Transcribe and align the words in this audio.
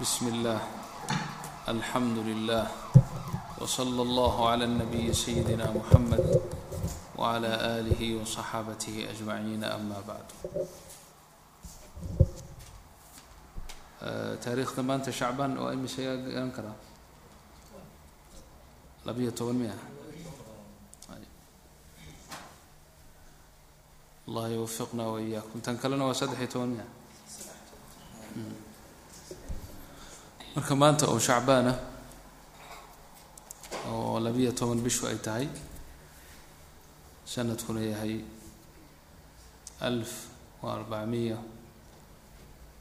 بسم 0.00 0.24
الله 0.28 0.60
الحمد 1.68 2.18
لله 2.18 2.64
وصلى 3.60 4.02
الله 4.02 4.34
على 4.50 4.64
النبي 4.64 5.12
سيدنا 5.12 5.66
محمد 5.70 6.24
وعلى 7.18 7.50
آله 7.78 8.00
وصحابته 8.22 8.96
أجمعين 9.12 9.64
أما 9.64 9.98
بعد 10.08 10.26
taariikhda 14.40 14.80
maanta 14.80 15.12
shacbaan 15.12 15.60
oo 15.60 15.68
imise 15.76 16.00
garan 16.00 16.48
karaa 16.56 16.72
labiyo 19.04 19.28
toban 19.36 19.60
miya 19.60 19.76
allah 24.24 24.46
yuwafiqna 24.56 25.04
waiyaakum 25.04 25.60
tan 25.60 25.76
kalena 25.76 26.08
waa 26.08 26.16
saddex 26.16 26.40
iyo 26.40 26.48
toban 26.48 26.70
miya 26.80 26.86
marka 30.55 30.73
maanta 30.81 31.05
oo 31.11 31.19
shacbaana 31.19 31.73
oo 33.91 34.19
labiyo 34.25 34.51
toban 34.59 34.79
bishu 34.85 35.07
ay 35.07 35.17
tahay 35.25 35.47
sanadkuna 37.25 37.81
yahay 37.91 38.15
alf 39.87 40.11
wa 40.61 40.73
arbacmiya 40.77 41.37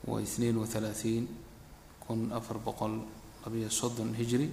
wa 0.09 0.21
itniin 0.23 0.57
wa 0.57 0.67
halaaثiin 0.67 1.25
kun 2.07 2.33
afar 2.33 2.59
boqol 2.59 2.95
labiyo 3.45 3.71
soddon 3.71 4.15
hijri. 4.15 4.49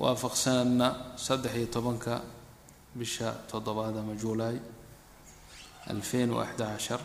Waafaqsanadna 0.00 1.16
saddex 1.16 1.54
iyo 1.56 1.66
tobanka 1.66 2.22
bisha 2.94 3.32
toddobaad 3.50 3.96
ama 3.98 4.14
juulaay 4.14 4.56
alfeen 5.90 6.30
wa 6.30 6.44
axda 6.46 6.66
cashar 6.76 7.00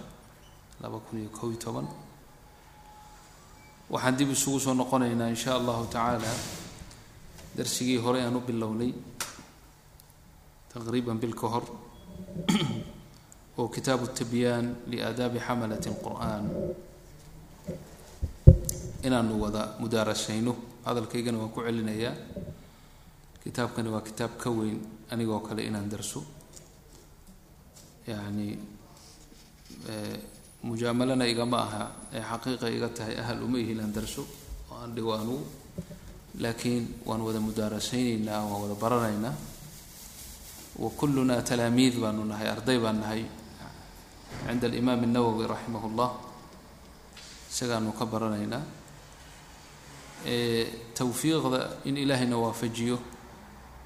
laba 0.82 1.00
kun 1.00 1.20
iyo 1.20 1.30
kob 1.30 1.52
iyo 1.52 1.60
toban 1.60 1.88
waxaan 3.90 4.16
dib 4.18 4.30
isugu 4.36 4.60
soo 4.60 4.74
noqonaynaa 4.74 5.30
in 5.34 5.40
sha 5.44 5.56
allahu 5.60 5.86
tacaala 5.88 6.32
darsigii 7.58 7.98
hore 8.06 8.20
aan 8.22 8.36
u 8.36 8.42
bilownay 8.48 8.92
taqriiban 10.74 11.18
bil 11.22 11.36
ka 11.40 11.48
hor 11.54 11.66
oo 13.58 13.68
kitaabu 13.76 14.08
tibyaan 14.18 14.66
liaadaabi 14.92 15.40
xamalat 15.48 15.84
اlqur'an 15.92 16.46
inaanu 19.06 19.38
wada 19.44 19.78
mudaarasayno 19.80 20.56
hadalkaygana 20.86 21.38
waan 21.38 21.54
ku 21.54 21.62
celinayaa. 21.62 22.16
Kitaabkani 23.44 23.90
waa 23.90 24.02
kitaab 24.02 24.38
ka 24.38 24.50
weyn 24.50 24.82
anigoo 25.10 25.40
kale 25.40 25.62
inaan 25.66 25.90
darso. 25.90 26.26
Yacni 28.08 28.58
mujaamalana 30.65 31.25
igama 31.33 31.59
aha 31.67 31.85
ee 32.17 32.21
xaqiiqa 32.31 32.67
iga 32.77 32.89
tahay 32.89 33.15
ahal 33.23 33.43
uma 33.47 33.59
ihi 33.59 33.73
inaan 33.73 33.93
darso 33.97 34.23
oo 34.71 34.77
aan 34.83 34.93
dhigo 34.95 35.13
anugu 35.15 35.45
laakiin 36.43 36.85
waan 37.09 37.21
wada 37.27 37.41
mudaarasaynaynaa 37.41 38.41
waan 38.51 38.61
wada 38.65 38.75
baranaynaa 38.83 39.35
wa 40.83 40.91
kulluna 40.99 41.43
talaamiid 41.43 41.95
baanu 42.03 42.25
nahay 42.25 42.49
arday 42.55 42.79
baan 42.79 42.99
nahay 43.03 43.23
cinda 44.47 44.67
alimaam 44.71 45.01
الnawowi 45.07 45.45
raximah 45.53 45.83
اllah 45.91 46.11
isagaanu 47.51 47.91
ka 47.99 48.05
baranaynaa 48.13 48.63
tawfiiqda 50.95 51.61
in 51.85 51.97
ilaahayna 51.97 52.37
waafajiyo 52.37 52.99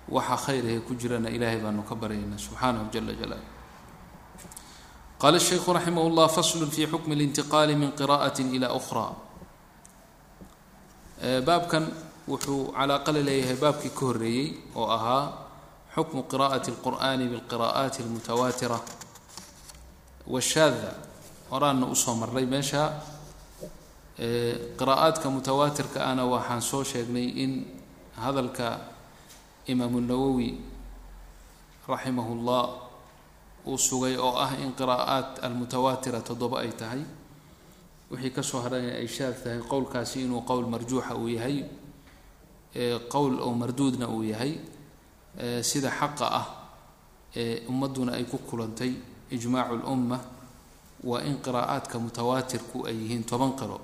waxa 0.09 0.37
khayrahe 0.37 0.81
ku 0.87 0.95
jirana 0.95 1.31
ilaahay 1.31 1.61
baanu 1.65 1.83
ka 1.83 1.95
baryaynaa 1.95 2.39
subxaanahu 2.39 2.91
jala 2.93 3.13
jalaalu 3.15 3.47
qaala 5.21 5.37
الshayku 5.43 5.73
raximah 5.77 6.03
اllah 6.09 6.27
fasl 6.37 6.61
fi 6.75 6.87
xukmi 6.93 7.13
اlintiqaali 7.17 7.75
min 7.77 7.91
qira'aة 7.99 8.39
ilى 8.57 8.67
أkhra 8.79 9.07
baabkan 11.47 11.85
wuxuu 12.29 12.73
calaaqala 12.77 13.21
leeyahay 13.29 13.57
baabkii 13.57 13.93
ka 13.99 14.03
horeeyey 14.09 14.49
oo 14.77 14.89
ahaa 14.97 15.25
xukmu 15.95 16.21
qira'aة 16.33 16.65
اlqur'ani 16.73 17.25
biاlqira'aati 17.33 17.99
اlmutawaatira 18.05 18.79
washaada 20.27 20.91
horaana 21.51 21.87
usoo 21.95 22.15
marray 22.21 22.47
meesha 22.47 22.83
qiraa'aadka 24.79 25.27
mutawaatirka 25.31 25.99
ana 26.11 26.25
waxaan 26.27 26.61
soo 26.63 26.83
sheegnay 26.85 27.27
in 27.45 27.53
hadalka 28.17 28.69
imaamu 29.73 30.01
nawowi 30.01 30.51
raximah 31.89 32.27
اllah 32.37 32.65
uu 33.70 33.78
sugay 33.78 34.16
oo 34.18 34.34
ah 34.46 34.52
in 34.64 34.72
qiraa'aat 34.80 35.40
almutawaatira 35.46 36.20
toddoba 36.28 36.58
ay 36.66 36.72
tahay. 36.82 37.02
Wixii 38.12 38.32
ka 38.36 38.42
soo 38.44 38.62
hadhana 38.66 38.92
ay 39.00 39.08
shaad 39.08 39.36
tahay 39.44 39.60
qowlkaasi 39.72 40.26
inuu 40.26 40.42
qowl 40.50 40.66
marjuuxa 40.74 41.14
uu 41.16 41.28
yahay 41.38 41.58
qowl 43.14 43.34
oo 43.46 43.54
marduudna 43.62 44.08
uu 44.10 44.24
yahay 44.32 44.54
sida 45.70 45.90
xaqa 46.00 46.26
ah 46.40 46.46
ee 47.36 47.62
ummadduna 47.70 48.12
ay 48.18 48.26
ku 48.26 48.38
kulantay 48.50 48.92
ijmaacu 49.36 49.76
lumma 49.86 50.18
waa 51.10 51.22
in 51.30 51.38
qiraa'aadka 51.46 51.96
mutawaatirku 52.06 52.78
ay 52.90 52.96
yihiin 53.02 53.24
toban 53.30 53.54
qiro. 53.60 53.78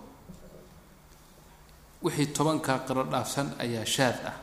Wixii 2.03 2.27
tobankaa 2.37 2.79
qiro 2.87 3.03
dhaafsan 3.11 3.47
ayaa 3.63 3.85
shaad 3.85 4.17
ah. 4.31 4.35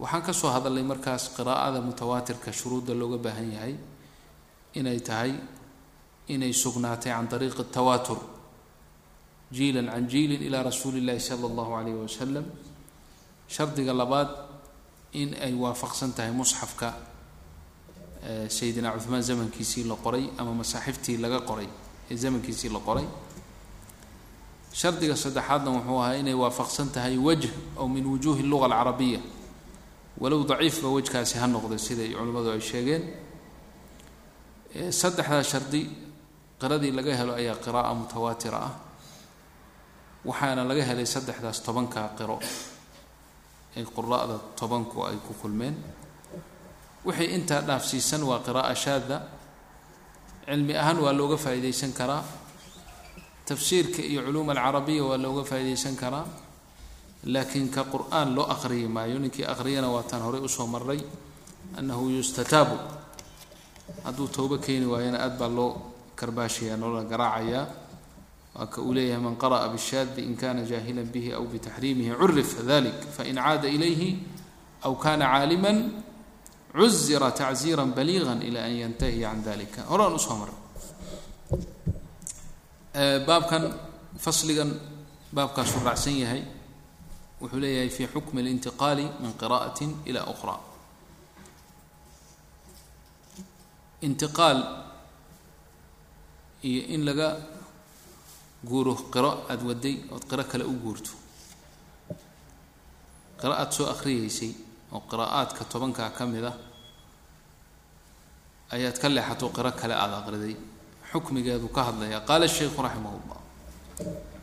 Waxaan 0.00 0.22
ka 0.26 0.32
soo 0.32 0.50
hadalnay 0.52 0.84
markaas 0.84 1.32
qiraa'ada 1.36 1.80
mutawaatirka 1.80 2.52
shuruudda 2.52 2.92
looga 3.00 3.16
baahan 3.24 3.48
yahay 3.56 3.74
inay 4.78 5.00
tahay 5.08 5.32
inay 6.34 6.52
sugnaatay 6.62 7.12
can 7.12 7.26
ariiqi 7.36 7.64
tawaatur 7.76 8.18
jiilan 9.56 9.86
can 9.92 10.04
jiilin 10.12 10.42
ilaa 10.48 10.62
rasuuli 10.68 10.98
illahi 11.02 11.20
sala 11.28 11.44
allahu 11.50 11.70
calayh 11.76 11.94
wasalam 12.04 12.46
shardiga 13.54 13.92
labaad 14.00 14.28
in 15.20 15.34
ay 15.46 15.54
waafaqsan 15.54 16.10
tahay 16.16 16.32
musxafka 16.40 16.88
sayidina 18.48 18.90
cuhmaan 18.98 19.22
zamankiisii 19.22 19.84
la 19.90 19.94
qoray 20.04 20.24
ama 20.38 20.52
masaaxiftii 20.60 21.16
laga 21.24 21.40
qoray 21.40 21.68
ee 22.10 22.16
zamankiisii 22.16 22.68
la 22.76 22.80
qoray. 22.88 23.06
Shardiga 24.72 25.16
saddexaadna 25.16 25.70
wuxuu 25.70 25.98
ahaa 26.02 26.14
inay 26.20 26.34
waafaqsan 26.34 26.88
tahay 26.94 27.16
wajh 27.18 27.46
oo 27.78 27.88
min 27.88 28.04
wujuuhi 28.04 28.42
luga 28.42 28.66
alcarabiya. 28.66 29.20
Walow 30.20 30.44
daciifba 30.44 30.88
wejkaasi 30.96 31.38
ha 31.38 31.46
noqday 31.46 31.78
siday 31.78 32.10
culimmadu 32.18 32.50
ay 32.50 32.60
sheegeen 32.60 33.02
saddexdaa 34.90 35.42
shardi 35.42 35.82
qiradii 36.60 36.92
laga 36.92 37.12
helo 37.16 37.32
ayaa 37.40 37.56
qira'a 37.64 37.94
mutawaatira 37.94 38.58
ah 38.68 38.74
waxaana 40.24 40.62
laga 40.70 40.82
helay 40.90 41.06
saddexdaas 41.06 41.58
tobankaa 41.66 42.08
qiro 42.18 42.36
ee 43.76 43.84
qura'da 43.96 44.36
tobanku 44.58 45.04
ay 45.08 45.16
ku 45.26 45.32
kulmeen. 45.40 45.76
Wixii 47.06 47.28
intaa 47.36 47.60
dhaafsiisan 47.68 48.22
waa 48.24 48.40
qira'a 48.46 48.74
shaada 48.74 49.16
cilmi 50.46 50.74
ahaan 50.82 50.98
waa 51.04 51.12
looga 51.12 51.36
faa'iidaysan 51.36 51.92
karaa. 51.92 52.24
Tafsiirka 53.46 54.02
iyo 54.02 54.20
culuum 54.26 54.48
alcarabiya 54.50 55.02
waa 55.04 55.18
looga 55.24 55.44
faa'iidaysan 55.50 55.94
karaa. 55.96 56.26
Laakiin 57.32 57.68
ka 57.70 57.84
qur'aan 57.84 58.34
loo 58.34 58.46
aqriyi 58.54 58.88
maayo 58.88 59.18
ninkii 59.18 59.44
aqriyana 59.44 59.88
waa 59.94 60.02
taan 60.02 60.22
horey 60.26 60.40
u 60.40 60.48
soo 60.48 60.66
maray 60.66 61.00
annahu 61.78 62.08
yustataabu 62.16 62.76
hadduu 64.04 64.28
toobo 64.28 64.58
keeni 64.58 64.86
waayana 64.86 65.18
aad 65.24 65.38
baa 65.38 65.48
loo 65.48 65.70
karbaashayaa 66.16 66.76
loola 66.76 67.04
garaacayaa. 67.04 67.66
Waa 68.56 68.66
ka 68.66 68.80
uu 68.80 68.92
leeyahay 68.94 69.22
man 69.22 69.36
qara'a 69.36 69.68
bishaadi 69.68 70.22
in 70.24 70.36
kana 70.36 70.62
jaahila 70.64 71.02
bihi 71.02 71.32
aw 71.32 71.44
bitaxriimihi 71.44 72.12
curif 72.16 72.50
dalik 72.66 72.98
fain 73.16 73.36
caada 73.36 73.68
ilayhi 73.68 74.18
aw 74.82 74.94
kana 74.96 75.24
caalima 75.26 75.72
cuzira 76.72 77.30
tacziira 77.32 77.84
baliiga 77.84 78.32
ila 78.48 78.60
an 78.64 78.72
yantahiya 78.82 79.30
can 79.30 79.42
dalika 79.44 79.82
horaan 79.90 80.14
u 80.14 80.18
soo 80.18 80.36
maray. 80.40 80.56
Baabkan 83.26 83.62
fasligan 84.18 84.70
baabkaasuu 85.32 85.84
raacsan 85.84 86.16
yahay. 86.16 86.42
Wuxuu 87.40 87.60
leeyahay 87.60 87.90
fi 87.90 88.06
xukmi 88.08 88.40
اlintiqaali 88.40 89.04
min 89.20 89.32
qira'ati 89.40 89.86
ila 90.08 90.24
أkhra 90.32 90.56
intiqaal 94.02 94.58
iyo 96.62 96.82
in 96.94 97.04
laga 97.04 97.36
guuro 98.64 98.94
qiro 99.12 99.30
aada 99.48 99.64
waday 99.64 99.96
ood 100.10 100.24
qiro 100.30 100.44
kale 100.44 100.64
u 100.64 100.74
guurto. 100.82 101.12
Qiro 103.40 103.52
aad 103.52 103.70
soo 103.72 103.86
akhriyeysay 103.94 104.52
oo 104.92 105.00
qira'aadka 105.10 105.64
tobankaa 105.64 106.10
ka 106.10 106.26
mid 106.26 106.44
ah 106.44 106.56
ayaad 108.74 108.96
ka 108.98 109.08
leexato 109.08 109.48
qiro 109.56 109.70
kale 109.80 109.94
aada 109.94 110.16
aqriday 110.22 110.56
xukmigeedu 111.12 111.68
ka 111.68 111.82
hadlaya 111.88 112.20
qaala 112.28 112.48
sheikhu 112.48 112.82
raximah 112.82 113.12
llah 113.28 113.40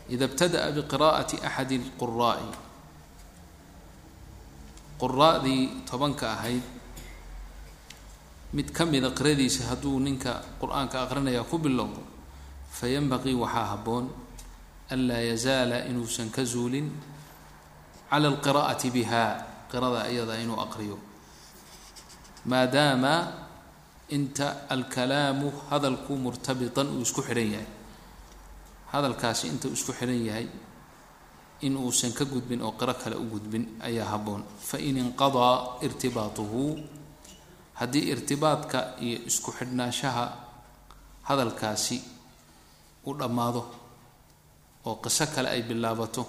ida 0.09 0.27
btada'a 0.27 0.71
biqira'ati 0.77 1.35
axadi 1.47 1.75
اlquraa'i 1.83 2.47
quraa'dii 5.01 5.63
tobanka 5.89 6.25
ahayd 6.35 6.63
mid 8.53 8.71
ka 8.71 8.85
mida 8.85 9.09
qiradiisa 9.17 9.61
hadduu 9.73 9.99
ninka 9.99 10.41
qur'aanka 10.61 10.97
aqrinaya 11.05 11.43
ku 11.49 11.57
bilowdo 11.57 12.01
fayanbaqii 12.77 13.35
waxaa 13.43 13.67
habboon 13.73 14.05
anlaa 14.93 15.21
yazaala 15.31 15.85
inuusan 15.89 16.29
ka 16.29 16.43
zuulin 16.45 16.87
cala 18.09 18.27
alqiraa'ati 18.29 18.87
biha 18.93 19.23
qirada 19.71 20.05
iyada 20.13 20.37
inuu 20.37 20.59
aqriyo. 20.61 20.97
Maadaama 22.45 23.13
inta 24.13 24.69
alkalaamu 24.69 25.49
hadalku 25.71 26.13
murtabitan 26.13 26.87
uu 26.93 27.01
isku 27.01 27.21
xidhan 27.25 27.49
yahay 27.57 27.69
hadalkaasi 28.93 29.49
inta 29.49 29.67
isku 29.73 29.91
xidhan 29.97 30.21
yahay 30.29 30.45
in 31.65 31.73
uusan 31.79 32.13
ka 32.13 32.25
gudbin 32.27 32.61
oo 32.61 32.77
qiro 32.77 32.93
kale 33.01 33.15
u 33.17 33.25
gudbin 33.33 33.81
ayaa 33.81 34.11
habboon. 34.13 34.43
Fain 34.59 34.97
inqadaa 34.97 35.81
irtibaatuhu 35.81 36.77
haddii 37.79 38.03
irtibaadka 38.13 38.79
iyo 39.05 39.17
isku 39.29 39.49
xidhnaanshaha 39.57 40.25
hadalkaasi 41.29 41.97
u 43.05 43.11
dhammaado 43.19 43.61
oo 44.87 44.95
qiso 45.03 45.25
kale 45.35 45.49
ay 45.55 45.61
bilaabato 45.69 46.23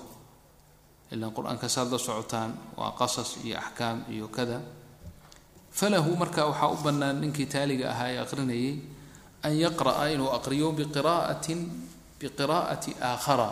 ilaan 1.13 1.33
qur'aanka 1.37 1.69
saad 1.75 1.89
la 1.95 1.99
socotaan 1.99 2.51
waa 2.79 2.93
qasas 3.01 3.31
iyo 3.45 3.57
axkaam 3.59 3.99
iyo 4.15 4.27
kada 4.37 4.59
falahu 5.79 6.11
marka 6.17 6.43
waxaa 6.51 6.71
u 6.75 6.77
bannaan 6.85 7.17
ninkii 7.23 7.47
taaliga 7.55 7.87
ahaa 7.93 8.09
ee 8.15 8.19
aqrinayay 8.25 8.75
an 9.47 9.53
yaqra'a 9.65 10.05
inuu 10.15 10.31
aqriyo 10.39 10.69
biqira'atin 10.79 11.61
biqiraa'ati 12.21 12.91
aakhara 13.11 13.51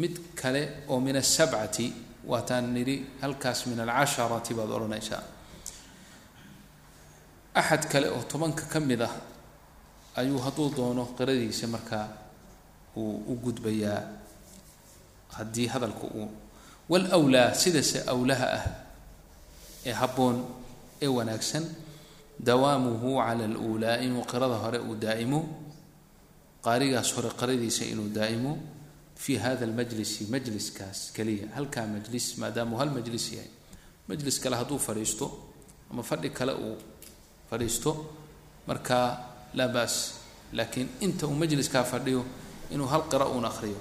mid 0.00 0.14
kale 0.40 0.62
oo 0.92 0.98
min 1.06 1.16
asabcati 1.16 1.86
waataan 2.30 2.66
nidhi 2.76 2.96
halkaas 3.22 3.58
min 3.70 3.78
alcasharati 3.84 4.52
baad 4.58 4.70
odhanaysaa 4.76 5.22
axad 7.54 7.82
kale 7.92 8.08
oo 8.10 8.22
tobanka 8.30 8.64
ka 8.72 8.80
mid 8.80 9.02
ah 9.02 9.14
ayuu 10.20 10.38
hadduu 10.44 10.70
doono 10.76 11.04
qiradiisa 11.18 11.66
markaa 11.74 12.06
uu 12.96 13.14
u 13.30 13.34
gudbayaa 13.44 14.00
haddii 15.36 15.66
hadalku 15.74 16.06
uu 16.06 16.28
walwlaa 16.90 17.54
sidase 17.54 17.98
awlaha 18.12 18.46
ah 18.58 18.64
ee 19.86 19.92
habboon 20.00 20.36
ee 21.02 21.06
wanaagsan 21.16 21.64
dawaamuhu 22.48 23.08
cala 23.22 23.44
aluulaa 23.50 23.96
inuu 24.06 24.24
qirada 24.32 24.56
hore 24.64 24.78
uu 24.88 24.94
daa'imo 25.04 25.40
qaarigaas 26.66 27.08
hore 27.16 27.30
qiradiisa 27.40 27.84
inuu 27.92 28.08
daa'imo 28.18 28.52
fi 29.22 29.32
hada 29.44 29.64
almajlisi 29.68 30.22
majliskaas 30.34 30.98
keliya 31.16 31.46
halkaa 31.56 31.86
majlis 31.94 32.26
maadaamuu 32.42 32.78
hal 32.82 32.90
majlis 32.96 33.26
yahay 33.36 33.50
majlis 34.10 34.36
kale 34.42 34.56
hadduu 34.60 34.78
fadhiisto 34.86 35.26
ama 35.90 36.02
fadhi 36.02 36.30
kale 36.38 36.52
uu 36.66 36.76
fadhiisto. 37.54 37.90
Markaa 38.66 39.06
laa 39.54 39.68
ba's 39.70 39.94
laakiin 40.52 40.88
inta 41.00 41.26
uu 41.30 41.34
majliskaa 41.38 41.84
fadhiyo 41.86 42.24
inuu 42.74 42.86
hal 42.90 43.02
qira 43.10 43.26
uun 43.30 43.44
akhriyo. 43.46 43.78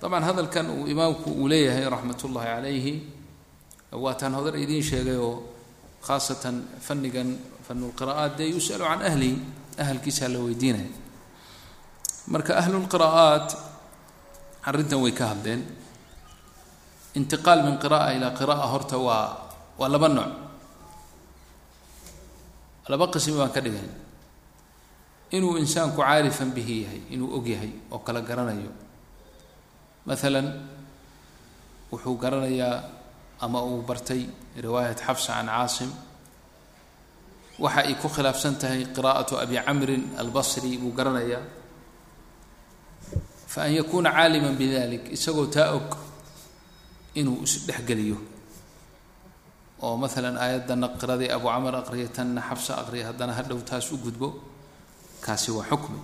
Dabcan 0.00 0.24
hadalkan 0.24 0.66
uu 0.70 0.86
imaamku 0.88 1.30
uu 1.30 1.48
leeyahay 1.48 1.84
raxmat 1.88 2.18
ullaahi 2.24 2.48
calayhi 2.56 2.92
waataan 3.92 4.34
hodar 4.34 4.56
idiin 4.58 4.82
sheegay 4.82 5.16
oo 5.16 5.42
khaasatan 6.06 6.56
fannigan 6.86 7.38
fanulqira'aat 7.66 8.32
dee 8.38 8.48
yus'alu 8.54 8.84
can 8.84 9.02
ahlihi 9.02 9.38
ahalkiisaa 9.82 10.28
la 10.28 10.38
weydiinaya. 10.46 10.90
Marka 12.32 12.52
ahlulqira'aat 12.60 13.48
arrintan 14.68 15.00
way 15.04 15.12
ka 15.12 15.24
hadleen. 15.32 15.62
Intiqaal 17.14 17.60
min 17.66 17.78
qira'a 17.82 18.12
ilaa 18.18 18.34
qira'a 18.38 18.66
horta 18.72 18.98
waa 18.98 19.26
waa 19.78 19.88
laba 19.88 20.08
nooc 20.08 20.30
laba 22.88 23.06
qismi 23.12 23.36
baan 23.38 23.52
ka 23.54 23.60
dhigay. 23.60 23.88
Inuu 25.34 25.56
insaanku 25.58 25.98
caarifan 26.02 26.50
bihi 26.54 26.76
yahay 26.84 27.00
inuu 27.14 27.30
og 27.36 27.46
yahay 27.46 27.72
oo 27.90 27.98
kala 28.06 28.20
garanayo. 28.20 28.70
Maalan 30.06 30.46
wuxuu 31.90 32.16
garanayaa 32.22 32.76
ama 33.40 33.62
uu 33.64 33.82
bartay 33.82 34.22
riwaayat 34.56 35.00
xafsa 35.00 35.32
can 35.40 35.48
caasim. 35.48 35.90
Waxa 37.58 37.80
ay 37.86 37.94
ku 38.02 38.08
khilaafsan 38.08 38.58
tahay 38.60 38.84
qiraa'atu 38.94 39.38
abi 39.38 39.56
camrin 39.58 40.02
albasri 40.20 40.78
buu 40.78 40.92
garanayaa. 40.92 41.42
Fa 43.46 43.66
an 43.66 43.72
yakuuna 43.72 44.10
caaliman 44.12 44.54
bidalik 44.58 45.08
isagoo 45.14 45.46
taa 45.46 45.72
og 45.78 45.88
inuu 47.14 47.42
isdhexgeliyo 47.46 48.18
oo 49.84 49.94
maalan 50.02 50.36
aayaddanna 50.44 50.88
qiradii 51.00 51.30
abu 51.36 51.46
camar 51.52 51.74
aqriya 51.82 52.08
tanna 52.16 52.40
xabsa 52.48 52.72
aqriya 52.82 53.04
haddana 53.12 53.32
hadhow 53.38 53.58
taas 53.68 53.86
u 53.92 53.96
gudbo. 54.04 54.28
Kaasi 55.24 55.50
waa 55.56 55.66
xukmi. 55.70 55.98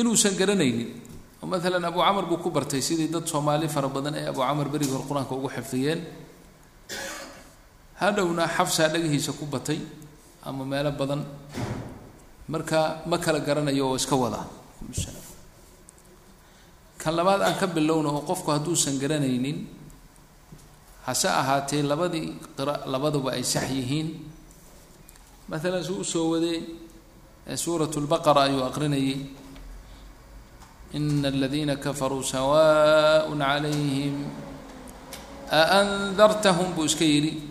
Inuusan 0.00 0.34
garanaynin 0.40 0.90
oo 1.42 1.46
maalan 1.52 1.84
abu 1.90 1.98
camar 2.06 2.24
buu 2.30 2.38
ku 2.44 2.50
bartay 2.56 2.80
sidii 2.88 3.08
dad 3.14 3.24
soomaali 3.32 3.66
fara 3.74 3.88
badan 3.96 4.14
ee 4.20 4.26
abu 4.32 4.40
camar 4.48 4.66
berigii 4.72 4.92
hor 4.94 5.04
qur'aanka 5.08 5.32
ugu 5.38 5.48
xifdiyeen. 5.56 6.00
Hadhowna 8.00 8.44
xabsaa 8.56 8.88
dhagihiisa 8.92 9.32
ku 9.38 9.44
batay 9.54 9.78
ama 10.48 10.64
meelo 10.72 10.90
badan. 11.00 11.20
Marka 12.52 12.80
ma 13.10 13.16
kala 13.24 13.40
garanayo 13.48 13.84
oo 13.92 13.96
iska 14.00 14.16
wadaa 14.24 14.44
kan 17.00 17.12
labaad 17.16 17.40
aan 17.42 17.56
ka 17.60 17.66
bilowna 17.66 18.08
oo 18.16 18.22
qofku 18.30 18.48
hadduusan 18.54 18.96
garanaynin 19.02 19.58
hase 21.06 21.28
ahaatee 21.28 21.82
labadii 21.82 22.28
qira 22.56 22.74
labaduba 22.88 23.36
ay 23.36 23.44
sax 23.44 23.68
yihiin? 23.70 24.08
Maalan 25.48 25.84
suu 25.84 26.00
u 26.00 26.04
soo 26.04 26.26
waday 26.32 26.64
suurat 27.56 27.92
lbaqara 27.92 28.48
ayuu 28.48 28.64
aqrinayay 28.64 29.20
ina 30.96 31.28
aladiina 31.28 31.76
kafaruu 31.76 32.24
sawaء 32.24 33.28
calayhim 33.28 34.16
aandartahum 35.52 36.72
buu 36.72 36.88
iska 36.88 37.04
yidhi. 37.04 37.44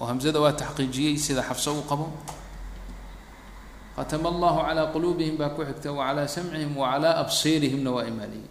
Oo 0.00 0.06
hamzada 0.06 0.38
waa 0.40 0.54
taxqiijiyey 0.54 1.18
sida 1.18 1.42
xafso 1.42 1.74
u 1.74 1.82
qabo. 1.82 2.06
Khatama 3.96 4.30
allahu 4.30 4.62
calaa 4.62 4.88
quluubihim 4.94 5.36
baa 5.36 5.50
ku 5.52 5.66
xigta 5.66 5.90
wacalaa 5.92 6.30
samcihim 6.30 6.72
wacalaa 6.78 7.18
absiirihimna 7.20 7.90
waa 7.90 8.06
imaaniyey 8.06 8.48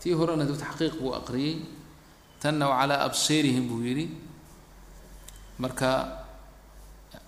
tii 0.00 0.16
horena 0.16 0.48
taxqiiq 0.48 0.96
buu 0.98 1.12
aqriyey 1.12 1.75
tanna 2.42 2.64
wacalaa 2.70 3.04
absiirihim 3.08 3.64
buu 3.68 3.82
yidhi. 3.82 4.06
Marka 5.58 5.88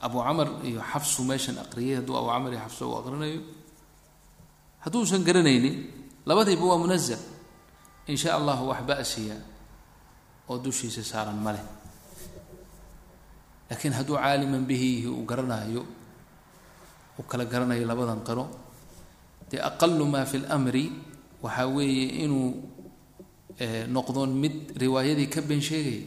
abu 0.04 0.18
camar 0.20 0.48
iyo 0.68 0.80
xafsu 0.90 1.20
meeshan 1.28 1.56
aqriyay 1.64 1.96
hadduu 2.00 2.16
abu 2.20 2.28
camar 2.32 2.50
iyo 2.52 2.60
xafso 2.64 2.82
uu 2.90 2.96
aqrinayo 3.00 3.40
hadduusan 4.84 5.24
garanaynin 5.26 5.76
labadiiba 6.28 6.64
waa 6.70 6.78
munazal 6.82 7.18
in 8.06 8.16
sha 8.16 8.36
allahu 8.38 8.68
wax 8.70 8.80
ba'siya 8.88 9.36
oo 10.48 10.56
dushiisa 10.64 11.02
saaran 11.02 11.38
ma 11.44 11.50
leh. 11.56 11.64
Laakiin 13.70 13.92
hadduu 13.96 14.16
caaliman 14.16 14.64
bihi 14.68 15.04
uu 15.08 15.24
garanaayo 15.28 15.82
uu 17.18 17.24
kala 17.30 17.44
garanayo 17.44 17.84
labadan 17.90 18.20
qiro 18.28 18.44
dee 19.50 19.60
aqalu 19.60 20.04
maa 20.12 20.24
fi 20.30 20.36
lmri 20.44 20.84
waxaa 21.42 21.66
weeye 21.74 22.06
inuu 22.24 22.48
noqdoon 23.96 24.30
mid 24.42 24.54
riwaayadii 24.82 25.28
ka 25.34 25.40
been 25.42 25.60
sheegaya 25.60 26.06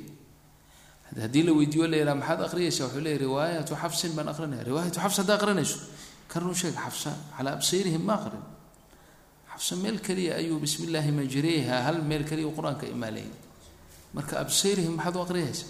haddii 1.24 1.44
la 1.48 1.52
weydiiyo 1.60 1.88
la 1.92 1.98
yidhaha 1.98 2.16
maxaad 2.22 2.42
aqriyaysa 2.48 2.82
wuxuu 2.86 3.02
leeyay 3.06 3.20
riwaayatu 3.26 3.74
xafsin 3.82 4.12
baan 4.16 4.28
aqrinaya 4.34 4.64
riwaayatu 4.70 5.00
xafs 5.04 5.18
haddaa 5.22 5.38
aqrinayso 5.40 5.78
ka 6.32 6.40
run 6.40 6.56
sheeg 6.56 6.76
xafsa 6.84 7.12
calaa 7.38 7.54
absiirihim 7.58 8.04
ma 8.08 8.14
aqrin 8.20 8.44
xafsa 9.52 9.74
meel 9.84 9.98
keliya 10.06 10.34
ayuu 10.40 10.60
bismi 10.64 10.84
illaahi 10.88 11.12
majreyha 11.12 11.76
hal 11.88 11.98
meel 12.10 12.24
keliya 12.30 12.48
u 12.48 12.54
qur'aanka 12.58 12.86
imaalayay 12.96 13.28
marka 14.16 14.34
absiirihim 14.44 14.94
maxaad 14.96 15.16
u 15.16 15.22
aqriyaysa 15.26 15.66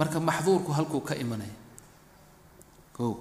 marka 0.00 0.18
maxduurku 0.28 0.70
halkuu 0.72 1.00
ka 1.08 1.14
imanaya. 1.24 1.56
O 3.00 3.16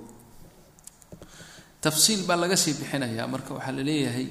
tafsiil 1.82 2.22
baa 2.28 2.36
laga 2.36 2.56
sii 2.64 2.74
bixinayaa. 2.80 3.28
Marka 3.34 3.52
waxaa 3.58 3.72
la 3.78 3.84
leeyahay 3.84 4.28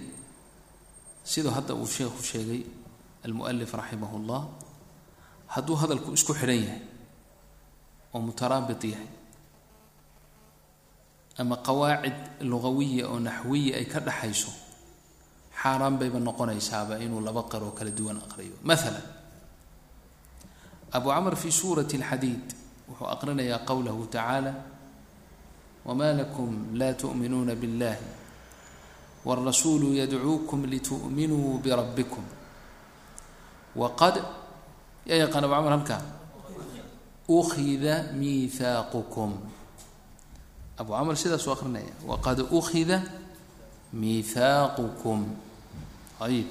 siduu 1.30 1.52
hadda 1.56 1.72
uu 1.80 1.86
sheekhu 1.96 2.20
sheegay 2.30 2.62
almualif 3.26 3.70
raximah 3.80 4.12
llah 4.28 4.42
hadduu 5.54 5.76
hadalku 5.80 6.08
isku 6.18 6.32
xidhan 6.40 6.60
yahay 6.66 6.80
oo 8.14 8.20
mutaraabit 8.26 8.82
yahay 8.92 9.08
ama 11.40 11.56
qawaacid 11.66 12.16
lugawiya 12.50 13.04
oo 13.12 13.18
naxwiya 13.28 13.72
ay 13.78 13.86
ka 13.92 13.98
dhaxayso 14.08 14.50
xaaraan 15.60 15.94
bayba 16.00 16.18
noqonaysaaba 16.28 16.94
inuu 17.04 17.20
laba 17.26 17.42
qaroo 17.52 17.72
kala 17.78 17.90
duwan 17.98 18.18
aqriyo. 18.24 18.56
Maala 18.68 19.00
abu 20.96 21.08
camr 21.14 21.34
fi 21.42 21.48
suurati 21.58 21.96
alxadiid 22.00 22.44
wuxuu 22.88 23.08
aqrinayaa 23.14 23.60
qowlahu 23.68 24.02
tacaala 24.14 24.52
wma 25.88 26.08
lakum 26.18 26.50
la 26.80 26.88
tu'minuuna 27.00 27.54
biاllahi 27.60 28.04
wاlrasuulu 29.28 29.88
yadcuukum 30.00 30.60
litu'minuu 30.72 31.60
birabbikum 31.64 32.24
waqad 33.76 34.16
yaa 35.08 35.18
yaqaan 35.28 35.44
abu 35.44 35.54
camr 35.54 35.72
halkaa 35.76 36.02
ukida 37.28 37.94
miihaaqukum 38.20 39.30
abu 40.80 40.90
camr 40.96 41.12
sidaasuu 41.22 41.52
aqrinaya 41.56 41.92
waqad 42.10 42.38
ukida 42.58 42.98
miihaaqukum 43.92 45.20
ayib 46.24 46.48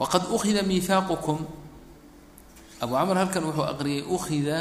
waqad 0.00 0.22
ukhida 0.36 0.62
miihaaqukum 0.70 1.38
abu 2.82 2.92
camr 2.96 3.16
halkan 3.20 3.42
wuxuu 3.48 3.66
aqriyay 3.72 4.02
ukhida 4.16 4.56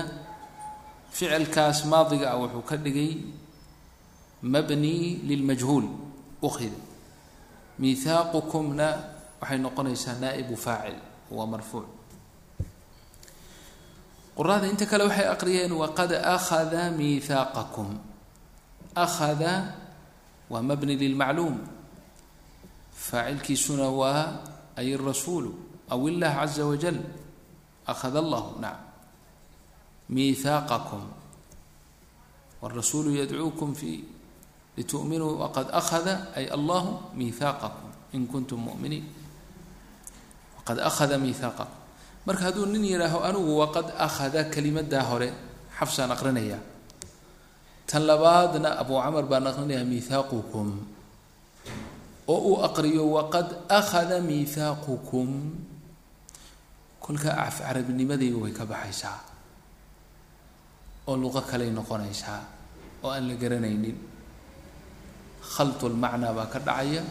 ficilkaas 1.16 1.78
maadiga 1.92 2.26
ah 2.34 2.38
wuxuu 2.42 2.64
ka 2.70 2.76
dhigay 2.78 3.12
mabni 4.44 5.24
lilmajhuul 5.28 5.88
ukhida 6.48 6.78
miihaaqukumna 7.80 8.88
waxay 9.42 9.60
noqonaysaa 9.66 10.20
naa'ibu 10.24 10.56
faacil 10.66 10.98
waa 11.36 11.48
marfuuc. 11.54 11.88
Quraada 14.38 14.66
inta 14.72 14.86
kale 14.86 15.04
waxay 15.10 15.28
aqriyeen 15.34 15.72
waqad 15.82 16.12
akhada 16.36 16.82
miihaaqakum 17.00 17.90
akhada 19.06 19.54
waa 20.52 20.62
mabni 20.70 20.96
lilmacluum 21.02 21.58
faacilkiisuna 23.08 23.88
waa 23.90 24.42
ay 24.80 24.94
rasuulu 24.98 25.52
aw 25.90 26.00
illah 26.10 26.34
caza 26.46 26.64
wajal 26.66 26.98
akhada 27.92 28.20
allahu 28.24 28.58
nacam 28.64 28.90
miihaaqakum 30.10 31.04
wاrasuulu 32.62 33.10
yadcuukum 33.22 33.76
fi 33.76 34.02
litu'minuu 34.78 35.38
waqad 35.44 35.68
akhada 35.70 36.34
ay 36.38 36.46
allahu 36.50 37.14
miihaaqakum 37.18 37.90
in 38.18 38.26
kuntum 38.32 38.60
mu'miniin 38.68 39.06
waqad 40.62 40.78
akhada 40.82 41.16
miihaaqakum 41.22 41.78
marka 42.26 42.44
hadduu 42.50 42.66
nin 42.72 42.82
yidhaaho 42.84 43.20
anigu 43.28 43.52
waqad 43.62 43.88
akhada 43.98 44.50
kelimadaa 44.54 45.06
hore 45.10 45.30
xafsaan 45.78 46.10
aqrinayaa 46.16 46.62
tan 47.90 48.04
labaadna 48.10 48.80
abu 48.82 48.98
camar 48.98 49.26
baan 49.30 49.46
aqrinayaa 49.52 49.86
miihaaqukum 49.86 50.68
oo 52.34 52.40
uu 52.50 52.58
aqriyo 52.68 53.04
waqad 53.18 53.48
akhada 53.70 54.18
miihaaqukum 54.24 55.30
kolka 57.04 57.30
af 57.36 57.60
carabinimadayba 57.62 58.38
way 58.48 58.54
ka 58.56 58.64
baxaysaa 58.66 59.20
oo 61.12 61.16
luqo 61.20 61.42
kaley 61.44 61.70
noqonaysaa 61.76 62.42
oo 63.04 63.12
aan 63.12 63.28
la 63.28 63.36
garanaynin 63.36 63.98
khaltu 65.56 65.90
lmacnaa 65.90 66.34
baa 66.34 66.50
ka 66.54 66.60
dhacaya. 66.60 67.04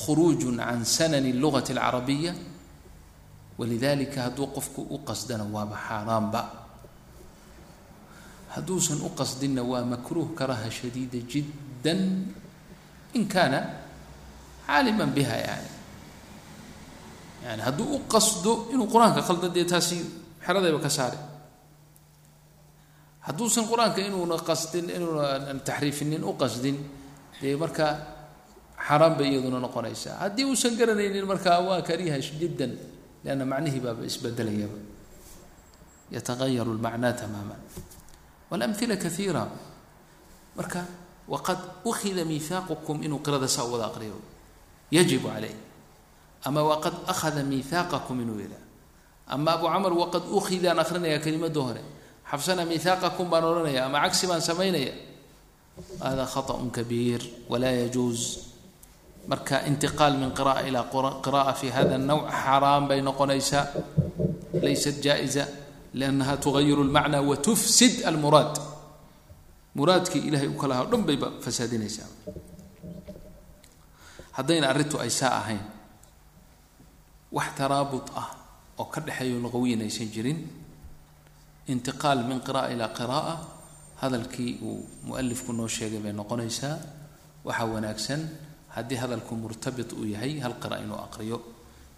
Khuruujun 0.00 0.56
can 0.58 0.84
sanani 0.84 1.32
lugati 1.32 1.72
alcarabiya. 1.74 2.32
Walidalika 3.58 4.22
hadduu 4.30 4.46
qofku 4.56 4.86
u 4.90 4.98
qasdana 5.04 5.44
waaba 5.44 5.76
xaaraanba. 5.76 6.42
Hadduusan 8.54 8.98
u 9.02 9.10
qasdinna 9.14 9.62
waa 9.62 9.84
makruuh 9.84 10.34
karaha 10.34 10.70
shadiida 10.70 11.18
jiddan. 11.30 12.00
In 13.14 13.26
kaana 13.28 13.60
caaliman 14.66 15.10
biha 15.10 15.36
yani 15.36 15.70
yani 17.44 17.62
hadduu 17.62 17.96
u 17.96 17.98
qasdo 18.06 18.70
inuu 18.72 18.86
qur'aanka 18.86 19.22
qaldo 19.26 19.48
dee 19.50 19.66
taasi 19.66 19.98
xeradayba 20.44 20.78
ka 20.78 20.90
saare. 20.90 21.18
Hadduusan 23.26 23.66
qur'aanka 23.66 24.00
inuuna 24.00 24.38
qasdin 24.38 24.86
inuuna 24.88 25.58
taxriifinin 25.66 26.22
u 26.24 26.32
qasdin 26.38 26.76
dee 27.40 27.56
marka 27.56 27.86
xaaraan 28.86 29.14
bay 29.18 29.28
iyaduna 29.32 29.58
noqonaysaa. 29.60 30.16
Haddii 30.24 30.44
uusan 30.44 30.76
garanaynin 30.76 31.26
markaa 31.26 31.60
waa 31.60 31.82
kariha 31.82 32.16
jiddan 32.20 32.72
lianna 33.24 33.44
macnihii 33.44 33.80
baaba 33.80 34.04
isbedelayaba 34.04 34.78
yatagayaru 36.10 36.74
lmacnaa 36.78 37.12
tamaaman 37.12 37.60
walamhila 38.50 38.96
kaiira 38.96 39.46
marka 40.56 40.84
waqad 41.28 41.58
ukhida 41.84 42.24
miihaaqukum 42.24 43.02
inuu 43.06 43.20
qirada 43.22 43.48
saa 43.48 43.64
u 43.64 43.72
wada 43.78 43.86
aqriyo. 43.86 44.18
Yajibu 44.90 45.28
caleyh 45.30 45.54
ama 46.42 46.60
waqad 46.66 46.94
akhada 47.06 47.42
miihaaqakum 47.46 48.16
inuu 48.26 48.42
yidhaha 48.42 48.64
ama 49.30 49.54
abu 49.54 49.66
camar 49.70 49.92
waqad 49.94 50.24
ukhidaan 50.26 50.78
akrinaya 50.82 51.22
kelimada 51.22 51.60
hore. 51.60 51.82
Xabsana 52.30 52.66
miihaaqakum 52.66 53.30
baan 53.30 53.44
odhanaya. 53.44 53.86
Ama 53.86 54.02
cagsi 54.02 54.26
baan 54.26 54.42
samaynaya 54.42 54.90
hada 55.99 56.25
khaطأ 56.25 56.71
kabiir 56.71 57.21
walaa 57.51 57.75
yajuuz 57.83 58.21
marka 59.27 59.65
intiqaal 59.69 60.13
min 60.21 60.31
qira'a 60.37 60.61
ilaa 60.69 60.87
qira'a 61.25 61.53
fi 61.59 61.67
hada 61.69 61.95
الnowc 61.99 62.25
xaaraan 62.29 62.83
bay 62.89 63.01
noqonaysaa 63.01 63.65
laysat 64.65 65.01
jaaئiza 65.05 65.43
liannaha 65.93 66.37
tugayiru 66.37 66.81
اlmacna 66.87 67.19
watufsid 67.21 68.05
almuraad 68.09 68.53
muraadkii 69.75 70.23
ilahay 70.29 70.47
u 70.47 70.55
kalaha 70.61 70.81
o 70.85 70.87
dhan 70.91 71.03
bayba 71.09 71.27
fasaadinaysaa 71.43 72.07
haddayna 74.37 74.69
arrintu 74.71 74.99
ay 74.99 75.09
saa 75.09 75.33
ahayn 75.41 75.63
wax 77.31 77.47
taraabut 77.59 78.07
ah 78.15 78.29
oo 78.79 78.87
ka 78.93 78.99
dhexeeyo 79.01 79.39
luqawiyin 79.43 79.81
aysan 79.83 80.07
jirin 80.15 80.39
intiqaal 81.67 82.23
min 82.29 82.39
qira'a 82.47 82.71
ilaa 82.75 82.91
qira'a 82.99 83.33
hadalkii 84.00 84.58
uu 84.64 84.80
mualifku 85.04 85.52
noo 85.52 85.68
sheegay 85.68 86.00
bay 86.04 86.12
noqonaysaa. 86.12 86.76
Waxaa 87.44 87.68
wanaagsan 87.74 88.20
haddii 88.74 88.98
hadalku 89.02 89.34
murtabit 89.34 89.92
uu 89.92 90.04
yahay 90.04 90.40
hal 90.44 90.54
qira 90.62 90.80
inuu 90.84 91.00
aqriyo. 91.06 91.38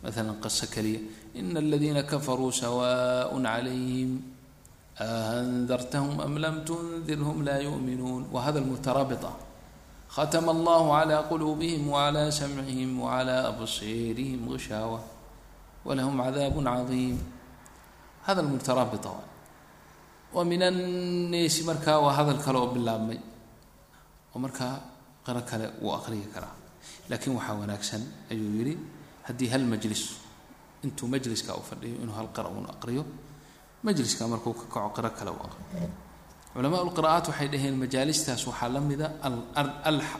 Maalan 0.02 0.36
qaso 0.42 0.66
keliya 0.66 1.00
ina 1.38 1.60
aladiina 1.62 2.02
kafaruu 2.02 2.50
sawaaءun 2.50 3.46
calayhim 3.46 4.10
ahandartahum 4.98 6.20
am 6.20 6.34
lam 6.36 6.56
tundirhum 6.66 7.46
laa 7.46 7.62
yuminuun. 7.62 8.26
Waa 8.34 8.50
hadal 8.50 8.66
mutaraabit 8.66 9.24
ah. 9.24 9.36
Khatma 10.14 10.50
allahu 10.52 10.92
calaa 10.92 11.22
quluubihim 11.30 11.88
waclaa 11.88 12.30
samcihim 12.30 13.00
waclaa 13.00 13.48
absiirihim 13.54 14.42
gishaawa 14.50 15.00
walahum 15.86 16.18
cadaab 16.18 16.54
cadiim. 16.66 17.16
Hadal 18.26 18.48
mutaraabita 18.50 19.10
ah 19.10 19.31
wa 20.36 20.42
min 20.50 20.60
anneesi 20.70 21.62
markaa 21.70 21.98
waa 22.04 22.14
hadal 22.18 22.38
kale 22.44 22.58
oo 22.62 22.68
bilaabmay 22.74 23.18
oo 24.34 24.38
markaa 24.44 24.74
qiro 25.26 25.40
kale 25.50 25.66
wuu 25.82 25.92
aqriyi 25.98 26.26
karaa 26.34 26.54
laakiin 27.10 27.34
waxaa 27.38 27.56
wanaagsan 27.62 28.02
ayuu 28.32 28.50
yidhi 28.58 28.74
haddii 29.28 29.48
hal 29.54 29.64
majlis 29.72 30.02
intuu 30.84 31.06
majliska 31.14 31.50
u 31.60 31.62
fadhiyo 31.70 31.96
inuu 32.02 32.16
hal 32.20 32.28
qira 32.36 32.48
uun 32.54 32.66
aqriyo 32.74 33.04
majliska 33.86 34.22
markuu 34.32 34.52
ka 34.60 34.64
kaco 34.74 34.88
qiro 34.96 35.10
kale 35.18 35.30
uu 35.36 35.42
aqriyo 35.48 35.88
culamaa 36.54 36.82
lqira'aat 36.88 37.24
waxay 37.30 37.48
dhaheen 37.52 37.76
majaalistaas 37.82 38.42
waxaa 38.50 38.68
la 38.74 38.80
mida 38.90 39.06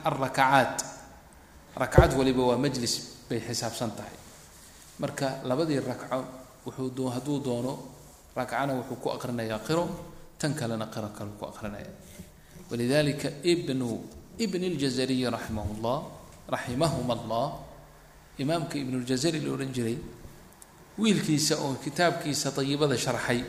alrakacaat 0.08 0.76
rakcad 1.82 2.10
waliba 2.18 2.42
waa 2.50 2.58
majlis 2.64 2.94
bay 3.28 3.40
xisaabsan 3.40 3.90
tahay. 3.96 4.16
Marka 5.02 5.26
labadii 5.48 5.80
rakco 5.80 6.18
wuxuu 6.66 7.08
hadduu 7.14 7.38
doono 7.46 7.72
rakcana 8.35 8.73
wuxuu 8.79 8.97
ku 9.03 9.07
aqrinayaa 9.15 9.59
qiro 9.67 9.85
tan 10.39 10.53
kalena 10.53 10.85
qiro 10.93 11.09
kale 11.17 11.31
ku 11.39 11.45
aqrinaya 11.51 11.89
walidalika 12.69 13.29
ibnu 13.43 13.87
ibn 14.37 14.61
اljazariyi 14.71 15.25
raximah 15.35 15.65
llah 15.83 15.99
raximahuma 16.53 17.13
allah 17.17 17.47
imaamka 18.37 18.75
ibn 18.77 18.93
اljazari 19.01 19.39
la 19.41 19.49
odhan 19.55 19.71
jiray 19.73 19.97
wiilkiisa 20.99 21.55
oo 21.65 21.73
kitaabkiisa 21.83 22.51
dayibada 22.57 22.97
sharxay 22.97 23.41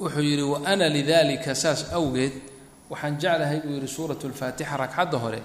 wuxuu 0.00 0.22
yidhi 0.22 0.42
wa 0.42 0.58
ana 0.66 0.88
lidalika 0.88 1.54
saas 1.54 1.80
awgeed 1.92 2.32
waxaan 2.90 3.18
jeclahay 3.22 3.60
buu 3.62 3.74
yidhi 3.78 3.88
suurat 3.88 4.18
lfaatixa 4.24 4.76
ragcadda 4.76 5.18
hore 5.18 5.40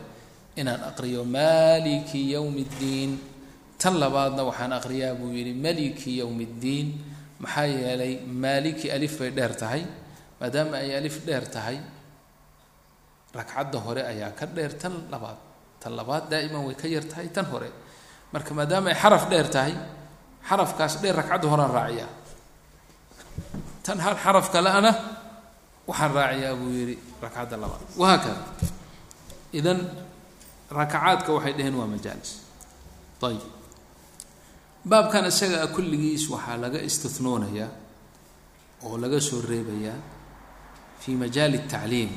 inaan 0.57 0.81
aqriyo 0.89 1.21
maliki 1.25 2.33
yowmi 2.33 2.65
اddiin 2.65 3.11
tan 3.77 3.93
labaadna 4.01 4.41
waxaan 4.49 4.73
aqriyaa 4.73 5.13
buu 5.19 5.29
yidhi 5.37 5.53
maliki 5.53 6.17
yowmi 6.21 6.43
اddiin 6.49 6.87
maxaa 7.42 7.66
yeelay 7.66 8.12
maaliki 8.42 8.86
alif 8.96 9.14
bay 9.20 9.30
dheer 9.36 9.52
tahay 9.62 9.82
maadaama 10.40 10.76
ay 10.82 10.90
alif 11.00 11.16
dheer 11.26 11.44
tahay 11.54 11.78
ragcadda 13.36 13.78
hore 13.84 14.02
ayaa 14.12 14.30
ka 14.38 14.46
dheer 14.56 14.72
tan 14.80 14.94
labaad 15.12 15.38
tan 15.82 15.92
labaad 15.98 16.24
daa'iman 16.30 16.62
way 16.68 16.74
ka 16.82 16.86
yar 16.94 17.02
tahay 17.12 17.28
tan 17.36 17.46
hore. 17.52 17.70
Marka 18.32 18.52
maadaama 18.58 18.88
ay 18.92 18.96
xaraf 19.02 19.24
dheer 19.30 19.48
tahay 19.56 19.74
xarafkaas 20.48 20.94
dheer 21.02 21.14
ragcadda 21.20 21.46
horean 21.52 21.70
raaciyaa. 21.78 22.10
Tan 23.84 23.98
hal 24.04 24.14
xaraf 24.24 24.46
kale-ana 24.54 24.92
waxaan 25.88 26.12
raaciyaa 26.18 26.54
buu 26.60 26.70
yidhi 26.78 26.96
rakcadda 27.24 27.56
labaad. 27.62 27.82
Wahaakada 28.00 28.42
idan 29.58 29.78
rakacaadka 30.78 31.30
waxay 31.36 31.52
dhaheen 31.58 31.74
waa 31.80 31.88
majaalis. 31.94 32.30
Ayib 33.26 33.42
baabkan 34.84 35.26
isaga 35.30 35.62
a 35.62 35.66
kulligiis 35.74 36.28
waxaa 36.30 36.56
laga 36.56 36.78
istihnoonaya 36.82 37.66
oo 38.84 38.96
laga 38.98 39.20
soo 39.20 39.40
reebayaa 39.40 39.98
fii 41.02 41.16
majaali 41.22 41.56
الtacliim 41.62 42.10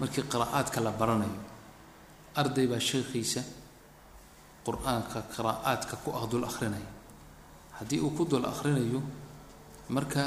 markii 0.00 0.24
qira'aadka 0.32 0.80
la 0.80 0.90
baranayo. 1.00 1.40
Arday 2.36 2.66
baa 2.66 2.80
sheekhiisa 2.80 3.40
qur'aanka 4.66 5.18
qiraa'aadka 5.34 5.96
ku 6.04 6.10
ah 6.12 6.26
dul 6.30 6.44
akrinaya 6.44 6.90
haddii 7.78 8.00
uu 8.04 8.10
ku 8.16 8.24
dul 8.24 8.44
akrinayo 8.44 9.00
marka 9.88 10.22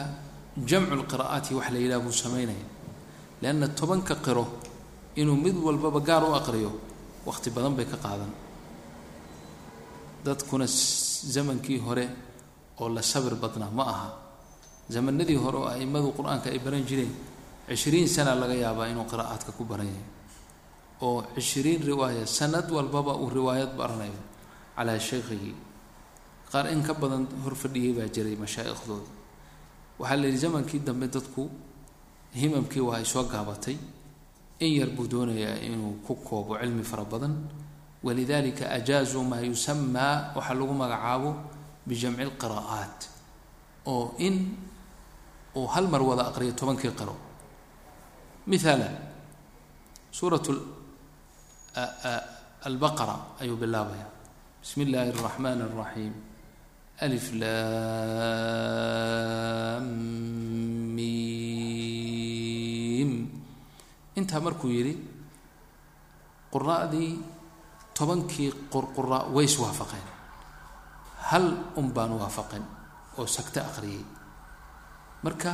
jamcu 0.69 0.95
lqira'aati 1.01 1.53
wax 1.53 1.69
la 1.73 1.79
yidhaha 1.79 2.01
buu 2.05 2.11
samaynaya 2.23 2.65
leanna 3.41 3.67
tobanka 3.79 4.15
qiro 4.25 4.45
inuu 5.15 5.37
mid 5.45 5.55
walbaba 5.65 5.99
gaar 5.99 6.23
u 6.25 6.33
aqriyo 6.33 6.71
waqti 7.25 7.49
badan 7.55 7.75
bay 7.77 7.85
ka 7.85 7.97
qaadan. 7.97 8.31
Dadkuna 10.25 10.67
zamankii 11.35 11.79
hore 11.79 12.05
oo 12.79 12.89
la 12.89 13.01
sabir 13.01 13.35
badnaa 13.35 13.71
ma 13.71 13.83
aha. 13.83 14.09
Zamanadii 14.89 15.35
hore 15.37 15.57
oo 15.57 15.67
a'immadu 15.67 16.11
qur'aanka 16.17 16.49
ay 16.49 16.59
baran 16.59 16.83
jireen 16.85 17.11
cishriin 17.67 18.07
sana 18.07 18.35
laga 18.35 18.53
yaabaa 18.53 18.87
inuu 18.89 19.05
qiraa'aadka 19.05 19.51
ku 19.57 19.63
baran 19.65 19.85
yahay. 19.87 20.05
Oo 21.01 21.23
cishriin 21.35 21.81
riwaaya 21.83 22.25
sanad 22.25 22.67
walbaba 22.71 23.13
uu 23.15 23.29
riwaayad 23.29 23.75
baranayo 23.77 24.19
calaa 24.75 24.99
shaykhihi 24.99 25.51
qaar 26.51 26.65
in 26.73 26.81
ka 26.83 26.93
badan 26.93 27.27
hor 27.43 27.53
fadhiyay 27.55 27.93
baa 27.93 28.07
jiray 28.15 28.35
mashaaikhdooda 28.35 29.11
waxaa 29.99 30.17
la 30.17 30.25
yidhi 30.27 30.39
zamankii 30.45 30.79
dambe 30.87 31.07
dadku 31.07 31.43
himamkii 32.33 32.79
waa 32.81 32.97
ay 32.97 33.05
soo 33.05 33.23
gaabatay 33.27 33.77
in 34.59 34.71
yar 34.79 34.89
buu 34.95 35.07
doonayaa 35.07 35.59
inuu 35.67 35.99
ku 36.05 36.15
koobo 36.15 36.57
cilmi 36.57 36.83
fara 36.83 37.03
badan 37.05 37.33
walidalika 38.06 38.64
ajaazuu 38.78 39.24
maa 39.30 39.40
yusamaa 39.50 40.14
waxaa 40.36 40.54
lagu 40.60 40.74
magacaabo 40.82 41.30
bijamci 41.88 42.24
lqiraa'aat 42.30 42.98
oo 43.92 44.14
in 44.26 44.36
uu 45.56 45.66
hal 45.74 45.86
mar 45.92 46.02
wada 46.08 46.22
aqriyo 46.30 46.52
tobankii 46.60 46.92
qiro 46.98 47.16
mihaala 48.50 48.88
suurat 50.18 50.46
albaqara 52.68 53.16
ayuu 53.42 53.56
bilaabaya 53.62 54.06
bismi 54.62 54.82
illaahi 54.86 55.10
اraxmaan 55.16 55.60
الraxiim 55.68 56.14
alif 57.04 57.26
lam 58.54 59.86
mim 62.14 63.10
intaa 64.18 64.40
markuu 64.46 64.70
yidhi 64.76 64.94
quraa'dii 66.54 67.12
tobankii 67.99 68.49
qurqura 68.71 69.19
way 69.35 69.43
is 69.49 69.55
waafaqeen. 69.59 70.05
Hal 71.29 71.45
un 71.75 71.87
baan 71.95 72.11
waafaqin 72.21 72.63
oo 73.19 73.25
sagto 73.27 73.59
aqriyay 73.69 74.03
marka 75.25 75.51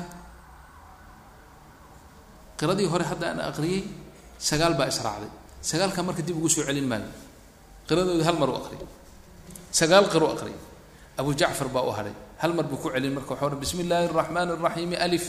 qiradii 2.60 2.88
hore 2.94 3.06
hadda 3.12 3.26
aan 3.34 3.40
aqriyay 3.52 3.82
sagaal 4.38 4.74
baa 4.80 4.88
israacday. 4.94 5.32
Sagaalka 5.66 6.00
marka 6.06 6.22
dib 6.22 6.38
ugu 6.38 6.50
soo 6.50 6.64
celin 6.70 6.86
maayo 6.92 7.10
qiradooda 7.90 8.24
hal 8.30 8.38
mar 8.42 8.50
u 8.54 8.56
aqriyay 8.62 8.86
sagaal 9.80 10.06
qiro 10.14 10.28
aqriyay 10.38 10.60
abu 11.18 11.34
jacfar 11.40 11.68
baa 11.76 11.84
u 11.90 11.92
hadhay 11.98 12.14
hal 12.42 12.52
mar 12.58 12.66
buu 12.70 12.78
ku 12.78 12.90
celin 12.94 13.14
marka 13.18 13.30
waxau 13.34 13.48
odhan 13.50 13.60
bismi 13.64 13.82
illaahi 13.86 14.06
araxmaan 14.14 14.50
araxiimi 14.54 14.96
alif 15.06 15.26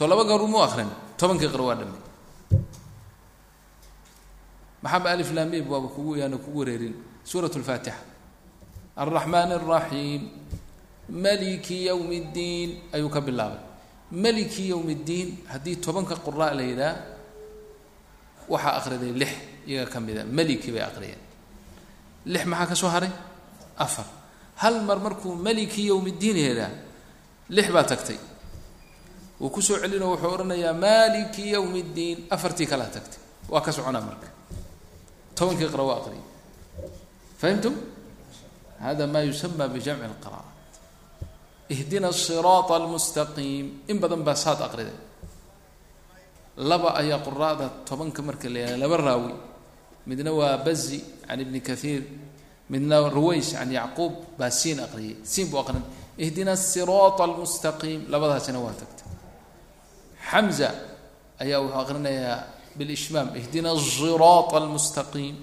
soo 0.00 0.06
laba 0.10 0.24
goor 0.24 0.42
mu 0.52 0.58
akrin 0.66 0.90
tobankii 1.18 1.48
qiro 1.52 1.64
waa 1.68 1.74
dhamay 1.80 2.00
maxaaba 4.82 5.10
alif 5.14 5.30
lam 5.32 5.48
mim 5.50 5.64
waaba 5.72 5.88
kugu 5.88 6.16
yaana 6.20 6.36
kugu 6.44 6.58
wareerin 6.60 6.94
suurat 7.24 7.52
اlfaatixa 7.56 7.94
alraxmaan 9.02 9.50
الraxiim 9.58 10.22
maliki 11.24 11.78
ywm 11.88 12.10
اddiin 12.20 12.70
ayuu 12.94 13.08
ka 13.14 13.20
bilaabay 13.20 13.60
maliki 14.24 14.62
ywm 14.72 14.88
اddiin 14.96 15.28
haddii 15.52 15.76
tobanka 15.84 16.14
qura 16.24 16.48
la 16.58 16.62
yidhaah 16.70 16.96
waxaa 18.52 18.74
aqriday 18.78 19.12
lix 19.20 19.32
iyaga 19.66 19.90
ka 19.92 19.98
mida 20.00 20.22
maliki 20.24 20.70
bay 20.74 20.82
aqriyeen 20.90 21.20
lix 22.32 22.44
maxaa 22.50 22.66
ka 22.70 22.74
soo 22.74 22.88
haray 22.94 23.10
afar 23.84 24.06
hal 24.62 24.74
mar 24.88 24.98
markuu 25.06 25.34
maliki 25.46 25.80
ywm 25.90 26.06
اddiin 26.12 26.36
yidhaah 26.46 26.72
lix 27.56 27.66
baa 27.74 27.84
tagtay 27.90 28.18
wuu 29.40 29.50
kusoo 29.50 29.78
celinoo 29.82 30.10
wuxuu 30.14 30.32
odhanayaa 30.36 30.74
maliki 30.86 31.42
ywm 31.52 31.74
اddiin 31.84 32.18
afartii 32.34 32.66
kalaa 32.72 32.90
tagtay 32.96 33.20
waa 33.52 33.60
ka 33.66 33.72
soconaa 33.72 34.04
marka 34.08 34.26
tobankii 35.38 35.68
qira 35.72 35.84
waa 35.88 35.98
aqriyay 36.00 36.24
fahimtum 37.40 37.74
hada 38.80 39.06
ma 39.06 39.20
yusama 39.28 39.68
bijamci 39.68 40.06
اlqira'at 40.12 40.48
ihdina 41.74 42.08
الsiraaط 42.14 42.68
اlmustaqiim 42.80 43.66
in 43.90 43.96
badan 44.02 44.22
baa 44.26 44.34
saad 44.44 44.60
aqriday 44.68 44.98
laba 46.56 46.88
ayaa 47.00 47.20
quraada 47.26 47.66
tobanka 47.88 48.22
marka 48.22 48.48
la 48.48 48.58
yihah 48.60 48.78
laba 48.78 48.96
raawi 48.96 49.34
midna 50.06 50.32
waa 50.32 50.56
bazi 50.66 51.04
can 51.26 51.40
ibni 51.40 51.60
kaiir 51.60 52.02
midna 52.70 52.96
ruways 53.16 53.52
can 53.52 53.70
yacquub 53.78 54.12
baa 54.38 54.50
siin 54.50 54.78
aqriyay 54.86 55.16
siin 55.32 55.50
buu 55.50 55.60
aqrin 55.60 55.84
ihdina 56.24 56.52
الsiraaط 56.58 57.18
اlmustaqiim 57.28 58.00
labadaasina 58.12 58.58
waa 58.64 58.72
tagtay 58.80 59.06
xamza 60.31 60.69
ayaa 61.43 61.59
wuxuu 61.63 61.79
aqrinayaa 61.83 62.37
bilishmaam 62.77 63.27
ihdina 63.39 63.69
siraata 63.95 64.55
almustaqiim 64.61 65.35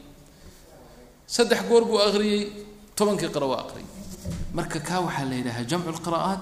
saddex 1.35 1.61
goor 1.69 1.83
buu 1.91 2.01
aqriyey 2.09 2.43
tobankii 2.99 3.29
qira 3.35 3.47
waa 3.53 3.61
aqriyay 3.65 3.87
marka 4.57 4.79
kaa 4.89 5.01
waxaa 5.07 5.27
la 5.31 5.35
yidhaahaa 5.41 5.69
jamcu 5.71 5.91
lqira'aat 5.99 6.41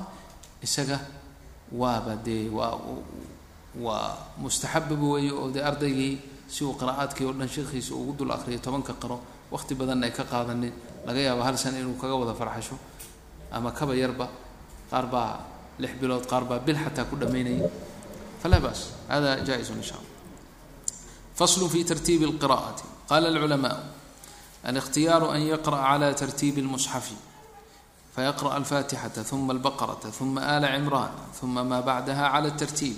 isaga 0.66 0.98
waaba 1.80 2.12
dee 2.26 2.44
waa 2.58 2.74
waa 3.86 4.10
mustaxabab 4.42 5.00
weeye 5.12 5.32
oo 5.40 5.48
dee 5.54 5.62
ardaygii 5.70 6.14
si 6.54 6.60
uu 6.64 6.74
qira'aadkii 6.80 7.26
oo 7.28 7.32
dhan 7.38 7.48
sheekhiisa 7.54 7.92
ugu 8.00 8.12
dul 8.18 8.30
akriyo 8.36 8.58
tobanka 8.66 8.92
qiro 9.02 9.16
waqti 9.54 9.72
badanna 9.74 10.06
ay 10.06 10.12
ka 10.18 10.24
qaadanin 10.32 10.72
laga 11.06 11.20
yaabo 11.26 11.42
hal 11.46 11.56
sana 11.58 11.76
inuu 11.82 11.98
kaga 12.02 12.14
wada 12.20 12.34
farxasho 12.40 12.76
ama 13.56 13.70
kaba 13.78 13.92
yarba 14.02 14.26
qaar 14.90 15.06
baa 15.14 15.32
lix 15.82 15.92
bilood 16.00 16.24
qaar 16.30 16.44
baa 16.50 16.58
bil 16.66 16.78
xataa 16.84 17.04
ku 17.10 17.14
dhamaynaya 17.16 17.68
falaa 18.41 18.59
ba's 18.65 18.79
hada 19.11 19.31
jaa-isun 19.47 19.77
insha 19.81 19.95
allah 19.99 20.11
faslu 21.39 21.65
fi 21.73 21.79
tartiibi 21.89 22.25
اlqira'ati 22.31 22.83
qala 23.09 23.27
اlculamaء 23.33 23.77
الاختيار 24.69 25.21
أن 25.35 25.41
يقرأ 25.53 25.77
على 25.91 26.13
ترتيب 26.13 26.55
المصحف 26.57 27.07
فيقرأ 28.15 28.57
الفاتحة 28.57 29.09
ثم 29.09 29.51
البقرة 29.51 30.03
ثم 30.19 30.39
آل 30.39 30.65
عمران 30.65 31.11
ثم 31.41 31.55
ما 31.69 31.79
بعدها 31.81 32.25
على 32.33 32.47
الترتيب 32.53 32.95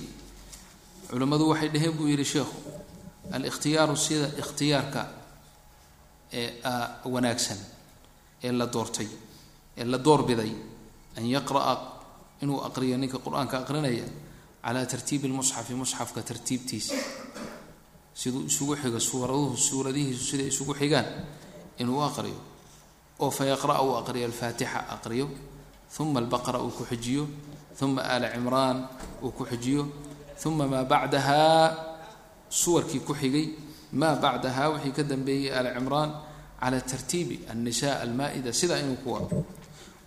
culimmadu 1.09 1.45
waxay 1.51 1.69
dhaheen 1.73 1.93
buu 1.97 2.07
yidhi 2.11 2.25
sheekhu 2.33 2.57
alikhtiyaaru 3.35 3.95
sida 4.05 4.27
ikhtiyaarka 4.41 5.01
ee 6.33 6.47
wanaagsan 7.13 7.59
ee 8.43 8.51
la 8.59 8.65
doortay 8.75 9.07
ee 9.79 9.85
la 9.91 9.97
doorbiday 10.07 10.51
an 11.17 11.23
yaqra'a 11.35 11.73
inuu 12.43 12.59
aqriyo 12.67 12.95
ninka 13.01 13.17
qur-aanka 13.25 13.55
aqrinaya 13.63 14.03
calaa 14.68 14.84
tartiibi 14.84 15.28
lmusxafi 15.32 15.72
musxafka 15.72 16.20
tartiibtiisa. 16.20 16.92
Siduu 18.12 18.44
isugu 18.44 18.76
xigo 18.76 19.00
suuraduhu 19.00 19.56
suuradihiisu 19.56 20.24
siday 20.28 20.48
isugu 20.52 20.76
xigaan 20.76 21.08
inuu 21.80 22.04
aqriyo. 22.04 22.36
Oo 23.24 23.30
fa 23.32 23.48
yaqra'a 23.48 23.80
uu 23.80 23.96
aqriyo 23.96 24.28
alfaatixa 24.28 24.92
aqriyo. 24.92 25.26
Uma 25.98 26.20
albaqara 26.20 26.60
uu 26.60 26.68
ku 26.68 26.84
xijiyo. 26.84 27.24
Uma 27.80 28.02
aala 28.04 28.28
cimraan 28.28 28.84
uu 29.24 29.32
ku 29.32 29.48
xijiyo. 29.48 29.88
Uma 30.44 30.68
maa 30.68 30.84
bacdahaa 30.84 31.64
suwarkii 32.52 33.00
ku 33.00 33.16
xigay. 33.16 33.56
Maa 33.96 34.20
bacdahaa 34.20 34.68
wixii 34.76 34.92
ka 34.92 35.02
dambeeyey 35.02 35.48
aala 35.48 35.72
cimraan 35.72 36.10
cala 36.60 36.80
tartiibi 36.84 37.48
annisa 37.48 38.02
almaa-ida 38.04 38.52
sidaa 38.52 38.82
inuu 38.84 39.00
ku 39.00 39.08
wado 39.16 39.46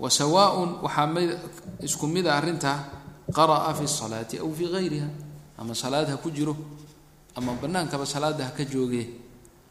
wa 0.02 0.10
sawaaءun 0.10 0.84
waxaa 0.86 1.08
mid 1.08 1.30
isku 1.80 2.08
mida 2.08 2.36
arrintaa 2.36 3.01
qara'a 3.33 3.75
fi 3.79 3.87
salaati 3.89 4.39
aw 4.39 4.51
fii 4.59 4.69
gayriha 4.75 5.09
ama 5.59 5.75
salaad 5.75 6.09
ha 6.09 6.17
ku 6.17 6.31
jiro 6.31 6.57
ama 7.37 7.53
bannaankaba 7.63 8.07
salaada 8.07 8.45
ha 8.45 8.51
ka 8.51 8.65
joogee 8.65 9.07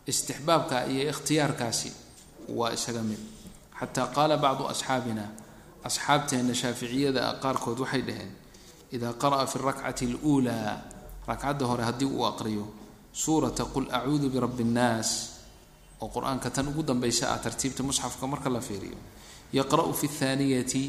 istixbaabka 0.07 0.85
iyo 0.91 1.09
ikhtiyaarkaasi 1.11 1.91
waa 2.57 2.73
isaga 2.77 3.01
mid 3.01 3.19
xataa 3.79 4.07
qaala 4.15 4.37
bacdu 4.37 4.63
asxaabina 4.73 5.25
asxaabteenna 5.87 6.53
shaaficiyada 6.53 7.39
qaarkood 7.43 7.79
waxay 7.83 8.01
dhaheen 8.07 8.31
idaa 8.95 9.13
qara'a 9.21 9.45
fi 9.51 9.55
اrakcati 9.59 10.03
اluulaa 10.11 10.71
ragcadda 11.27 11.65
hore 11.65 11.83
haddii 11.89 12.05
uu 12.09 12.25
aqriyo 12.25 12.65
suurata 13.13 13.65
qul 13.73 13.85
acuudu 13.97 14.29
birabbi 14.29 14.63
اnnaas 14.67 15.09
oo 16.01 16.07
qur-aanka 16.13 16.49
tan 16.55 16.67
ugu 16.69 16.83
dambaysa 16.83 17.33
ah 17.33 17.39
tartiibta 17.41 17.81
musxafka 17.83 18.27
marka 18.27 18.49
la 18.49 18.61
fiiriyo 18.61 18.97
yaqra'u 19.53 19.93
fi 19.93 20.05
اthaaniyati 20.11 20.83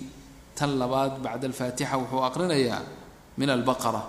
tan 0.62 0.72
labaad 0.82 1.14
bacda 1.26 1.46
alfaatixa 1.50 1.96
wuxuu 2.02 2.22
aqrinayaa 2.30 2.82
min 3.40 3.50
albaqara. 3.50 4.02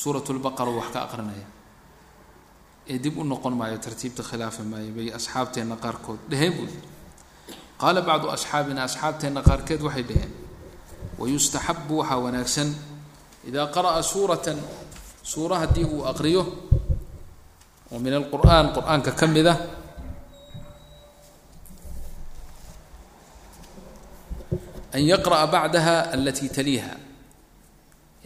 Suurat 0.00 0.24
lbaqara 0.36 0.70
wax 0.78 0.88
ka 0.94 1.00
aqrinaya. 1.06 1.46
Ee 2.88 2.98
dib 3.04 3.14
u 3.20 3.24
noqon 3.32 3.54
maayo 3.60 3.76
tartiibta 3.84 4.22
khilaafi 4.28 4.62
maayo 4.72 4.90
bay 4.96 5.08
asxaabteenna 5.18 5.76
qaarkood 5.84 6.20
dheheen 6.30 6.52
buu 6.56 6.68
qaala 7.80 8.00
bacdu 8.08 8.26
asxaabina 8.36 8.80
asxaabteenna 8.88 9.40
qaarkeed 9.48 9.80
waxay 9.86 10.04
dhaheen 10.10 10.32
wayustaxabu 11.20 11.94
waxaa 12.00 12.18
wanaagsan 12.24 12.68
idaa 13.48 13.66
qara'a 13.76 14.00
suuratan 14.12 14.58
suura 15.32 15.56
haddii 15.62 15.84
uu 15.94 16.02
aqriyo 16.12 16.42
oo 17.92 17.98
min 18.04 18.12
alqur'aan 18.20 18.66
qur'aanka 18.76 19.10
ka 19.20 19.26
mid 19.26 19.46
ah 19.52 19.58
an 24.96 25.02
yaqra'a 25.12 25.46
bacdaha 25.54 25.96
alatii 26.14 26.48
taliiha 26.56 26.94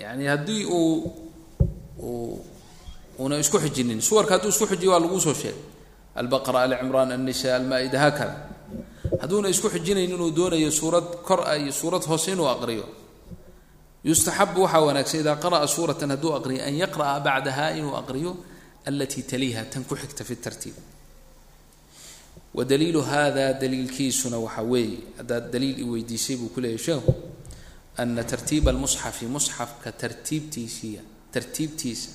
yani 0.03 0.25
haddii 0.33 0.65
uu 0.67 2.45
una 3.19 3.37
isku 3.39 3.59
xijinin 3.65 4.01
suwarka 4.01 4.35
hadduu 4.35 4.49
isku 4.55 4.67
xijiyo 4.67 4.91
waa 4.93 5.01
laguu 5.05 5.21
soo 5.21 5.35
sheegay 5.35 5.61
albaqara 6.21 6.59
alcimraan 6.67 7.13
alnisa 7.17 7.57
almaa-ida 7.57 7.99
haakada 8.05 8.35
hadduuna 9.23 9.49
isku 9.55 9.69
xijinaynin 9.75 10.15
inuu 10.17 10.31
doonayo 10.39 10.71
suurad 10.71 11.07
kor 11.29 11.41
ah 11.51 11.57
iyo 11.63 11.73
suurad 11.73 12.03
hoose 12.11 12.29
inuu 12.35 12.49
aqriyo 12.55 12.87
yustaxabu 14.09 14.59
waxaa 14.65 14.81
wanaagsan 14.89 15.21
idaa 15.23 15.37
qara'a 15.45 15.67
suuratan 15.77 16.11
hadduu 16.15 16.33
aqriyo 16.39 16.61
an 16.69 16.75
yaqra'a 16.83 17.21
bacdaha 17.27 17.65
inuu 17.79 17.95
aqriyo 18.03 18.31
alatii 18.89 19.23
taliiha 19.31 19.63
tan 19.73 19.83
ku 19.89 19.95
xigta 20.01 20.25
fi 20.29 20.35
tartiib 20.45 20.77
wa 22.55 22.65
daliilu 22.65 23.01
hada 23.03 23.53
daliilkiisuna 23.53 24.39
waxaa 24.39 24.63
weeye 24.63 24.99
haddaad 25.19 25.51
daliil 25.53 25.79
i 25.81 25.85
weydiisay 25.85 26.37
buu 26.37 26.49
ku 26.55 26.61
leeyahy 26.61 26.85
sheekhu 26.85 27.13
ana 27.97 28.25
tartiiba 28.25 28.71
almusxafi 28.71 29.27
musxafka 29.27 29.93
tartiibtiisiiya 29.93 31.03
tartiibtiisa 31.33 32.11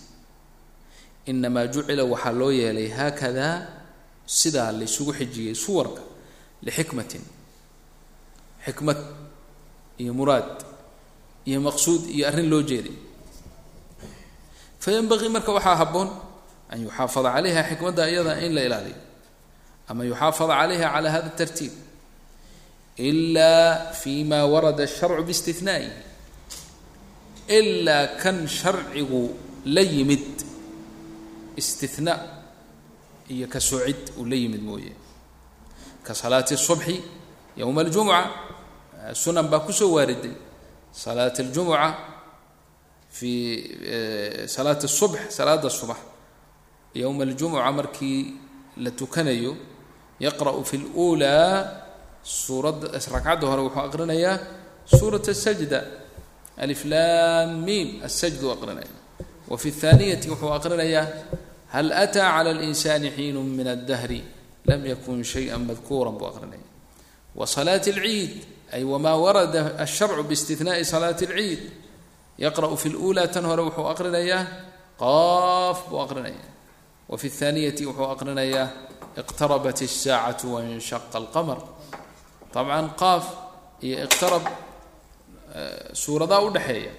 inamaa 1.25 1.67
jucila 1.73 2.03
waxaa 2.03 2.31
loo 2.39 2.51
yeelay 2.51 2.89
haakadaa 2.89 3.55
sidaa 4.25 4.71
laysugu 4.71 5.13
xijiyey 5.19 5.55
suwarka 5.55 6.01
lixikmatin 6.65 7.21
xikmad 8.65 8.97
iyo 9.97 10.13
muraad 10.13 10.49
iyo 11.49 11.59
maqsuud 11.61 12.01
iyo 12.15 12.27
arrin 12.27 12.49
loo 12.49 12.61
jeeday. 12.61 12.95
Fayanbagii 14.79 15.29
marka 15.29 15.51
waxaa 15.57 15.75
habboon 15.81 16.09
an 16.69 16.77
yuxaafada 16.83 17.29
calayha 17.35 17.63
xikmadda 17.69 18.03
iyada 18.11 18.33
in 18.45 18.53
la 18.55 18.61
ilaaliyo 18.67 18.97
ama 19.88 20.04
yuxaafada 20.04 20.54
calayha 20.60 20.88
cala 20.94 21.08
hada 21.10 21.30
tartiib 21.40 21.72
ilaa 22.96 23.92
fi 24.00 24.24
ma 24.24 24.44
warada 24.52 24.82
asharcu 24.84 25.22
biistinaaihi 25.28 25.90
ilaa 27.58 28.06
kan 28.22 28.46
sharcigu 28.48 29.22
la 29.74 29.80
yimid 29.80 30.26
istinaa 31.56 32.20
iyo 33.28 33.46
ka 33.48 33.60
soocid 33.60 34.10
uu 34.18 34.24
la 34.24 34.36
yimid 34.36 34.62
mooye 34.62 34.92
ka 36.02 36.14
salaati 36.14 36.54
الصubxi 36.54 36.96
yowma 37.56 37.82
اljumuca 37.82 38.20
sunan 39.22 39.46
baa 39.52 39.60
kusoo 39.66 39.92
waariday 39.96 40.34
salaat 40.92 41.38
اljumuca 41.40 41.88
fi 43.10 43.32
salaat 44.46 44.82
الصubx 44.84 45.20
salaada 45.36 45.70
subax 45.70 46.00
yowma 46.94 47.24
اljumuca 47.24 47.72
markii 47.72 48.34
la 48.76 48.90
tukanayo 48.90 49.56
yaqra'u 50.20 50.64
fi 50.64 50.76
اlأulىa 50.82 51.42
suuradda 52.22 52.86
ragcadda 53.14 53.46
hore 53.50 53.62
wuxuu 53.66 53.84
aqrinayaa 53.88 54.38
suuraة 54.86 55.26
الsajda 55.34 55.80
aliflam 56.56 57.64
mim 57.64 58.02
asajdu 58.04 58.50
aqrinaya 58.54 58.92
wa 59.48 59.56
fi 59.56 59.68
الthaaniyati 59.70 60.30
wuxuu 60.30 60.52
aqrinayaa 60.58 61.06
hal 61.74 61.92
ataa 61.92 62.42
clى 62.42 62.50
اlinsani 62.56 63.10
xiinu 63.10 63.42
min 63.42 63.66
اdahri 63.66 64.22
lam 64.66 64.86
yakun 64.86 65.24
shayئa 65.24 65.58
madkuura 65.58 66.10
buu 66.10 66.26
aqrinaya 66.32 66.66
wa 67.34 67.46
salaati 67.46 67.90
اlciid 67.94 68.32
ay 68.72 68.84
wma 68.84 69.16
warada 69.16 69.74
الsharcu 69.84 70.22
bاstinaءi 70.22 70.84
salaati 70.84 71.26
اlciid 71.26 71.60
yaqra'u 72.38 72.76
fi 72.76 72.88
اlأulى 72.92 73.32
tan 73.34 73.44
hore 73.50 73.62
wuxuu 73.68 73.86
aqrinayaa 73.94 74.46
qaaf 75.02 75.88
buu 75.90 76.00
aqrinaya 76.06 76.44
wa 77.08 77.16
fi 77.18 77.26
الthaaniyati 77.32 77.86
wuxuu 77.88 78.08
aqrinayaa 78.14 78.85
iqtarabat 79.20 79.78
الsaacaة 79.88 80.40
waاnshaqa 80.52 81.16
اlqmr 81.22 81.58
طabعا 82.54 82.80
qaaf 83.00 83.24
iyo 83.86 83.96
iqtarab 84.06 84.44
suuradaa 85.92 86.40
udhexeeya 86.48 86.92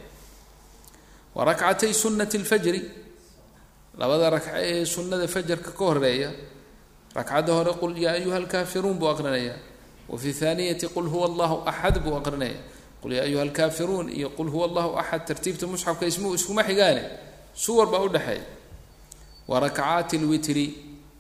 wa 1.36 1.42
rakcatay 1.50 1.94
sunaة 1.94 2.30
اlfajri 2.42 2.82
labada 3.98 4.30
rakco 4.30 4.52
ee 4.58 4.86
sunada 4.86 5.28
fajarka 5.28 5.72
ka 5.78 5.86
horeeya 5.86 6.30
ragcadda 7.16 7.52
hore 7.54 7.74
qul 7.82 7.94
yaa 7.98 8.14
ayuha 8.20 8.38
alkaafiruun 8.42 8.98
buu 9.00 9.10
aqrinaya 9.14 9.56
wa 10.10 10.18
fi 10.18 10.34
thaaniyati 10.34 10.88
qul 10.96 11.08
huwa 11.14 11.26
allahu 11.30 11.56
axad 11.72 11.96
buu 12.04 12.16
aqrinaya 12.18 12.58
qul 13.02 13.12
yaa 13.18 13.24
ayuha 13.30 13.42
alkaafiruun 13.48 14.10
iyo 14.10 14.30
qul 14.38 14.50
huwa 14.54 14.66
allahu 14.70 14.98
axad 15.02 15.26
tartiibta 15.28 15.68
musxafka 15.68 16.06
ismu 16.06 16.34
iskuma 16.38 16.64
xigaane 16.64 17.04
suwar 17.54 17.88
baa 17.94 18.02
udhexeeya 18.08 18.46
wa 19.48 19.60
rakcaati 19.60 20.18
lwitri 20.18 20.66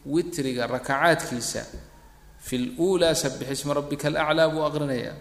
witriga 0.09 0.66
rakacaadkiisa 0.66 1.62
fi 2.47 2.57
lulaa 2.59 3.14
sabix 3.14 3.49
isma 3.61 3.75
rabbika 3.79 4.09
alaclaa 4.09 4.49
buu 4.49 4.64
aqrinaya. 4.68 5.12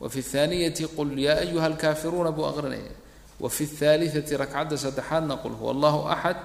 Wa 0.00 0.08
fi 0.08 0.20
thaaniyati 0.22 0.88
qul 0.96 1.18
yaa 1.18 1.44
ayuha 1.44 1.66
alkaafiruuna 1.66 2.32
buu 2.32 2.46
aqrinaya. 2.48 2.92
Wa 3.40 3.48
fi 3.48 3.64
thaalitati 3.66 4.36
rakcadda 4.36 4.76
saddexaadna 4.84 5.36
qul 5.42 5.52
huwa 5.60 5.70
allahu 5.74 6.08
axad 6.08 6.36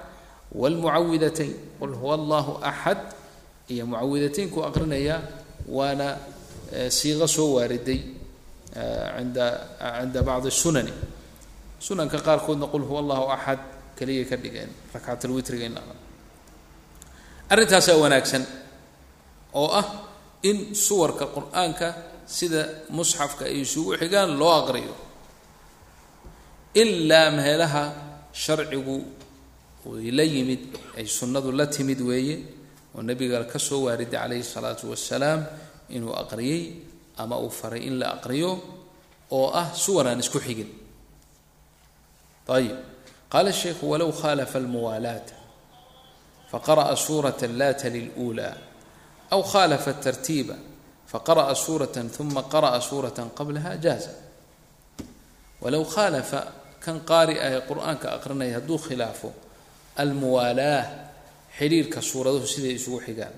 wlmucawidatayn 0.51 1.53
qul 1.79 1.93
huwa 1.95 2.13
allahu 2.19 2.51
axad 2.63 2.99
iyo 3.67 3.85
mucawidataynku 3.85 4.59
aqrinaya 4.69 5.21
waana 5.67 6.17
siiqo 6.89 7.27
soo 7.27 7.55
waariday 7.55 7.99
inda 9.21 9.45
cinda 10.01 10.21
bacdi 10.23 10.51
sunani. 10.51 10.93
Sunanka 11.79 12.19
qaarkoodna 12.19 12.67
qul 12.67 12.83
huwa 12.83 12.99
allahu 13.03 13.25
axad 13.31 13.59
keliya 13.97 14.25
ka 14.27 14.35
dhigeen 14.35 14.69
rakcatlwitriga 14.93 15.65
in 15.65 15.75
arrintaasaa 17.53 17.97
wanaagsan 18.03 18.43
oo 19.61 19.69
ah 19.79 19.85
in 20.49 20.57
suwarka 20.85 21.25
qur'aanka 21.35 21.87
sida 22.37 22.61
musxafka 22.97 23.43
ay 23.49 23.57
isugu 23.65 23.91
xigaan 24.01 24.31
loo 24.39 24.53
aqriyo 24.61 24.93
ilaa 26.81 27.29
meelaha 27.39 27.83
sharcigu 28.43 28.95
la 30.17 30.23
yimid 30.33 30.63
ay 30.97 31.05
sunnadu 31.17 31.49
la 31.59 31.65
timid 31.75 31.99
weeye 32.09 32.35
oo 32.95 33.01
nabiga 33.09 33.43
ka 33.51 33.59
soo 33.67 33.79
waariday 33.87 34.17
calayhi 34.19 34.43
salaatu 34.43 34.83
wasalaam 34.93 35.41
inuu 35.95 36.13
aqriyey 36.23 36.61
ama 37.21 37.35
uu 37.45 37.49
faray 37.59 37.81
in 37.89 37.95
la 38.01 38.07
aqriyo 38.17 38.51
oo 39.37 39.47
ah 39.61 39.67
suwar 39.83 40.05
aan 40.09 40.19
isku 40.25 40.39
xigin. 40.47 40.69
Ayib 42.55 42.77
qaala 43.33 43.51
sheikhu 43.61 43.83
walow 43.91 44.11
khaalafa 44.21 44.57
almuwaalaata 44.61 45.33
faqara'a 46.51 46.95
suurata 46.95 47.47
laata 47.59 47.89
liluulaa 47.95 48.55
aw 49.31 49.41
khaalafa 49.51 49.93
tartiiba 50.05 50.55
faqara'a 51.11 51.55
suuratan 51.55 52.09
uma 52.19 52.43
qara'a 52.53 52.79
suuratan 52.89 53.29
qablaha 53.37 53.71
jaaza 53.85 54.11
walow 55.61 55.83
khaalafa 55.95 56.39
kan 56.83 56.97
qaari 57.09 57.35
ah 57.45 57.49
ee 57.57 57.61
qur'aanka 57.69 58.07
aqrinaya 58.17 58.53
hadduu 58.61 58.77
khilaafo 58.87 59.29
almuwaalaah 60.03 60.85
xidhiirka 61.57 61.99
suuraduhu 62.01 62.47
siday 62.53 62.73
isugu 62.79 62.99
xigaan 63.07 63.35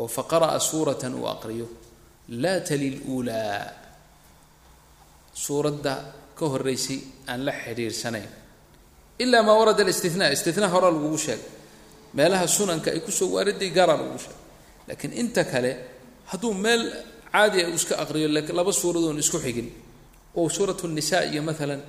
oo 0.00 0.06
faqara'a 0.16 0.58
suuratan 0.70 1.12
uu 1.20 1.26
aqriyo 1.34 1.66
laa 2.42 2.60
tali 2.68 2.88
luulaa 3.00 3.64
suuradda 5.44 5.94
ka 6.38 6.44
horeysay 6.52 6.98
aan 7.30 7.40
la 7.46 7.52
xidhiirsanayn 7.52 8.28
ilaa 9.18 9.42
maa 9.42 9.56
warada 9.60 9.84
listina 9.84 10.30
istina 10.30 10.68
hore 10.68 10.88
lagugu 10.94 11.18
sheegay 11.18 11.59
meelaha 12.16 12.46
sunanka 12.56 12.88
ay 12.94 13.00
ku 13.06 13.10
soo 13.18 13.28
waariday 13.34 13.70
gaaraa 13.76 13.96
lagugu 14.00 14.18
sheegay 14.24 14.38
laakiin 14.88 15.12
inta 15.22 15.42
kale 15.52 15.70
hadduu 16.30 16.52
meel 16.64 16.82
caadi 17.32 17.58
a 17.64 17.68
uu 17.70 17.74
iska 17.80 17.94
aqriyo 18.02 18.28
laba 18.58 18.72
suuradoon 18.80 19.18
isku 19.24 19.38
xigin 19.44 19.68
oo 20.38 20.48
suurat 20.56 20.80
nnisaa 20.90 21.22
iyo 21.30 21.42
maalan 21.48 21.82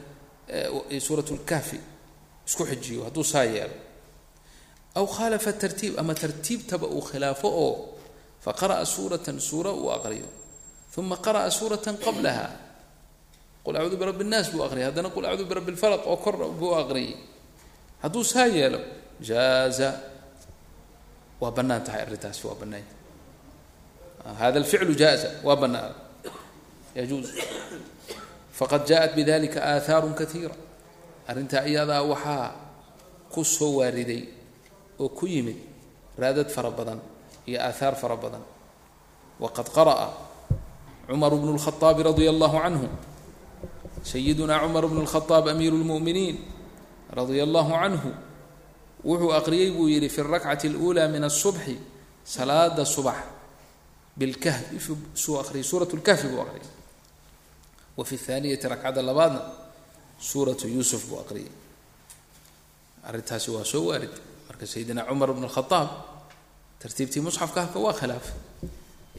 suurat 1.08 1.28
lkahfi 1.38 1.78
isku 2.48 2.64
xijiyo 2.70 3.02
hadduu 3.08 3.24
saa 3.34 3.44
yeelo. 3.56 3.76
Aw 5.00 5.06
khaalafa 5.16 5.52
tartiib 5.62 5.94
ama 6.02 6.14
tartiibtaba 6.22 6.88
uu 6.96 7.02
khilaafo 7.10 7.48
oo 7.66 7.74
faqara'a 8.46 8.86
suuratan 8.96 9.38
suura 9.40 9.72
uu 9.82 9.90
aqriyo. 9.98 10.28
Uma 10.98 11.16
qara'a 11.26 11.50
suuratan 11.60 11.96
qablaha. 12.06 12.48
Qul 13.64 13.76
acuudu 13.78 13.96
birabbi 14.02 14.24
اnnaas 14.26 14.48
buu 14.52 14.64
aqriyay 14.68 14.88
haddana 14.92 15.10
qul 15.16 15.26
acuudu 15.26 15.46
birabbi 15.50 15.72
اlfalaq 15.76 16.04
oo 16.12 16.18
kor 16.24 16.36
buu 16.60 16.74
aqriyay. 16.82 17.16
Hadduu 18.04 18.24
saa 18.34 18.48
yeelo 18.58 18.80
jaaza 19.30 19.90
waa 21.41 21.51
bannaan 21.53 21.83
tahay 21.85 22.01
arrintaasi 22.07 22.47
waa 22.47 22.57
bannaanya 22.61 22.93
hada 24.41 24.59
alficlu 24.61 24.95
jaaza 24.95 25.29
waa 25.47 25.57
bannaan 25.57 25.95
yajuuz 26.97 27.29
faqad 28.59 28.83
jaaءat 28.89 29.13
bidalika 29.15 29.61
aahaaru 29.63 30.15
kaiira 30.21 30.55
arrintaa 31.29 31.65
iyadaa 31.69 32.03
waxaa 32.03 32.49
ku 33.33 33.45
soo 33.45 33.79
waariday 33.85 34.23
oo 34.99 35.09
ku 35.13 35.27
yimid 35.27 35.59
raadad 36.19 36.49
fara 36.49 36.71
badan 36.71 37.01
iyo 37.47 37.61
aahaar 37.61 37.95
fara 37.95 38.17
badan 38.17 38.43
waqad 39.41 39.69
qara'a 39.77 40.09
cumar 41.07 41.33
bnu 41.37 41.55
اlkhaطaabi 41.55 42.01
radia 42.03 42.31
allahu 42.33 42.57
canhu 42.65 42.89
sayiduna 44.03 44.59
cumar 44.65 44.85
bnu 44.89 45.05
اlkhaaab 45.05 45.53
amiiru 45.53 45.77
اlmu'miniin 45.83 46.37
radia 47.13 47.45
allahu 47.45 47.71
canhu 47.77 48.11
wuxuu 49.05 49.33
aqriyey 49.33 49.71
buu 49.71 49.89
yidhi 49.89 50.09
fi 50.09 50.21
اrakcati 50.21 50.69
اlأulى 50.69 51.09
min 51.09 51.25
الصubxi 51.25 51.79
salaada 52.25 52.85
subax 52.85 53.17
bilkahfi 54.17 54.79
suu 55.15 55.39
aqriyay 55.39 55.65
suurat 55.65 55.91
اlkahfi 55.95 56.29
buu 56.29 56.41
aqriyay 56.41 56.69
wa 57.97 58.05
fi 58.05 58.15
اthaaniyati 58.17 58.69
rakcadda 58.69 59.03
labaadna 59.03 59.41
suuratu 60.19 60.69
yuusuf 60.69 61.07
buu 61.09 61.21
aqriyay 61.21 61.53
arrintaasi 63.09 63.51
waa 63.51 63.65
soo 63.65 63.87
waarid 63.89 64.11
marka 64.49 64.67
sayidina 64.67 65.05
cumar 65.05 65.33
bn 65.33 65.47
khaaab 65.49 65.89
tartiibtii 66.81 67.21
musxafka 67.21 67.61
halka 67.63 67.79
waa 67.79 67.93
khilaafay 67.93 68.35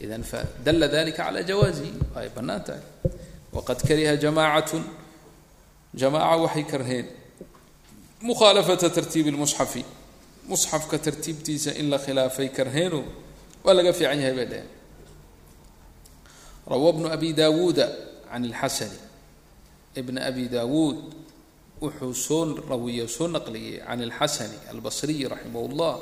idan 0.04 0.22
fadalla 0.22 0.88
dalika 0.88 1.24
cala 1.24 1.42
jawaazihi 1.42 1.92
ay 2.16 2.28
bannaan 2.36 2.62
tahay 2.64 2.82
waqad 3.52 3.80
kariha 3.88 4.16
jamaacatun 4.16 4.84
jamaaca 5.94 6.36
waxay 6.44 6.64
karheen 6.64 7.06
mukhaalafata 8.22 8.90
tartiibi 8.90 9.30
lmusxafi 9.30 9.84
musxafka 10.48 10.98
tartiibtiisa 10.98 11.74
in 11.80 11.90
la 11.90 11.98
khilaafay 11.98 12.48
karheeno 12.48 13.04
waa 13.64 13.74
laga 13.74 13.92
fiican 13.92 14.18
yahay 14.20 14.34
bay 14.34 14.46
dheheen 14.46 14.68
rawa 16.66 16.92
bnu 16.92 17.08
abi 17.12 17.32
daawuuda 17.32 17.86
can 18.30 18.44
اlxasani 18.44 18.98
bna 20.06 20.20
abi 20.30 20.48
daawuud 20.48 20.98
wuxuu 21.80 22.14
soo 22.14 22.54
rawiye 22.68 23.08
soo 23.08 23.28
naqliyey 23.28 23.80
can 23.86 24.00
اlxasani 24.02 24.56
albasriyi 24.70 25.28
raximah 25.28 25.62
اllah 25.68 25.94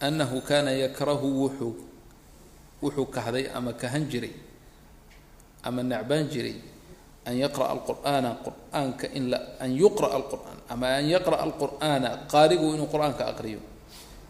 anahu 0.00 0.40
kana 0.40 0.70
yakrahu 0.72 1.28
wuxuu 1.46 1.74
wuxuu 2.82 3.06
kahday 3.06 3.48
ama 3.54 3.72
kahan 3.72 4.08
jiray 4.10 4.32
ama 5.62 5.82
necbaan 5.82 6.28
jiray 6.28 6.56
an 7.25 7.35
yaqra'a 7.37 7.69
alqur'aana 7.75 8.29
qur'aanka 8.45 9.07
in 9.13 9.29
la 9.29 9.39
an 9.59 9.71
yuqra'a 9.75 10.13
alqur'aan 10.19 10.57
ama 10.69 10.87
an 10.99 11.05
yaqra'a 11.05 11.41
alqur'aana 11.47 12.27
qaarigu 12.31 12.73
inuu 12.75 12.87
qur'aanka 12.87 13.23
aqriyo 13.31 13.59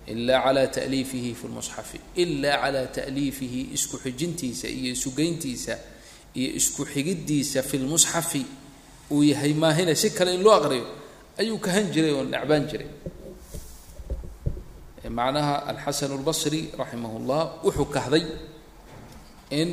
ila 0.07 0.41
cala 0.43 0.67
ta'liifihi 0.67 1.33
fi 1.35 1.47
lmusxafi 1.47 1.99
ila 2.15 2.51
cala 2.61 2.87
ta'liifihi 2.87 3.73
isku 3.77 3.97
xijintiisa 3.97 4.67
iyo 4.67 4.91
isugeyntiisa 4.97 5.73
iyo 6.35 6.49
isku 6.59 6.85
xigiddiisa 6.85 7.61
fi 7.63 7.77
lmusxafi 7.77 8.45
uu 9.11 9.23
yahay 9.23 9.53
maahina 9.53 9.95
si 9.95 10.09
kale 10.11 10.33
in 10.33 10.41
loo 10.43 10.53
aqriyo 10.53 10.85
ayuu 11.37 11.59
kahan 11.59 11.91
jiray 11.93 12.11
oo 12.17 12.23
necbaan 12.23 12.65
jiray 12.67 12.89
macnaha 15.09 15.65
alxasan 15.71 16.11
اlbasri 16.17 16.69
raximah 16.77 17.11
اllah 17.19 17.41
wuxuu 17.65 17.87
kahday 17.89 18.23
in 19.49 19.69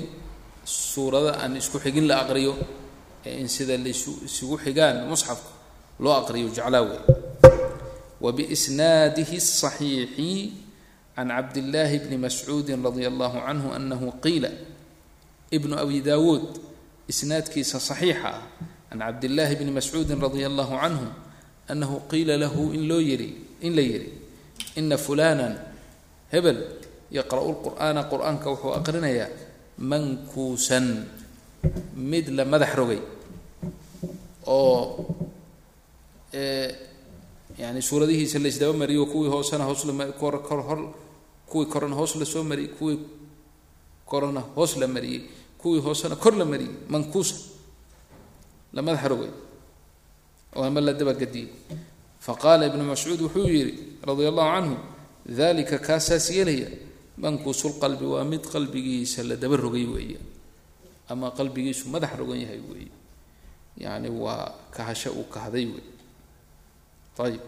suurada 0.64 1.36
aan 1.42 1.56
isku 1.60 1.78
xigin 1.78 2.06
la 2.08 2.24
aqriyo 2.24 2.56
in 3.25 3.47
sida 3.47 3.77
laisu 3.77 4.25
isugu 4.25 4.57
xigaan 4.57 5.05
musxafka 5.09 5.49
loo 5.99 6.13
aqriyo 6.13 6.49
jeclaawe 6.49 6.97
wbisnaadihi 8.21 9.37
الصaxiixi 9.37 10.53
can 11.15 11.29
cabdillaahi 11.29 11.99
bni 12.05 12.17
mascuudi 12.17 12.73
radia 12.77 13.09
allahu 13.09 13.37
canhu 13.45 13.67
anahu 13.73 14.13
qiila 14.21 14.49
bnu 15.51 15.75
abi 15.77 16.01
dawuud 16.01 16.57
isnaadkiisa 17.09 17.77
صaxiixa 17.77 18.29
ah 18.29 18.41
can 18.89 18.99
cabdillaahi 19.01 19.55
bni 19.57 19.71
mascuudi 19.73 20.13
radia 20.17 20.47
allahu 20.49 20.77
canhu 20.77 21.07
anahu 21.69 22.01
qiila 22.09 22.37
lahu 22.37 22.73
in 22.73 22.87
loo 22.89 23.01
yiri 23.01 23.37
in 23.61 23.75
la 23.75 23.81
yihi 23.81 24.09
ina 24.77 24.97
fulanan 24.97 25.57
hebel 26.31 26.57
yaqra'u 27.11 27.57
lqur'aana 27.57 28.07
qur'aanka 28.09 28.47
wuxuu 28.53 28.73
aqrinayaa 28.77 29.29
mankuusan 29.77 31.05
mid 31.97 32.29
la 32.29 32.45
madax 32.45 32.71
rogay 32.77 33.01
oo 34.46 35.06
yani 37.58 37.82
suuradihiisa 37.82 38.38
la 38.38 38.48
isdaba 38.48 38.72
mariyo 38.72 39.06
kuwii 39.06 39.28
hoosena 39.30 39.64
hoos 39.64 39.84
lakor 39.84 40.44
kuwii 41.46 41.66
korena 41.66 41.94
hoos 41.96 42.16
la 42.16 42.24
soo 42.24 42.42
mariyey 42.42 42.68
kuwii 42.78 42.98
korena 44.04 44.40
hoos 44.40 44.76
la 44.76 44.86
mariyey 44.86 45.22
kuwii 45.58 45.80
hoosena 45.80 46.16
kor 46.16 46.36
la 46.36 46.44
mariyey 46.44 46.72
mankuusan 46.88 47.38
la 48.72 48.82
madax 48.82 49.04
rogay 49.08 49.30
oo 50.56 50.64
ama 50.64 50.80
la 50.80 50.92
dabagediyey 50.92 51.48
faqaala 52.20 52.66
ibnu 52.66 52.84
mascuud 52.84 53.20
wuxuu 53.20 53.48
yidhi 53.48 53.74
radia 54.02 54.28
allahu 54.28 54.50
canhu 54.54 54.76
dalika 55.26 55.78
kaasaas 55.78 56.30
yeelaya 56.30 56.68
mankuusulqalbi 57.16 58.04
waa 58.04 58.24
mid 58.24 58.42
qalbigiisa 58.42 59.22
la 59.22 59.36
daba 59.36 59.56
rogay 59.56 59.86
weeye 59.86 60.18
ama 61.08 61.30
qalbigiisu 61.30 61.88
madax 61.88 62.10
rogan 62.18 62.40
yahay 62.40 62.60
weeye 62.70 62.90
yacni 63.84 64.08
waa 64.10 64.52
kahasho 64.74 65.10
uu 65.12 65.26
kahday 65.34 65.66
wey. 65.72 65.84
Ayib 67.18 67.40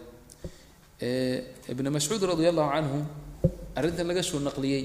ibnu 1.71 1.89
mascuud 1.91 2.21
radia 2.29 2.49
allahu 2.51 2.71
canhu 2.75 2.99
arrintan 3.77 4.07
laga 4.09 4.23
soo 4.23 4.39
naqliyey 4.39 4.83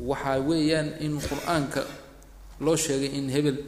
waxaa 0.00 0.38
weeyaan 0.48 0.88
in 1.04 1.18
qur'aanka 1.28 1.82
loo 2.60 2.76
sheegay 2.76 3.10
in 3.18 3.26
hebel 3.34 3.58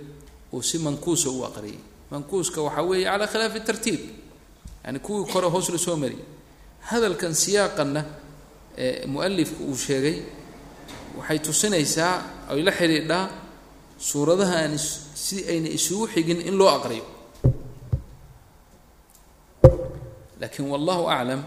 uu 0.52 0.62
si 0.62 0.78
mankuusa 0.78 1.28
u 1.30 1.44
aqriyay 1.48 1.78
mankuuska 2.12 2.58
waxaa 2.66 2.82
weeye 2.88 3.04
calaa 3.04 3.26
khilaafi 3.32 3.60
tartiib. 3.68 4.00
Yani 4.84 4.98
kuwii 4.98 5.26
kore 5.32 5.48
hoos 5.54 5.68
la 5.74 5.78
soo 5.78 5.96
mariyay 5.96 6.24
hadalkan 6.88 7.34
siyaaqanna 7.34 8.02
mualifku 9.12 9.62
uu 9.70 9.76
sheegay 9.76 10.16
waxay 11.18 11.38
tusinaysaa 11.46 12.14
ay 12.50 12.62
la 12.62 12.72
xidhiidhaa 12.72 13.24
suuradaha 14.08 14.56
aan 14.64 14.74
si 15.24 15.36
ayna 15.52 15.68
isugu 15.78 16.06
xigin 16.14 16.40
in 16.48 16.54
loo 16.60 16.70
aqriyo. 16.76 17.04
Laakiin 20.40 20.68
wallahu 20.72 21.04
aclam 21.16 21.42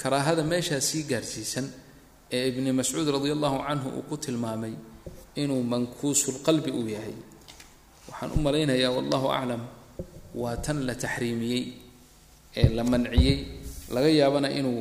karaahada 0.00 0.42
meeshaa 0.52 0.80
sii 0.88 1.02
gaarsiisan 1.10 1.66
ee 2.36 2.42
ibni 2.50 2.70
mascuud 2.78 3.08
radia 3.14 3.32
allahu 3.36 3.56
canhu 3.66 3.88
uu 3.98 4.04
ku 4.08 4.16
tilmaamay 4.24 4.74
inuu 5.42 5.62
mankuusulqalbi 5.72 6.70
uu 6.78 6.86
yahay. 6.96 7.16
Waxaan 8.08 8.30
u 8.36 8.38
malaynayaa 8.46 8.92
wallahu 8.96 9.26
aclam 9.38 9.62
waa 10.42 10.56
tan 10.64 10.78
la 10.88 10.94
taxriimiyey 11.04 11.64
ee 12.60 12.68
la 12.76 12.82
manciyey 12.92 13.36
laga 13.94 14.10
yaabana 14.20 14.48
inuu 14.58 14.80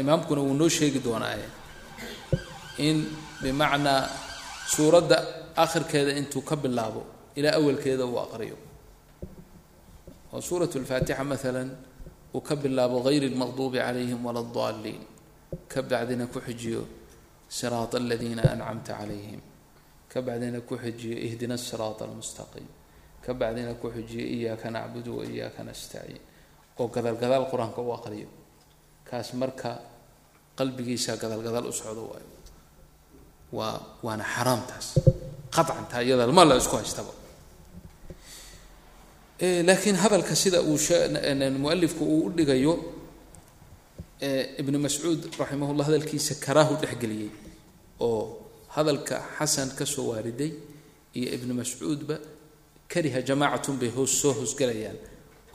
imaamkuna 0.00 0.40
wuu 0.46 0.54
noo 0.60 0.68
sheegi 0.76 1.00
doonaaye. 1.06 1.46
In 2.86 2.96
bimacnaa 3.42 4.00
suuradda 4.66 5.16
akhirkeeda 5.54 6.12
intuu 6.18 6.42
ka 6.42 6.56
bilaabo 6.58 7.06
ilaa 7.38 7.54
awalkeeda 7.58 8.04
uu 8.04 8.18
aqriyo. 8.18 8.56
Oo 10.34 10.40
suurat 10.42 10.74
lfaatixa 10.74 11.24
maalan 11.24 11.70
uu 12.34 12.42
ka 12.42 12.56
bilaabo 12.56 13.00
gayri 13.06 13.30
lmaqduubi 13.30 13.78
calayhim 13.78 14.20
wala 14.26 14.42
adaliin 14.42 15.02
ka 15.70 15.82
bacdina 15.82 16.26
ku 16.26 16.40
xijiyo 16.42 16.82
siraata 17.48 17.96
aladiina 18.02 18.42
ancamta 18.42 18.98
calayhim. 18.98 19.40
Ka 20.10 20.18
bacdina 20.22 20.60
ku 20.60 20.74
xijiyo 20.76 21.16
ihdina 21.26 21.54
asiraata 21.54 22.04
almustaqiim. 22.04 22.68
Ka 23.22 23.34
bacdina 23.34 23.74
ku 23.78 23.86
xijiyo 23.94 24.26
iyaaka 24.26 24.70
nacbudu 24.70 25.18
wa 25.18 25.24
iyaaka 25.24 25.62
nastaciin. 25.62 26.20
Oo 26.78 26.88
gadaal 26.90 27.16
gadaal 27.16 27.46
qur'aanka 27.46 27.80
u 27.80 27.90
aqriyo. 27.94 28.28
Kaas 29.06 29.30
marka 29.32 29.78
qalbigiisa 30.58 31.16
gadaal 31.22 31.42
gadaal 31.46 31.70
u 31.70 31.72
socdo 31.72 32.10
waayo 32.10 32.35
waa 33.52 33.80
waana 34.02 34.24
xaraamtaas. 34.34 34.86
Qacan 35.54 35.84
taa 35.90 36.02
iyada 36.02 36.26
ma 36.32 36.44
la 36.44 36.56
isku 36.56 36.76
haystaba. 36.76 37.12
Laakiin 39.40 39.96
hadalka 39.96 40.34
sida 40.36 40.62
uu 40.62 40.78
mualifku 41.58 42.04
uu 42.04 42.26
u 42.26 42.30
dhigayo 42.36 42.74
ibnu 44.60 44.78
mascuud 44.78 45.20
raximahullah 45.38 45.84
hadalkiisa 45.88 46.34
karaahu 46.44 46.74
dhexgeliyey 46.82 47.28
oo 48.00 48.22
hadalka 48.74 49.16
xasan 49.38 49.68
ka 49.78 49.84
soo 49.86 50.08
waariday 50.10 50.52
iyo 51.18 51.28
ibnu 51.36 51.52
mascuudba 51.54 52.16
kariha 52.88 53.20
jamaacatun 53.28 53.76
bay 53.80 53.90
hoos 53.96 54.12
soo 54.20 54.32
hoosgelayaan 54.32 54.96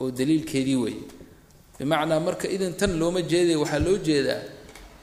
oo 0.00 0.10
daliilkeedii 0.18 0.76
weeye 0.84 1.02
bimacnaa 1.78 2.20
marka 2.20 2.46
idan 2.48 2.74
tan 2.78 2.92
looma 3.00 3.20
jeeday 3.32 3.56
waxaa 3.62 3.78
loo 3.86 3.98
jeedaa 3.98 4.42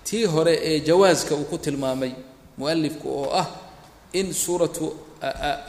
tii 0.07 0.23
hore 0.33 0.55
ee 0.69 0.79
jawaaska 0.79 1.35
uu 1.35 1.43
ku 1.51 1.57
tilmaamay 1.57 2.11
mualifku 2.59 3.07
oo 3.21 3.29
ah 3.41 3.47
in 4.19 4.27
suuratu 4.43 4.85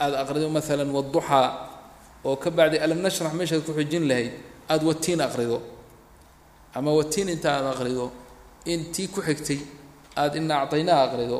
aada 0.03 0.17
aqrido 0.23 0.47
maalan 0.57 0.91
waduxaa 0.97 1.47
oo 2.29 2.37
ka 2.43 2.49
bacdi 2.59 2.77
alam 2.85 2.99
nashrax 3.05 3.33
meeshaad 3.39 3.63
ku 3.67 3.73
xijin 3.79 4.05
lahayd 4.11 4.33
aada 4.73 4.85
watiin 4.91 5.21
aqrido. 5.27 5.59
Ama 6.77 6.91
watiin 6.99 7.29
inta 7.35 7.49
aada 7.57 7.71
aqrido 7.75 8.05
in 8.73 8.81
tii 8.95 9.09
ku 9.15 9.21
xigtay 9.27 9.59
aada 10.21 10.37
ina 10.41 10.55
acdaynaa 10.63 11.01
aqrido. 11.07 11.39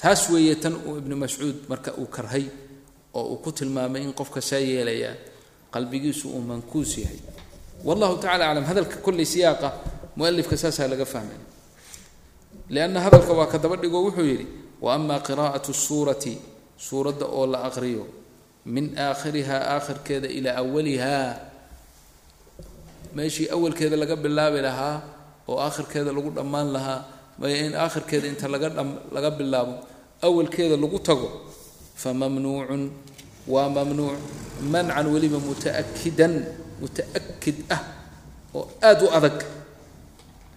Taas 0.00 0.22
weeye 0.32 0.54
tan 0.62 0.74
uu 0.88 0.94
ibnu 1.00 1.14
mascuud 1.22 1.56
marka 1.70 1.90
uu 2.00 2.06
karhay 2.16 2.44
oo 3.14 3.24
uu 3.32 3.38
ku 3.44 3.50
tilmaamay 3.58 4.02
in 4.06 4.12
qofka 4.20 4.40
saa 4.40 4.58
yeelayaa 4.70 5.14
qalbigiisu 5.74 6.26
uu 6.36 6.40
mankuus 6.50 6.92
yahay. 7.02 7.20
Wallahu 7.86 8.14
tacala 8.22 8.44
aclam 8.50 8.64
hadalka 8.70 8.96
kolley 9.04 9.26
siyaaqa 9.34 9.68
mualifka 10.16 10.56
saasaa 10.62 10.88
laga 10.92 11.04
fahmay 11.14 11.38
lianna 12.74 12.98
hadalka 13.04 13.32
waa 13.38 13.48
ka 13.52 13.58
daba 13.62 13.76
dhigo 13.82 13.98
wuxuu 14.06 14.26
yidhi 14.30 14.46
wa 14.84 14.90
ama 14.96 15.16
qiraa'atu 15.26 15.70
suurati 15.86 16.34
suuradda 16.86 17.26
oo 17.38 17.44
la 17.52 17.58
aqriyo 17.68 18.04
min 18.74 18.86
aakhirihaa 19.06 19.62
aakhirkeeda 19.78 20.28
ilaa 20.38 20.56
awalihaa 20.62 21.28
meeshii 23.16 23.48
awalkeeda 23.56 23.96
laga 24.02 24.16
bilaabi 24.24 24.60
lahaa 24.66 24.96
oo 25.50 25.56
aakhirkeeda 25.66 26.10
lagu 26.16 26.30
dhammaan 26.36 26.68
lahaa 26.76 27.00
maya 27.40 27.56
in 27.66 27.74
aakhirkeeda 27.84 28.26
inta 28.32 28.46
laga 28.54 28.68
laga 29.16 29.30
bilaabo 29.38 29.74
awalkeeda 30.26 30.76
lagu 30.82 30.98
tago 31.08 31.28
famamnuucun 32.02 32.82
waa 33.54 33.68
mamnuuc 33.76 34.16
mancan 34.72 35.06
weliba 35.14 35.38
mutaakidan 35.46 36.34
mutaakid 36.80 37.58
ah 37.74 37.82
oo 38.56 38.62
aada 38.88 39.02
u 39.04 39.08
adag 39.18 39.38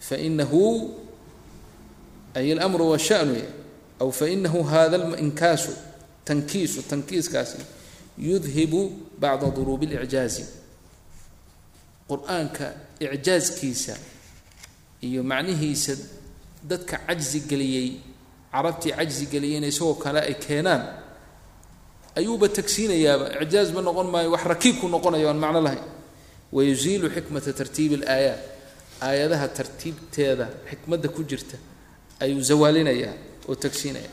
fainahu 0.07 0.61
ay 2.38 2.46
اlamru 2.54 2.84
washanu 2.94 3.36
aw 4.02 4.08
fainahu 4.20 4.62
hada 4.72 4.96
linkaasu 4.98 5.72
tankiisu 6.24 6.82
tankiiskaasi 6.90 7.58
yudhibu 8.28 8.80
bacda 9.22 9.48
duruubi 9.56 9.86
اlicjaazi 9.86 10.44
qur-aanka 12.08 12.66
icjaazkiisa 13.00 13.94
iyo 15.06 15.22
macnihiisa 15.32 15.94
dadka 16.70 16.96
cajzi 17.06 17.40
geliyey 17.50 17.88
carabtii 18.52 18.92
cajzi 18.98 19.24
geliyeyna 19.32 19.66
isagoo 19.72 19.94
kale 20.04 20.20
ay 20.28 20.34
keenaan 20.44 20.82
ayuuba 22.18 22.46
tagsiinayaaba 22.56 23.26
icjaaz 23.44 23.68
ma 23.76 23.80
noqon 23.86 24.08
maayo 24.14 24.30
wax 24.34 24.44
rakiibku 24.52 24.86
noqonayo 24.94 25.28
aan 25.30 25.38
macno 25.44 25.60
lahayn 25.66 25.84
wayuziilu 26.56 27.06
xikmata 27.14 27.50
tartiibi 27.58 27.94
اlaayaat 28.00 28.40
aayadaha 29.06 29.46
tartiibteeda 29.58 30.46
xikmadda 30.70 31.08
ku 31.16 31.22
jirta 31.30 31.56
ayuu 32.20 32.40
zawaalinayaa 32.40 33.14
oo 33.48 33.54
tagsiinaya 33.54 34.10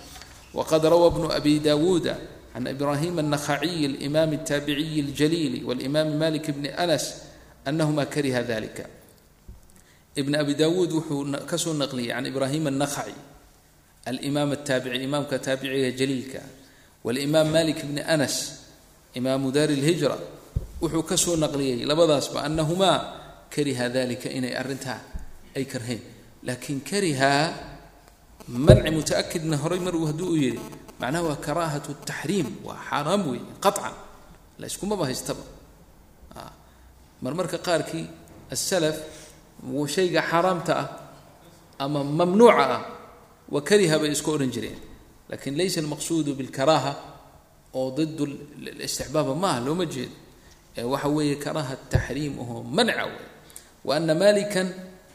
waqad 0.54 0.84
rawaa 0.84 1.12
bnu 1.12 1.28
abi 1.32 1.60
dawuuda 1.60 2.18
can 2.54 2.66
ibraahim 2.68 3.20
النakhaciي 3.20 3.86
اlimaam 3.86 4.34
الtaabiciyi 4.34 5.02
اljaliili 5.06 5.64
wاlimaami 5.64 6.16
malik 6.18 6.50
bni 6.50 6.70
anas 6.74 7.06
anahuma 7.66 8.06
kariha 8.06 8.42
dalika 8.44 8.90
ibn 10.16 10.34
abi 10.36 10.56
dawuud 10.56 10.92
wuxuu 10.92 11.46
kasoo 11.46 11.74
naqliyey 11.78 12.10
can 12.10 12.26
ibraahim 12.26 12.68
النakhaci 12.68 13.14
alimaam 14.06 14.52
الtaabici 14.58 15.04
imaamka 15.04 15.38
taabiciga 15.40 15.92
jaliilka 15.92 16.42
wاlimaam 17.06 17.52
malik 17.52 17.86
bni 17.86 18.02
anas 18.02 18.66
imaamu 19.14 19.52
daari 19.52 19.78
اlhijra 19.78 20.18
wuxuu 20.82 21.04
kasoo 21.04 21.36
naqliyey 21.38 21.86
labadaasba 21.86 22.42
anahumaa 22.42 23.00
kariha 23.54 23.90
dalika 23.90 24.30
inay 24.34 24.58
arrintaa 24.58 25.00
ay 25.56 25.66
karheen 25.66 26.02
laakiin 26.44 26.82
kariha 26.82 27.32
manci 28.49 28.91
mutaakidna 28.91 29.57
horay 29.57 29.79
mar 29.79 29.95
hadduu 29.95 30.33
u 30.33 30.37
yidhi 30.37 30.61
macnaha 31.01 31.23
waa 31.29 31.37
karaahatu 31.37 31.95
taxriim 32.05 32.49
waa 32.65 32.79
xaaraam 32.91 33.29
weeye 33.29 33.45
qaطcan 33.61 33.95
la 34.59 34.67
haystaba 35.07 35.45
marmarka 37.23 37.59
qaarkii 37.59 38.07
asalaf 38.51 38.97
shayga 39.87 40.23
xaaraamta 40.23 40.73
ah 40.75 40.89
ama 41.79 42.05
mamnuuca 42.05 42.65
ah 42.77 42.83
wa 43.49 43.61
kariha 43.63 43.99
bay 43.99 44.11
isku 44.11 44.31
odhan 44.35 44.51
jireen 44.51 44.79
laakiin 45.29 45.57
laysa 45.57 45.81
almaqsuudu 45.81 46.35
bilkaraaha 46.35 46.93
oo 47.75 47.95
did 47.95 48.19
istixbaaba 48.83 49.35
maaha 49.35 49.61
looma 49.61 49.87
jeedo 49.87 50.13
ee 50.77 50.83
waxa 50.83 51.09
weeye 51.09 51.37
karaaha 51.37 51.77
taxriim 51.91 52.41
ahoo 52.41 52.63
manca 52.63 53.07
wey 53.07 53.27
wa 53.85 53.97
ana 53.97 54.15
malikan 54.15 54.69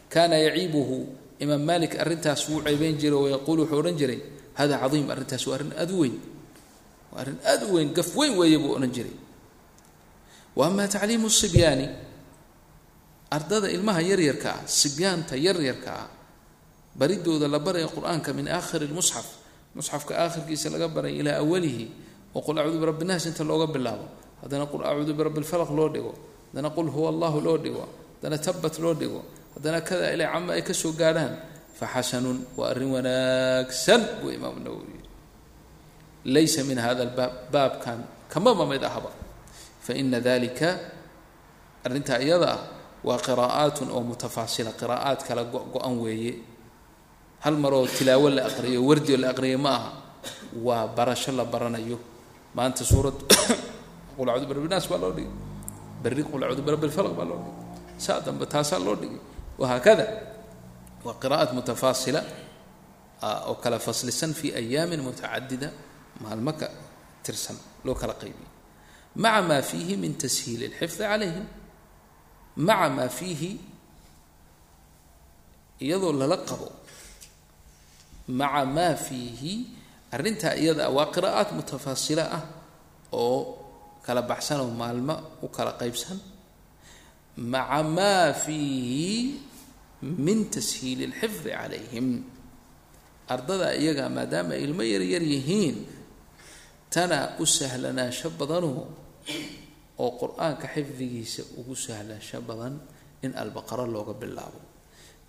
kana 0.10 0.38
yaciibuhu 0.38 1.17
imaam 1.40 1.62
malik 1.70 1.94
arrintaas 2.00 2.42
wuu 2.50 2.62
ceebeyn 2.66 2.98
jiray 3.02 3.18
oo 3.20 3.28
yaquul 3.36 3.60
wuxuu 3.66 3.80
odhan 3.82 3.96
jiray 4.02 4.20
hada 4.60 4.76
cadiim 4.82 5.08
arrintaas 5.14 5.44
waa 5.48 5.56
arrin 5.58 5.72
aad 5.82 5.92
u 5.92 5.98
weyn. 6.02 6.16
Waa 7.14 7.20
arrin 7.22 7.38
aad 7.52 7.62
u 7.70 7.74
weyn 7.78 7.90
gaf 7.94 8.10
weyn 8.18 8.34
weeye 8.40 8.58
buu 8.58 8.74
odhan 8.78 8.92
jiray. 8.96 9.14
Wa 10.58 10.68
ama 10.68 10.88
tacliimu 10.88 11.30
sibyaani 11.30 11.88
ardada 13.30 13.68
ilmaha 13.70 14.02
yaryarka 14.02 14.50
ah 14.56 14.62
sibyaanta 14.66 15.36
yaryarka 15.38 15.92
ah 15.92 16.08
baridooda 17.00 17.48
la 17.48 17.60
baraya 17.60 17.88
qur'aanka 17.96 18.34
min 18.34 18.48
aakhiri 18.48 18.88
lmusxaf 18.88 19.28
musxafka 19.76 20.14
aakhirkiisa 20.18 20.68
laga 20.74 20.88
baray 20.88 21.14
ilaa 21.22 21.38
awalihi 21.44 21.86
oo 22.36 22.42
qul 22.42 22.58
acuudu 22.58 22.80
birabbi 22.82 23.04
nnaas 23.06 23.26
inta 23.30 23.44
looga 23.44 23.68
bilaabo 23.76 24.06
haddana 24.42 24.66
qul 24.72 24.82
acuudu 24.90 25.14
birabbi 25.14 25.40
lfalaq 25.46 25.70
loo 25.78 25.90
dhigo 25.94 26.14
haddana 26.50 26.70
qul 26.76 26.88
huwa 26.96 27.10
allahu 27.14 27.38
loo 27.46 27.58
dhigo 27.64 27.84
haddana 28.18 28.38
tabat 28.46 28.76
loo 28.84 28.94
dhigo 28.96 29.22
haddana 29.58 29.82
kada 29.82 30.14
ilaa 30.14 30.34
cama 30.38 30.54
ay 30.54 30.62
ka 30.62 30.74
soo 30.74 30.94
fa 31.78 31.86
xasanun 31.94 32.46
waa 32.58 32.70
arrin 32.74 32.90
wanaagsan 32.94 34.22
buu 34.22 34.30
imaamu 34.34 34.60
nawowi 34.66 34.90
yidhi. 34.98 35.10
Laysa 36.26 36.66
min 36.66 36.78
hada 36.78 37.06
albaab 37.06 37.34
baabkan 37.54 38.00
kamaba 38.30 38.66
mid 38.66 38.84
ahba. 38.84 39.10
Faina 39.86 40.20
dalika 40.22 40.78
arrintaa 41.86 42.22
iyada 42.22 42.50
ah 42.54 42.62
waa 43.06 43.18
qiraa'aatun 43.18 43.94
oo 43.94 44.02
mutafaasila 44.02 44.74
qiraa'aad 44.74 45.22
kala 45.28 45.44
go-go-an 45.46 46.02
weeye. 46.02 46.34
Hal 47.46 47.56
maroo 47.58 47.86
tilaawo 47.86 48.30
la 48.30 48.50
aqriyo 48.50 48.82
wardio 48.82 49.18
la 49.18 49.30
aqriyo 49.34 49.58
ma 49.62 49.70
aha. 49.70 49.92
Waa 50.66 50.90
barasho 50.90 51.32
la 51.32 51.46
baranayo. 51.46 51.98
Maanta 52.58 52.82
suurad 52.84 53.14
qul 54.18 54.30
acuudu 54.30 54.50
birabbi 54.50 54.70
naas 54.70 54.90
baa 54.90 54.98
loo 54.98 55.14
dhigay. 55.14 55.30
Berri 56.02 56.24
qul 56.26 56.42
acuudu 56.42 56.62
birabbi 56.66 56.90
lfalaq 56.90 57.14
baa 57.14 57.26
loo 57.30 57.38
dhigay. 57.38 57.56
Saa 58.02 58.20
dambe 58.26 58.46
taasaa 58.50 58.82
loo 58.82 58.98
dhigay 58.98 59.37
wahaakada 59.62 60.06
waa 61.06 61.16
qiraa'at 61.22 61.52
mutafaasila 61.58 62.22
oo 63.50 63.56
kala 63.64 63.78
faslisan 63.88 64.32
fi 64.40 64.48
ayaamin 64.62 65.02
mutacadida 65.08 65.70
maalmo 66.24 66.52
ka 66.60 66.68
tirsan 67.26 67.58
loo 67.86 67.96
kala 68.02 68.14
qaybiyay 68.22 68.52
maca 69.24 69.42
maa 69.50 69.62
fiihi 69.70 69.94
min 70.04 70.14
tashiili 70.22 70.66
اlxifdi 70.70 71.04
calayhim 71.12 71.46
maca 72.68 72.88
maa 72.98 73.10
fiihi 73.18 73.52
iyadoo 75.86 76.14
lala 76.20 76.38
qabo 76.50 76.68
maca 78.40 78.62
maa 78.76 78.94
fiihi 79.06 79.54
arrintaa 80.16 80.54
iyada 80.62 80.86
waa 80.98 81.08
qiraa'aat 81.16 81.50
mutafaasila 81.58 82.24
ah 82.38 82.44
oo 83.22 83.40
kala 84.06 84.22
baxsan 84.30 84.60
oo 84.64 84.70
maalmo 84.82 85.16
u 85.42 85.48
kala 85.58 85.72
qaybsan 85.82 86.18
maca 87.38 87.84
maa 87.84 88.34
fiihi 88.34 89.40
min 90.02 90.50
tashiili 90.54 91.06
اlxifdi 91.10 91.50
calayhim 91.58 92.08
ardada 93.34 93.76
iyaga 93.82 94.06
maadaama 94.10 94.52
ay 94.58 94.64
ilmo 94.66 94.84
yaryar 94.94 95.22
yihiin 95.34 95.78
tana 96.94 97.20
u 97.40 97.46
sahlanaansho 97.46 98.30
badanoo 98.40 98.84
oo 100.04 100.12
qur'aanka 100.22 100.68
xifdigiisa 100.76 101.42
ugu 101.60 101.76
sahlaansho 101.86 102.42
badan 102.50 102.76
in 103.26 103.32
albaqaro 103.42 103.86
looga 103.96 104.14
bilaabo 104.22 104.62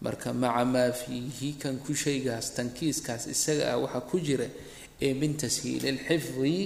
marka 0.04 0.32
maca 0.42 0.64
maa 0.74 0.92
fiihi 1.00 1.48
kan 1.62 1.76
ku 1.84 1.92
shaygaas 1.92 2.46
tankiiskaas 2.56 3.26
isaga 3.34 3.64
ah 3.74 3.78
waxaa 3.84 4.04
ku 4.10 4.16
jira 4.26 4.46
ee 5.06 5.12
min 5.20 5.32
tashiili 5.42 5.90
lxifdi 5.98 6.56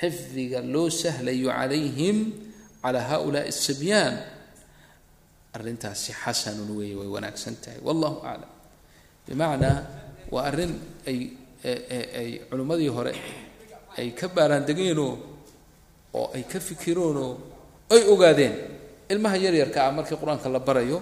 xifdiga 0.00 0.60
loo 0.74 0.88
sahlayo 1.02 1.48
calayhim 1.58 2.18
calaa 2.82 3.06
ha 3.08 3.16
ulaai 3.26 3.52
sibyaan 3.66 4.14
arrintaasi 5.56 6.12
xasanun 6.12 6.70
weeye 6.78 6.94
way 6.96 7.08
wanaagsan 7.08 7.56
tahay. 7.62 7.78
Wallahu 7.84 8.24
aclam 8.24 8.50
bimacnaa 9.28 9.76
waa 10.32 10.44
arrin 10.48 10.72
ay 11.06 11.18
ay 12.20 12.30
culimmadii 12.50 12.88
hore 12.96 13.12
ay 13.98 14.10
ka 14.18 14.28
baaraandegeenoo 14.28 15.12
oo 16.14 16.26
ay 16.34 16.42
ka 16.48 16.58
fikireenoo 16.60 17.32
ay 17.92 18.02
ogaadeen. 18.12 18.54
Ilmaha 19.12 19.36
yaryarka 19.36 19.78
ah 19.86 19.92
markii 19.92 20.16
qur'aanka 20.16 20.48
la 20.48 20.58
barayo 20.60 20.98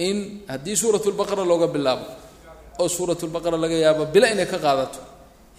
in 0.00 0.42
haddii 0.48 0.76
suurat 0.76 1.04
lbaqara 1.04 1.44
looga 1.44 1.68
bilaabo 1.68 2.06
oo 2.80 2.88
suurat 2.88 3.20
lbaqara 3.20 3.56
laga 3.60 3.76
yaabo 3.76 4.06
bila 4.08 4.32
inay 4.32 4.46
ka 4.48 4.56
qaadato 4.56 4.98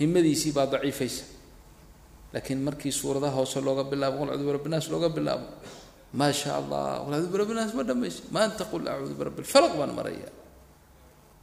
himadiisii 0.02 0.52
baa 0.52 0.66
daciifaysa. 0.66 1.24
Laakiin 2.34 2.58
markii 2.66 2.90
suuradaha 2.92 3.38
hoose 3.38 3.62
looga 3.62 3.84
bilaabo 3.86 4.26
qul 4.26 4.70
naas 4.74 4.90
looga 4.90 5.10
bilaabo 5.14 5.46
maa 6.20 6.32
sha 6.40 6.50
allah 6.60 6.84
acuudu 7.02 7.28
birabbi 7.34 7.54
naas 7.58 7.72
ma 7.78 7.84
dhamaysa 7.90 8.22
maanta 8.36 8.64
qul 8.72 8.84
acuudu 8.94 9.16
birabbi 9.20 9.42
lfalaq 9.48 9.74
baan 9.80 9.92
maraya 9.98 10.30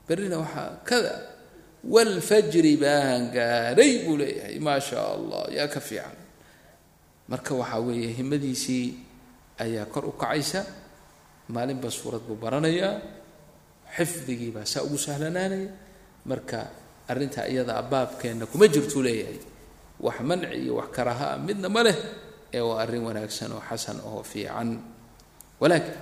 berrina 0.06 0.36
waxaa 0.44 0.70
kada 0.88 1.14
walfajri 1.94 2.74
baan 2.84 3.22
gaadhay 3.36 3.92
buu 4.04 4.16
leeyahay 4.20 4.58
maa 4.66 4.80
sha 4.88 4.98
allah 5.16 5.42
yaa 5.56 5.68
ka 5.74 5.80
fiican 5.88 6.16
marka 7.30 7.52
waxaa 7.60 7.80
weeye 7.86 8.08
himadiisii 8.18 8.86
ayaa 9.64 9.86
kor 9.92 10.04
u 10.04 10.12
kacaysa 10.22 10.60
maalinba 11.54 11.88
suurad 11.98 12.20
buu 12.28 12.36
baranayaa 12.44 12.92
xifdigii 13.96 14.50
baa 14.56 14.66
saa 14.72 14.82
ugu 14.86 14.98
sahlanaanaya 15.06 15.70
marka 16.30 16.58
arrintaa 17.08 17.46
iyadaa 17.52 17.80
baabkeenna 17.92 18.44
kuma 18.52 18.66
jirtuu 18.74 19.00
leeyahay 19.06 19.40
wax 20.06 20.16
manci 20.28 20.46
iyo 20.62 20.72
wax 20.80 20.88
karaha 20.96 21.26
a 21.34 21.38
midna 21.46 21.68
ma 21.72 21.80
leh 21.86 21.96
ee 22.56 22.60
waa 22.68 22.78
arrin 22.82 23.02
wanaagsan 23.08 23.50
oo 23.56 23.62
xasan 23.68 23.98
oo 24.08 24.22
fiican. 24.22 24.68
Walaakin 25.60 25.94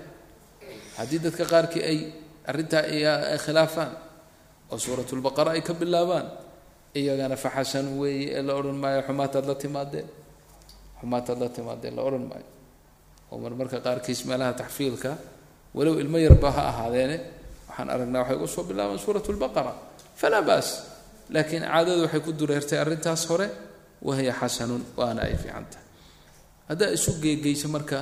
haddii 0.99 1.19
dadka 1.25 1.45
qaarkii 1.53 1.83
ay 1.91 1.99
arrintaa 2.51 2.83
khilaafaan 3.45 3.93
oo 4.73 4.79
suuratulbaqara 4.85 5.51
ay 5.57 5.63
ka 5.69 5.75
bilaabaan 5.75 6.27
iyagana 6.99 7.37
fa 7.37 7.51
xasan 7.57 7.87
weeye 8.01 8.27
ee 8.39 8.43
la 8.47 8.53
odhan 8.59 8.77
maayo 8.83 9.01
xumaataad 9.09 9.45
la 9.51 9.55
timaadeen? 9.63 10.09
Xumaataad 11.01 11.39
la 11.43 11.49
timaadeen? 11.57 11.95
La 11.97 12.03
odhan 12.09 12.25
maayo. 12.31 12.49
Oo 13.31 13.37
marmarka 13.45 13.79
qaarkiis 13.87 14.21
meelaha 14.29 14.53
taxfiilka 14.61 15.13
walow 15.77 15.95
ilmo 16.03 16.19
yarba 16.27 16.51
ha 16.57 16.63
ahaadeene 16.73 17.17
waxaan 17.69 17.89
aragnaa 17.95 18.21
waxay 18.23 18.37
uga 18.39 18.47
soo 18.55 18.65
bilaabaan 18.71 18.99
suurat 19.05 19.27
lbaqara 19.37 19.73
falaa 20.21 20.43
baas 20.49 20.69
laakiin 21.35 21.65
caadadu 21.69 22.01
waxay 22.07 22.21
ku 22.27 22.31
dureertay 22.41 22.79
arrintaas 22.85 23.23
hore 23.31 23.47
wahiya 24.09 24.33
xasanun 24.41 24.83
waana 24.99 25.21
ay 25.29 25.35
fiican 25.43 25.67
tahay 25.73 25.86
haddaa 26.69 26.91
isu 26.97 27.11
geegeysa 27.23 27.69
marka 27.69 27.99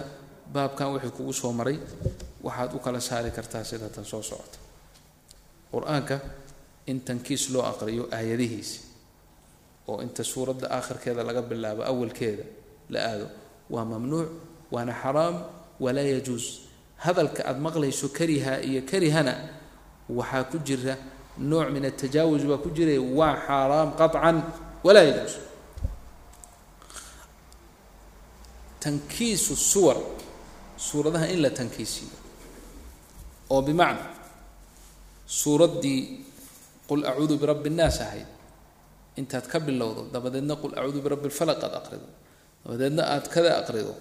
baabkan 0.55 0.89
wixii 0.95 1.11
kugu 1.17 1.33
soo 1.33 1.53
maray 1.53 1.79
waxaad 2.47 2.71
u 2.75 2.79
kala 2.85 3.01
saari 3.01 3.31
kartaa 3.31 3.65
sida 3.65 3.89
tan 3.95 4.05
soo 4.05 4.23
socota. 4.23 4.59
Qur'aanka 5.73 6.17
in 6.87 7.01
tankiis 7.07 7.51
loo 7.53 7.63
aqriyo 7.71 8.05
aayadihiisa 8.17 8.81
oo 9.89 10.01
inta 10.03 10.23
suuradda 10.25 10.67
aakhirkeeda 10.77 11.23
laga 11.29 11.43
bilaabo 11.43 11.83
awalkeeda 11.91 12.45
la 12.93 12.99
aado 13.09 13.27
waa 13.71 13.85
mamnuuc 13.85 14.29
waana 14.75 14.93
xaraam 15.03 15.37
walaa 15.85 16.07
yajuus 16.15 16.47
hadalka 17.05 17.41
aada 17.49 17.61
maqlayso 17.67 18.07
kariha 18.19 18.53
iyo 18.69 18.81
karihana 18.91 19.35
waxaa 20.09 20.45
ku 20.51 20.57
jira 20.67 20.95
nooc 21.51 21.69
min 21.75 21.85
atajaawuz 21.91 22.43
baa 22.51 22.61
ku 22.65 22.69
jiray 22.77 22.99
waa 23.19 23.35
xaaraam 23.47 23.89
qaطcan 24.01 24.37
walaa 24.87 25.05
yajuus 25.09 25.35
tankiisu 28.84 29.54
suwar 29.56 29.98
suuradaha 30.88 31.28
in 31.34 31.40
la 31.46 31.50
tankiisiyo 31.60 32.16
oo 33.54 33.62
bimacna 33.68 34.06
suuraddii 35.28 36.02
qul 36.90 37.02
acuudu 37.10 37.36
birabbi 37.42 37.70
الnaas 37.72 37.98
ahayd 38.06 38.28
intaad 39.20 39.46
ka 39.52 39.58
bilowdo 39.60 40.02
dabadeedna 40.14 40.56
qul 40.62 40.72
acuudu 40.80 41.00
birabbi 41.06 41.28
اlfalaq 41.30 41.60
aad 41.68 41.76
aqrido 41.82 42.08
dabadeedna 42.64 43.04
aad 43.14 43.26
kada 43.34 43.52
aqrido 43.62 43.94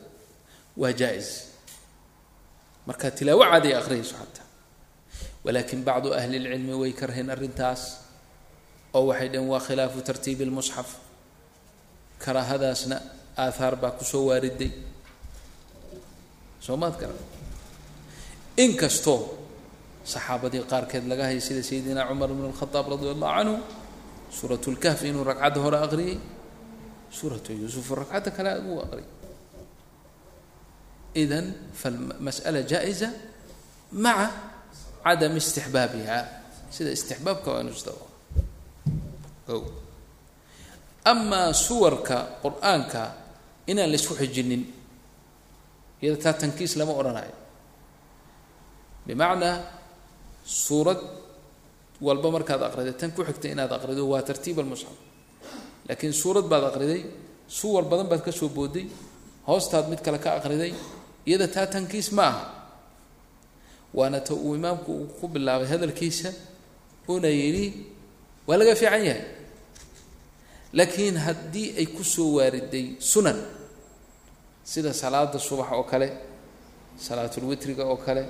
waa 0.80 0.92
jaa-is 1.00 1.30
markaa 2.88 3.10
tilaawo 3.18 3.42
caadi 3.50 3.68
ay 3.72 3.76
aqriyayso 3.82 4.14
xataa 4.22 4.46
walaakin 5.44 5.80
bacdu 5.88 6.08
ahli 6.18 6.36
اlcilmi 6.40 6.74
way 6.82 6.92
karheen 7.00 7.28
arrintaas 7.34 7.82
oo 8.96 9.04
waxay 9.10 9.28
dhaheen 9.32 9.48
waa 9.52 9.60
khilaafu 9.66 9.98
tartiibi 10.08 10.42
اlmusxaf 10.48 10.88
karaahadaasna 12.24 12.96
aathaar 13.37 13.75
baa 13.81 13.91
ku 13.97 14.03
soo 14.05 14.29
waariday. 14.29 14.71
Soo 16.59 16.77
maad 16.77 16.95
garan 16.99 17.19
inkastoo 18.57 19.21
saxaabadii 20.05 20.63
qaarkeed 20.71 21.05
laga 21.09 21.23
hayay 21.27 21.41
sida 21.41 21.63
sayidina 21.63 22.07
cumar 22.09 22.29
bn 22.29 22.45
اlkhadaab 22.51 22.85
radi 22.93 23.07
allahu 23.15 23.33
canhu 23.37 23.55
suurat 24.31 24.63
lkahfi 24.75 25.09
inuu 25.09 25.23
ragcadda 25.23 25.59
hore 25.65 25.77
aqriyay 25.85 26.17
suuratu 27.11 27.51
yuusuf 27.53 27.87
ragcadda 27.91 28.29
kale 28.35 28.51
uu 28.69 28.79
aqriyay. 28.85 29.09
Idan 31.13 31.45
falmas'ala 31.81 32.61
jaa-iza 32.71 33.09
maca 33.91 34.27
cadam 35.05 35.33
istixbaabiha. 35.37 36.19
Sida 36.73 36.89
istixbaabka 36.89 37.47
waa 37.53 37.61
inu 37.61 37.69
isdabo 37.69 38.05
o 39.53 39.55
amaa 41.05 41.53
suwarka 41.53 42.41
qur'aanka 42.41 43.22
inaan 43.71 43.89
la 43.91 43.95
isku 44.01 44.13
xijinin. 44.21 44.63
Iyada 46.01 46.17
taa 46.23 46.33
tankiis 46.41 46.73
lama 46.79 46.93
odhanayo 46.99 47.35
bimacnaa 49.07 49.55
suurad 50.65 50.99
walba 52.05 52.27
markaad 52.35 52.61
aqriday 52.67 52.95
tan 52.99 53.11
ku 53.15 53.21
xigtay 53.27 53.51
inaad 53.55 53.71
aqrido 53.77 54.03
waa 54.11 54.21
tartiib 54.29 54.57
almusxaf 54.59 54.95
laakiin 55.87 56.13
suurad 56.21 56.45
baad 56.51 56.63
aqriday 56.71 57.01
suwar 57.57 57.83
badan 57.91 58.07
baad 58.11 58.21
ka 58.27 58.31
soo 58.39 58.49
booday 58.57 58.85
hoostaad 59.47 59.85
mid 59.91 60.01
kale 60.05 60.19
ka 60.25 60.29
aqriday 60.39 60.71
iyada 61.27 61.47
taa 61.55 61.67
tankiis 61.73 62.11
ma 62.17 62.23
aha. 62.31 62.43
Waana 63.97 64.19
ta 64.27 64.33
uu 64.33 64.55
imaamku 64.59 64.91
uu 65.01 65.07
ku 65.19 65.25
bilaabay 65.33 65.67
hadalkiisa 65.73 66.29
una 67.07 67.29
yidhi 67.41 67.65
waa 68.47 68.57
laga 68.59 68.75
fiican 68.75 69.03
yahay 69.09 69.23
laakiin 70.77 71.17
haddii 71.25 71.67
ay 71.79 71.85
ku 71.95 72.03
soo 72.03 72.29
waariday 72.37 72.85
sunan 72.99 73.37
sida 74.71 74.91
salaada 74.93 75.39
subax 75.39 75.69
oo 75.77 75.83
kale 75.91 76.07
salaatulwitriga 77.05 77.83
oo 77.91 77.97
kale 78.05 78.23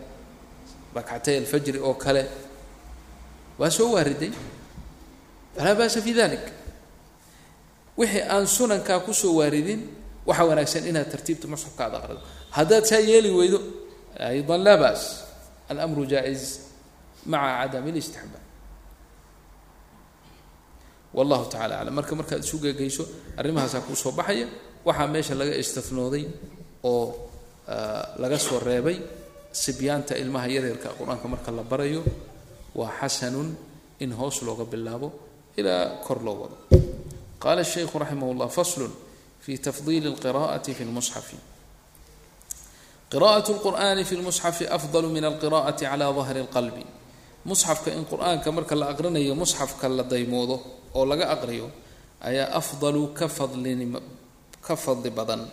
rakcatay 0.96 1.36
alfajri 1.42 1.80
oo 1.80 1.94
kale 1.94 2.24
waa 3.60 3.70
soo 3.78 3.90
waariday? 3.96 4.32
Falaa 5.56 5.76
ba'sa 5.80 6.02
fi 6.06 6.12
dalik 6.20 6.46
wixii 7.98 8.24
aan 8.34 8.46
sunankaa 8.48 9.00
ku 9.06 9.14
soo 9.14 9.34
waaridin 9.40 9.82
waxaa 10.28 10.46
wanaagsan 10.50 10.84
inaad 10.90 11.10
tartiibta 11.14 11.48
musxafka 11.52 11.84
aad 11.86 11.96
aqrido 12.00 12.22
haddaad 12.58 12.84
saa 12.90 13.00
yeeli 13.10 13.30
weydo 13.40 13.60
aydan 14.30 14.62
laa 14.66 14.78
ba's 14.84 15.02
almru 15.70 16.04
jaa-is 16.12 16.44
maca 17.32 17.50
cadami 17.62 17.92
listixbaab 17.98 18.43
wallahu 21.17 21.45
tacala 21.53 21.75
aclam 21.81 21.95
marka 21.95 22.13
markaad 22.21 22.41
isu 22.45 22.57
geegeyso 22.65 23.05
arrimahaasaa 23.37 23.81
kuu 23.87 23.97
soo 23.97 24.13
baxaya 24.13 24.47
waxaa 24.85 25.07
meesha 25.15 25.35
laga 25.35 25.55
istinooday 25.63 26.25
oo 26.85 27.05
laga 28.23 28.39
soo 28.39 28.59
reebay 28.69 28.97
sibyaanta 29.53 30.17
ilmaha 30.23 30.47
yaryarka 30.57 30.89
qur-aanka 30.99 31.27
marka 31.29 31.51
la 31.51 31.63
barayo 31.63 32.03
waa 32.75 32.93
xasanun 33.01 33.49
in 34.01 34.13
hoos 34.13 34.43
looga 34.43 34.65
bilaabo 34.65 35.13
ilaa 35.57 36.01
kor 36.07 36.19
loo 36.27 36.37
wado 36.43 36.57
qaala 37.43 37.61
الshaykhu 37.67 37.99
raximah 37.99 38.29
اllah 38.33 38.49
faslu 38.59 38.87
fi 39.41 39.59
tafdiili 39.59 40.07
اlqira'ati 40.13 40.75
fi 40.75 40.83
اlmusxafi 40.85 41.37
qira'aة 43.13 43.47
اlqur'ani 43.55 44.05
fi 44.05 44.15
اlmusxafi 44.19 44.65
afdal 44.69 45.07
min 45.17 45.25
alqira'ati 45.25 45.85
cala 45.91 46.13
dahri 46.13 46.41
اlqalbi 46.47 46.85
musxafka 47.51 47.91
in 47.97 48.05
qur-aanka 48.05 48.53
marka 48.53 48.75
la 48.77 48.87
aqrinayo 48.93 49.35
musxafka 49.35 49.89
la 49.89 50.03
daymoodo 50.03 50.57
oo 50.94 51.06
laga 51.06 51.30
aqriyo 51.36 51.68
ayaa 52.22 52.54
afdalu 52.60 53.14
ka 53.14 53.28
fadlin 53.28 53.98
ka 54.62 54.76
fadli 54.76 55.10
badan 55.10 55.44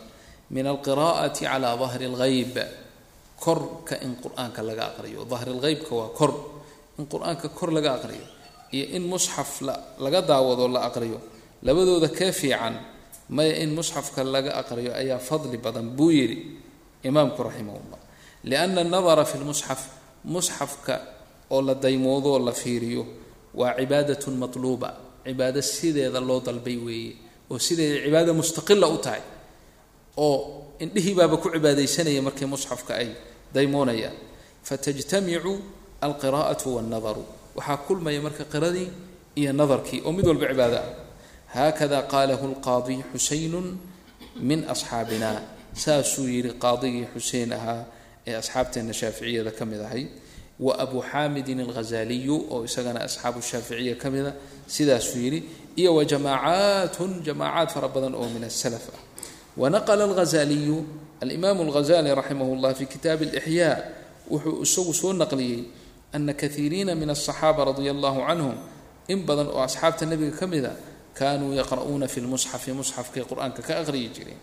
min 0.51 0.66
alqira'ati 0.66 1.45
cala 1.47 1.76
dahri 1.76 2.07
اlgayb 2.07 2.57
korka 3.41 3.97
in 4.05 4.16
qur'aanka 4.20 4.61
laga 4.62 4.93
aqriyo. 4.93 5.24
Dahri 5.24 5.53
lgeybka 5.57 5.93
waa 5.97 6.11
kor. 6.12 6.32
In 6.99 7.07
qur'aanka 7.09 7.49
kor 7.49 7.72
laga 7.72 7.97
aqriyo 7.97 8.26
iyo 8.70 8.86
in 8.97 9.03
musxaf 9.09 9.64
laga 9.99 10.20
daawado 10.22 10.68
la 10.68 10.86
aqriyo 10.86 11.18
labadooda 11.62 12.09
kee 12.09 12.32
fiican 12.32 12.78
maya 13.30 13.57
in 13.62 13.74
musxafka 13.74 14.22
laga 14.22 14.55
aqriyo 14.62 14.95
ayaa 14.95 15.18
fadli 15.18 15.59
badan 15.59 15.91
buu 15.97 16.11
yidhi 16.11 16.38
imaamku 17.03 17.43
raximah 17.43 17.74
llah 17.91 18.01
lianna 18.45 18.80
anadara 18.86 19.24
fi 19.24 19.38
lmusxaf 19.38 19.80
musxafka 20.24 20.95
oo 21.51 21.62
la 21.62 21.74
daymoodo 21.74 22.38
la 22.38 22.53
fiiriyo 22.53 23.07
waa 23.55 23.74
cibaadatun 23.74 24.34
matluuba 24.38 25.09
cibaado 25.31 25.62
sideeda 25.62 26.20
loo 26.20 26.41
dalbay 26.47 26.76
weeye 26.76 27.12
oo 27.51 27.59
sideeda 27.59 28.05
cibaada 28.05 28.33
mustaqila 28.41 28.87
u 28.91 28.99
tahay 28.99 29.22
oo 30.16 30.39
indhihii 30.85 31.14
baaba 31.14 31.37
ku 31.37 31.51
cibaadaysanaya 31.55 32.22
markii 32.22 32.51
musxafka 32.55 32.99
ay 33.03 33.14
daymoonayaan 33.55 34.16
fatajtamicu 34.68 35.55
alqira'atu 36.01 36.74
wannadaru 36.76 37.24
waxaa 37.57 37.78
kulmaya 37.87 38.20
marka 38.26 38.45
qiradii 38.45 38.89
iyo 39.41 39.53
nadarkii 39.53 40.03
oo 40.05 40.12
mid 40.12 40.26
walba 40.26 40.51
cibaado 40.51 40.76
ah. 40.76 40.91
Haakada 41.51 42.07
qaalahu 42.07 42.55
lqaadi 42.55 43.03
xuseynun 43.12 43.78
min 44.39 44.64
asxaabina 44.74 45.43
saasuu 45.74 46.26
yidhi 46.31 46.55
qaadigii 46.64 47.07
xuseen 47.14 47.53
ahaa 47.53 47.85
ee 48.26 48.35
asxaabteenna 48.43 48.95
shaaficiyada 49.01 49.51
ka 49.51 49.64
mid 49.66 49.81
ahay 49.81 50.07
wa 50.61 50.76
abu 50.78 51.00
xaamidin 51.00 51.61
alghazaliyu 51.61 52.46
oo 52.52 52.64
isagana 52.64 53.00
asxaabu 53.00 53.40
shaaficiya 53.42 53.96
ka 53.96 54.11
mida 54.11 54.34
sidaasuu 54.66 55.18
yidhi 55.18 55.44
iyo 55.76 55.94
wa 55.94 56.04
jamaacaatun 56.04 57.24
jamaacaad 57.24 57.68
fara 57.72 57.88
badan 57.88 58.14
oo 58.14 58.28
min 58.28 58.44
asalaf 58.44 58.92
ah. 58.92 59.00
Wanaqla 59.56 60.04
alghazaliyu 60.04 60.84
alimaamu 61.20 61.64
alghazali 61.64 62.14
raximah 62.14 62.46
llah 62.61 62.74
fi 62.74 62.86
kitaabi 62.86 63.32
alixyaa 63.32 63.76
wuxuu 64.30 64.62
isagu 64.62 64.94
soo 64.94 65.12
naqliyey 65.12 65.64
ana 66.12 66.34
kaiiriina 66.34 66.94
min 66.94 67.08
aلصaxaaba 67.08 67.64
radia 67.64 67.90
allahu 67.96 68.20
canhum 68.28 68.54
in 69.08 69.24
badan 69.24 69.48
oo 69.48 69.64
asxaabta 69.64 70.06
nebiga 70.06 70.36
ka 70.36 70.46
mida 70.46 70.76
kaanuu 71.14 71.56
yaqra'uuna 71.56 72.04
fi 72.08 72.20
lmusxafi 72.20 72.72
musxafkay 72.72 73.24
qur'aanka 73.24 73.62
ka 73.62 73.80
aqriyi 73.80 74.12
jireen. 74.12 74.40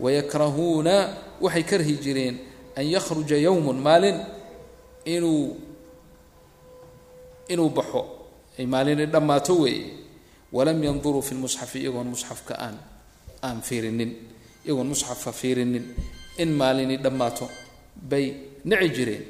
Wayakrahuuna 0.00 0.94
waxay 1.40 1.62
karhi 1.62 1.98
jireen 1.98 2.38
an 2.76 2.84
yakhruja 2.86 3.36
yowmun 3.36 3.82
maalin 3.82 4.35
inuu 5.06 5.56
inuu 7.48 7.70
baxo. 7.70 8.02
Ay 8.58 8.66
maalin 8.66 9.06
dhammaato 9.10 9.54
weeye. 9.62 9.86
Walam 10.52 10.82
yanduruu 10.82 11.22
fi 11.22 11.34
lmusxafi 11.34 11.78
iyagoon 11.82 12.08
musxafka 12.12 12.54
aan 12.58 12.76
aan 13.42 13.62
fiirinin. 13.62 14.10
Iyagoon 14.66 14.88
musxafka 14.92 15.32
fiirinin 15.32 15.84
in 16.38 16.50
maalini 16.52 16.96
dhammaato 16.98 17.46
bay 17.94 18.34
nici 18.64 18.88
jireen. 18.96 19.24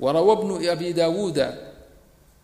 Warawa 0.00 0.36
bnu 0.36 0.54
abi 0.72 0.94
daawuuda 0.94 1.46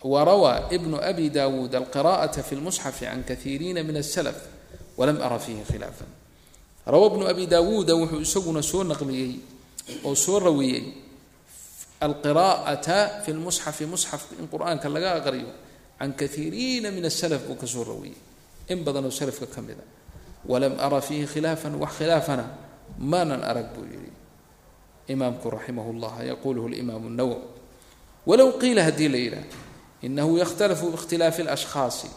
warawaa 0.05 0.68
ibnu 0.70 1.00
abi 1.00 1.30
daawuud 1.30 1.72
alqira'ata 1.74 2.42
fi 2.42 2.55
lmusxafi 2.57 3.05
can 3.09 3.24
kaiiriina 3.24 3.80
min 3.82 3.96
asalaf 3.96 4.36
walam 4.98 5.16
ara 5.22 5.38
fiihi 5.38 5.64
khilaafan. 5.64 6.09
Rawa 6.86 7.09
bnu 7.11 7.24
abi 7.26 7.46
daawuuda 7.46 7.94
wuxuu 7.96 8.20
isaguna 8.20 8.61
soo 8.62 8.84
naqliyey 8.84 9.40
oo 10.05 10.14
soo 10.14 10.38
rawiyey 10.38 10.84
alqira'ata 12.01 13.22
fi 13.24 13.32
lmusxafi 13.32 13.86
musxafka 13.86 14.34
in 14.40 14.49
qur'aanka 14.49 14.88
laga 14.88 15.20
aqriyo 15.20 15.51
can 15.99 16.12
kaiiriina 16.12 16.90
min 16.90 17.05
asalaf 17.05 17.47
buu 17.47 17.57
ka 17.57 17.66
soo 17.66 17.84
raweeyey 17.84 18.16
in 18.68 18.84
badanoo 18.84 19.11
salafka 19.11 19.47
ka 19.47 19.61
mida 19.62 19.82
walam 20.47 20.76
ara 20.78 21.01
fiihi 21.01 21.26
khilaafan 21.26 21.74
wax 21.78 21.99
khilaafana 21.99 22.45
maanan 22.99 23.42
arag 23.42 23.72
buu 23.74 23.84
yihi 23.86 24.12
imaamku 25.09 25.51
raximah 25.51 25.86
llah 25.92 26.24
yaquluhu 26.24 26.68
limaam 26.68 27.09
nawow 27.14 27.40
walow 28.26 28.59
qiila 28.59 28.84
haddii 28.84 29.09
la 29.09 29.18
yidhaah 29.18 29.47
inahu 30.03 30.38
yakhtalafu 30.38 30.92
biikhtilaafi 30.92 31.42
اlashkhaasi 31.49 32.09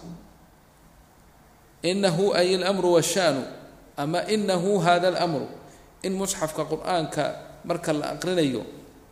inahu 1.84 2.34
ay 2.36 2.55
almru 2.55 2.99
washanu 2.99 3.43
ama 3.97 4.23
inahu 4.28 4.80
hada 4.80 5.15
اlmru 5.15 5.47
in 6.03 6.13
musxafka 6.13 6.65
qur'aanka 6.65 7.23
marka 7.63 7.93
la 7.93 8.15
aqrinayo 8.15 8.63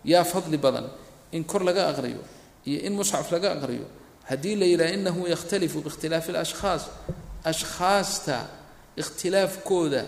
yaa 0.05 0.25
fadli 0.25 0.57
badan 0.57 0.87
in 1.33 1.45
kor 1.45 1.63
laga 1.65 1.89
aqriyo 1.89 2.23
iyo 2.67 2.81
in 2.87 2.93
musxaf 2.93 3.31
laga 3.33 3.53
aqriyo 3.53 3.87
haddii 4.25 4.57
la 4.57 4.67
yidhaha 4.67 4.95
inahu 4.95 5.27
yakhtalifu 5.29 5.81
biikhtilaafi 5.81 6.33
اlashkhaas 6.33 6.83
ashkhaasta 7.45 8.47
ikhtilaafkooda 8.97 10.05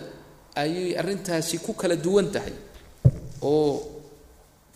ayay 0.55 0.97
arrintaasi 0.97 1.57
ku 1.59 1.73
kala 1.73 1.95
duwan 1.95 2.31
tahay 2.31 2.53
oo 3.41 3.81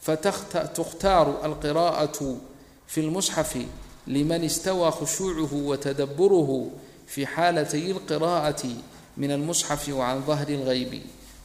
fatukhtaaru 0.02 1.34
alqiraa'atu 1.44 2.40
fi 2.88 3.02
lmusxafi 3.02 3.68
liman 4.08 4.44
istawaa 4.44 4.92
khushuucuhu 4.92 5.70
watadaburuhu 5.70 6.72
fi 7.06 7.26
xaalatay 7.26 7.94
اlqiraa'ati 7.94 8.76
min 9.18 9.32
almusxafi 9.32 9.92
wacan 9.92 10.24
dahri 10.28 10.56
اlgaybi 10.60 11.02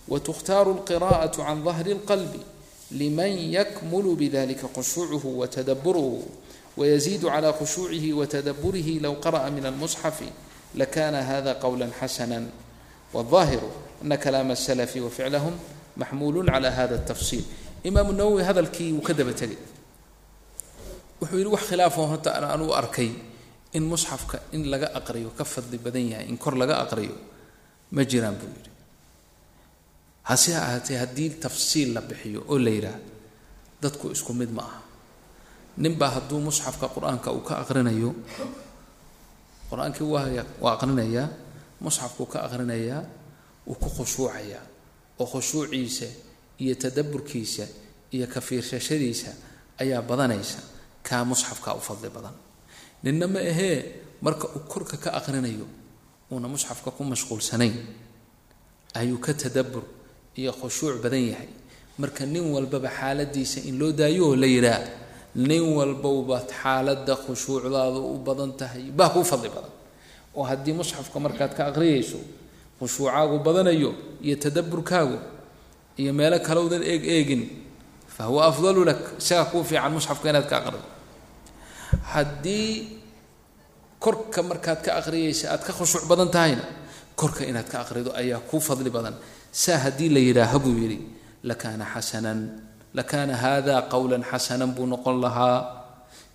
watukhtaaru 0.08 0.70
alqiraa'atu 0.78 1.42
can 1.46 1.64
dahri 1.64 1.92
اlqalbi 1.98 2.40
liman 2.91 3.31
yakmulu 3.51 4.15
bidalika 4.15 4.67
khushuucuhu 4.67 5.39
watadaburuhu 5.39 6.23
wayasiidu 6.77 7.27
calaa 7.27 7.53
khushuucihi 7.53 8.13
watadaburihi 8.13 8.99
low 8.99 9.15
qara'a 9.19 9.51
min 9.51 9.65
almusxafi 9.65 10.29
lakana 10.75 11.23
hada 11.23 11.55
qowla 11.55 11.89
xasana 11.99 12.47
waahiru 13.13 13.69
ana 14.03 14.17
kalaama 14.17 14.53
asalafi 14.53 14.99
wa 15.01 15.09
ficlahum 15.09 15.53
maxmuulu 15.97 16.45
cala 16.45 16.71
hada 16.71 16.95
atafsiil 16.95 17.43
imaamu 17.83 18.13
nawowi 18.13 18.43
hadalkii 18.43 18.91
wuu 18.93 19.01
ka 19.01 19.13
daba 19.13 19.33
tegay 19.33 19.57
wuxuu 21.21 21.37
yidhi 21.37 21.49
wax 21.49 21.63
khilaafoo 21.69 22.05
horta 22.07 22.29
aan 22.37 22.43
anugu 22.55 22.73
arkay 22.73 23.09
in 23.73 23.83
musxafka 23.83 24.39
in 24.53 24.69
laga 24.69 24.87
aqriyo 24.93 25.29
ka 25.37 25.43
fadli 25.43 25.77
badan 25.77 26.09
yahay 26.13 26.27
in 26.29 26.37
kor 26.37 26.53
laga 26.55 26.77
aqriyo 26.85 27.15
ma 27.91 28.05
jiraan 28.05 28.35
buu 28.39 28.47
yidhi 28.47 28.69
hase 30.29 30.51
ahaatee 30.55 30.97
haddii 31.03 31.29
tafsiil 31.43 31.89
la 31.95 32.01
bixiyo 32.09 32.41
oo 32.51 32.57
la 32.65 32.69
yidhaah 32.75 32.99
dadku 33.81 34.05
isku 34.15 34.33
mid 34.33 34.51
ma 34.57 34.61
aha. 34.69 34.79
Ninbaa 35.83 36.09
hadduu 36.15 36.39
musxafka 36.47 36.87
qur'aanka 36.95 37.29
uu 37.37 37.43
ka 37.47 37.53
aqrinayo 37.63 38.09
qur'aankii 39.69 40.07
waa 40.61 40.73
aqrinayaa 40.75 41.27
musxafkuu 41.83 42.25
ka 42.33 42.39
aqrinayaa 42.47 43.01
wuu 43.67 43.75
ku 43.81 43.89
khushuucayaa. 43.95 44.63
Oo 45.19 45.25
khushuuciisa 45.31 46.07
iyo 46.63 46.73
tadaburkiisa 46.75 47.65
iyo 48.15 48.27
ka 48.33 48.41
fiirsashadiisa 48.41 49.31
ayaa 49.81 50.01
badanaysa 50.01 50.59
kaa 51.07 51.23
musxafkaa 51.29 51.73
u 51.77 51.79
fadli 51.87 52.09
badan. 52.09 52.33
Ninna 53.03 53.27
ma 53.27 53.39
ahee 53.39 54.01
marka 54.21 54.47
uu 54.55 54.63
korka 54.71 54.97
ka 54.97 55.09
aqrinayo 55.19 55.67
uuna 56.31 56.47
musxafka 56.47 56.91
ku 56.91 57.03
mashquulsanayn 57.03 57.75
ayuu 58.99 59.19
ka 59.25 59.33
tadabur 59.33 59.83
iyo 60.39 60.51
khushuuc 60.59 60.95
badan 61.03 61.23
yahay. 61.31 61.49
Marka 62.01 62.25
nin 62.25 62.45
walbaba 62.53 62.89
xaaladiisa 62.99 63.59
in 63.69 63.75
loo 63.79 63.91
daayo 63.91 64.23
oo 64.29 64.35
la 64.35 64.47
yidhaah 64.55 64.83
nin 65.35 65.63
walbowba 65.77 66.37
xaaladda 66.61 67.13
khushuucdaadu 67.23 67.99
u 68.13 68.17
badan 68.27 68.51
tahay 68.59 68.83
baa 68.97 69.09
kuu 69.13 69.23
fadli 69.31 69.49
badan. 69.55 69.73
Oo 70.37 70.43
haddii 70.49 70.73
musxafka 70.79 71.17
markaad 71.25 71.51
ka 71.57 71.63
aqriyayso 71.73 72.19
khushuucaagu 72.79 73.35
badanayo 73.45 73.91
iyo 74.25 74.35
tadaburkaagu 74.43 75.17
iyo 76.01 76.11
meelo 76.13 76.37
kalowdan 76.47 76.83
eeg 76.91 77.01
eegin 77.15 77.41
fa 78.15 78.23
afdalu 78.49 78.81
lak 78.89 79.01
isagaa 79.21 79.49
kuu 79.51 79.63
fiican 79.69 79.91
musxafka 79.97 80.29
inaad 80.29 80.45
ka 80.51 80.55
aqrido 80.61 80.81
haddii 82.13 83.01
korka 83.99 84.43
markaad 84.49 84.79
ka 84.85 84.91
aqriyaysa 85.01 85.45
aad 85.53 85.63
ka 85.65 85.73
khushuuc 85.73 86.05
badan 86.11 86.29
tahayna 86.29 86.63
korka 87.17 87.41
inaad 87.45 87.65
ka 87.71 87.77
aqrido 87.81 88.11
ayaa 88.13 88.39
kuu 88.49 88.61
fadli 88.61 88.89
badan 88.89 89.15
saa 89.63 89.77
haddii 89.85 90.09
la 90.15 90.19
yidhaaha 90.27 90.57
buu 90.63 90.75
yidhi 90.81 90.97
lakaana 91.49 91.85
xasanan 91.93 92.39
lakaana 92.97 93.33
hada 93.43 93.75
qowla 93.93 94.15
xasanan 94.31 94.71
buu 94.75 94.85
noqon 94.93 95.17
lahaa. 95.25 95.59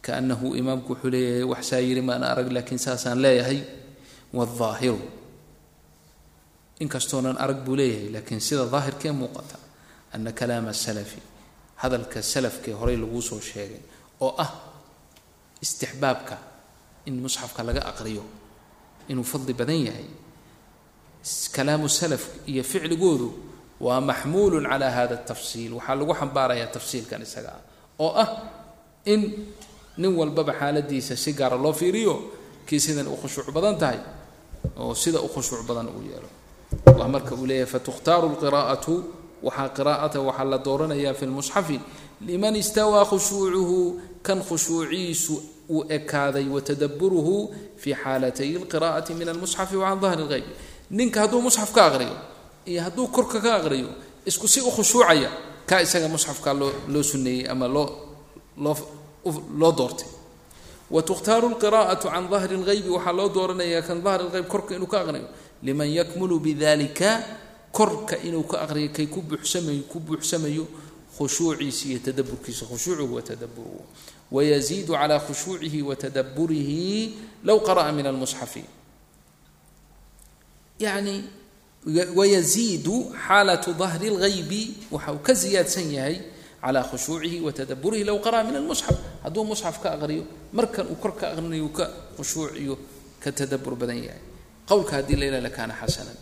Kaanahu 0.06 0.46
imaamku 0.60 0.88
wuxuu 0.92 1.10
leeyahay 1.14 1.44
waxsaa 1.52 1.78
yidhi 1.86 2.02
maan 2.08 2.22
arag 2.32 2.48
laakiin 2.56 2.78
saasaan 2.86 3.18
leeyahay. 3.24 3.58
Waaahiru 4.36 4.98
inkastoonan 6.82 7.36
arag 7.44 7.60
buu 7.66 7.76
leeyahay 7.78 8.08
laakiin 8.14 8.40
sida 8.46 8.64
daahirkee 8.74 9.12
muuqata 9.20 9.56
ana 10.14 10.30
kalaama 10.38 10.72
salafi 10.84 11.20
hadalka 11.82 12.18
salafkee 12.32 12.74
horey 12.80 12.96
laguu 13.02 13.22
soo 13.28 13.40
sheegay 13.50 13.80
oo 14.24 14.34
ah 14.44 14.50
istixbaabka 15.64 16.36
in 17.08 17.14
musxafka 17.24 17.62
laga 17.68 17.82
aqriyo 17.90 18.24
inuu 19.10 19.24
fadli 19.32 19.52
badan 19.60 19.80
yahay 19.88 20.06
kalaamu 21.54 21.88
salaf 21.88 22.22
iyo 22.46 22.62
ficligoodu 22.64 23.28
waa 23.80 24.00
maxmuulu 24.00 24.62
cala 24.68 24.90
hada 24.90 25.16
tafsiil. 25.16 25.72
Waxaa 25.78 25.94
lagu 25.98 26.14
xambaarayaa 26.20 26.66
tafsiilkan 26.76 27.22
isaga 27.26 27.52
ah 27.58 27.62
oo 28.04 28.12
ah 28.22 28.28
in 29.12 29.20
nin 29.98 30.12
walbaba 30.18 30.52
xaaladiisa 30.60 31.16
si 31.16 31.32
gaara 31.32 31.56
loo 31.64 31.72
fiiriyo 31.72 32.14
kii 32.66 32.80
sidan 32.80 33.06
u 33.06 33.16
khushuuc 33.20 33.48
badan 33.56 33.76
tahay 33.78 33.98
oo 34.82 34.94
sida 34.94 35.18
u 35.20 35.28
khushuuc 35.34 35.62
badan 35.68 35.86
uu 35.94 36.02
yeelo. 36.10 36.28
Waa 36.98 37.08
marka 37.14 37.34
uu 37.34 37.46
leeyahay 37.46 37.70
fatukhtaaru 37.74 38.26
lqiraa'atu 38.34 38.94
waxaa 39.46 39.68
qiraa'ata 39.76 40.18
waxaa 40.28 40.44
la 40.52 40.58
dooranayaa 40.66 41.14
fi 41.18 41.24
lmusxafi 41.30 41.76
liman 42.28 42.54
istawaa 42.62 43.04
khushuucuhu 43.10 43.78
kan 44.26 44.38
khushuuciisu 44.48 45.34
uu 45.74 45.82
ekaaday 45.96 46.46
watadaburuhu 46.54 47.36
fi 47.82 47.90
xaalatay 48.02 48.50
lqiraa'ati 48.62 49.10
min 49.18 49.28
almusxafi 49.32 49.76
wacan 49.82 49.98
dahri 50.02 50.22
lgayb 50.26 50.46
ninka 50.92 51.20
hadduu 51.24 51.40
musxaf 51.40 51.72
ka 51.72 51.86
aqriyo 51.88 52.16
iyo 52.66 52.80
hadduu 52.82 53.08
korka 53.08 53.40
ka 53.40 53.56
aqriyo 53.56 53.88
isku 54.26 54.46
si 54.48 54.60
u 54.60 54.70
khushuucaya 54.70 55.30
kaa 55.66 55.80
isaga 55.80 56.08
musxafkaa 56.08 56.54
loo 56.54 56.72
loo 56.88 57.02
suneeyey 57.02 57.48
ama 57.48 57.66
loo 57.68 57.88
loo 58.56 58.76
loo 59.56 59.72
doortay. 59.72 60.08
Wa 60.90 61.02
tukhtaaru 61.02 61.56
lqiraa'atu 61.56 62.08
can 62.12 62.28
dahri 62.28 62.56
lgaybi 62.56 62.88
waxaa 62.88 63.12
loo 63.12 63.28
dooranayaa 63.28 63.82
kan 63.82 64.02
dahri 64.02 64.28
lgayb 64.28 64.46
korka 64.46 64.74
inuu 64.74 64.86
ka 64.86 65.00
aqriyo. 65.00 65.28
Liman 65.62 65.88
yakmulu 65.88 66.40
bidalika 66.40 67.24
korka 67.72 68.16
inuu 68.20 68.44
ka 68.44 68.60
aqriyo 68.62 68.92
kay 68.92 69.06
ku 69.06 69.22
buuxsamayo 69.22 69.82
ku 69.88 69.98
buuxsamayo 70.00 70.66
khushuuciisa 71.16 71.88
iyo 71.88 71.98
tadaburkiisa 72.04 72.66
khushuucuhu 72.66 73.14
wa 73.16 73.22
tadaburuhu 73.22 73.84
wayaziidu 74.32 74.92
calaa 74.92 75.20
khushuucihi 75.20 75.82
wa 75.82 75.96
low 77.44 77.58
qara'a 77.60 77.92
min 77.92 78.06
almusxafi 78.06 78.64
yani 80.85 81.15
wayaziidu 82.19 82.95
xaalatu 83.25 83.69
dahri 83.81 84.07
اlgaybi 84.13 84.61
waxa 84.91 85.11
uu 85.15 85.21
ka 85.27 85.33
ziyaadsan 85.33 85.87
yahay 85.97 86.15
calaa 86.61 86.83
khushuucihi 86.89 87.37
wa 87.45 87.51
tadaburihi 87.51 88.03
low 88.09 88.19
qara'a 88.25 88.43
min 88.47 88.55
almusxaf 88.59 88.95
hadduu 89.23 89.43
musxaf 89.51 89.75
ka 89.83 89.89
aqriyo 89.95 90.23
markan 90.57 90.85
uu 90.91 90.97
kor 91.03 91.13
ka 91.19 91.25
aqrinayo 91.31 91.63
uu 91.67 91.71
ka 91.77 91.85
khushuuc 92.17 92.51
iyo 92.59 92.75
ka 93.23 93.29
tadabur 93.31 93.73
badan 93.79 93.99
yahay 94.07 94.21
qowlka 94.69 94.91
haddii 94.99 95.15
la 95.19 95.25
ilaha 95.31 95.43
lakaana 95.47 95.73
xasanan 95.81 96.17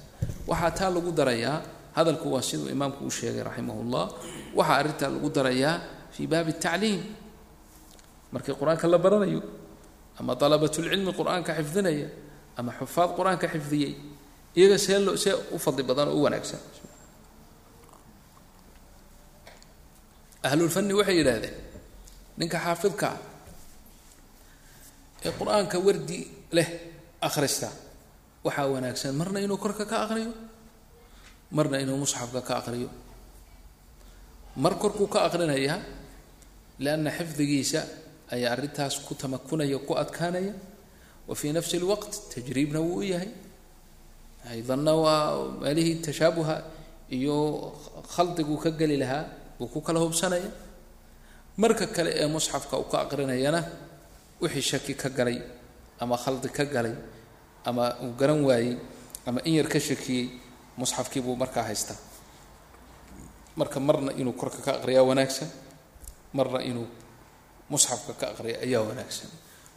waxaa 0.50 0.72
taa 0.78 0.90
lagu 0.96 1.10
darayaa 1.20 1.58
hadalku 1.98 2.28
waa 2.34 2.46
siduu 2.50 2.70
imaamku 2.76 3.02
u 3.06 3.12
sheegay 3.18 3.42
raximah 3.48 3.76
اllah 3.84 4.06
waxaa 4.58 4.78
arrintaa 4.82 5.10
lagu 5.16 5.30
darayaa 5.38 5.74
fii 6.14 6.28
baabi 6.32 6.52
الtacliim 6.56 7.02
markii 8.34 8.54
qur-aanka 8.60 8.86
la 8.94 8.98
baranayo 9.06 9.42
ama 10.20 10.32
dalabat 10.42 10.70
اlcilmi 10.80 11.12
qur-aanka 11.20 11.52
xifdinaya 11.60 12.08
ama 12.60 12.72
xufaad 12.80 13.10
qur-aanka 13.18 13.48
xifdiyey 13.54 13.92
iyaga 14.59 14.79
see 14.79 14.97
see 15.25 15.35
u 15.55 15.59
fadli 15.65 15.83
badan 15.91 16.09
oo 16.09 16.17
u 16.19 16.23
wanaagsan. 16.27 16.61
Ahlulfanni 20.49 20.93
waxay 20.99 21.17
yidhaahdeen 21.21 21.55
ninka 22.39 22.59
xaafidka 22.65 23.07
ah 23.15 23.19
ee 25.27 25.33
qur'aanka 25.39 25.77
wardi 25.87 26.19
leh 26.57 26.69
akhrista 27.29 27.69
waxaa 28.47 28.67
wanaagsan. 28.75 29.13
Marna 29.21 29.39
inuu 29.45 29.59
korka 29.65 29.85
ka 29.91 29.97
aqriyo 30.05 30.33
marna 31.57 31.77
inuu 31.85 31.97
musxafka 32.03 32.41
ka 32.49 32.55
aqriyo 32.61 32.89
mar 34.63 34.75
korkuu 34.83 35.07
ka 35.15 35.19
aqrinaya 35.29 35.77
lianna 36.83 37.11
xifdigiisa 37.19 37.81
ayaa 38.35 38.51
arrintaas 38.55 38.95
ku 39.07 39.13
tamakunaya 39.15 39.79
ku 39.89 39.93
adkaanaya. 40.03 40.55
Wa 41.29 41.35
fii 41.41 41.53
nafsi 41.53 41.77
اlwaqt 41.81 42.13
tajriibna 42.35 42.81
wuu 42.81 42.99
u 42.99 43.03
yahay 43.13 43.31
aydanna 44.49 44.93
waa 44.95 45.61
meelihii 45.63 46.01
tashaabuha 46.07 46.57
iyo 47.11 47.37
khaldiguu 48.15 48.57
ka 48.65 48.71
geli 48.71 48.97
lahaa 48.97 49.25
buu 49.59 49.69
ku 49.69 49.81
kala 49.81 50.01
hubsanaya 50.01 50.49
marka 51.57 51.87
kale 51.87 52.11
ee 52.23 52.27
musxafka 52.27 52.75
uu 52.81 52.89
ka 52.93 52.97
aqrinayana 53.05 53.61
wixii 54.41 54.63
shaki 54.71 54.95
ka 54.95 55.09
galay 55.11 55.39
ama 56.01 56.17
khaldi 56.17 56.49
ka 56.49 56.65
galay 56.65 56.95
ama 57.69 57.85
uu 58.05 58.13
garan 58.21 58.41
waayey 58.49 58.77
ama 59.27 59.41
in 59.45 59.55
yar 59.61 59.69
ka 59.69 59.79
shakiyey 59.81 60.25
musxafkii 60.81 61.21
buu 61.21 61.37
markaa 61.37 61.63
haystaa 61.69 61.99
marka 63.57 63.81
marna 63.81 64.13
inuu 64.21 64.33
korka 64.41 64.61
ka 64.65 64.71
aqriyaa 64.81 65.05
wanaagsan 65.11 65.49
marna 66.33 66.59
inuu 66.71 66.87
musxafka 67.71 68.13
ka 68.21 68.27
aqriya 68.33 68.57
ayaa 68.65 68.83
wanaagsan 68.89 69.29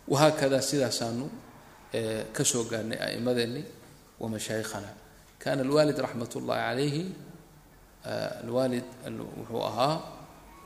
wahaakadaa 0.08 0.62
sidaasaanu 0.70 1.26
ka 2.36 2.44
soo 2.52 2.64
gaarnay 2.72 2.98
a'imadeenni 3.08 3.62
mashaayikhana 4.30 4.90
kana 5.40 5.62
alwaalid 5.66 5.98
raxmat 6.06 6.32
ullahi 6.36 6.62
calayhi 6.68 7.04
alwaalid 8.44 8.84
wuxuu 9.40 9.64
ahaa 9.70 9.96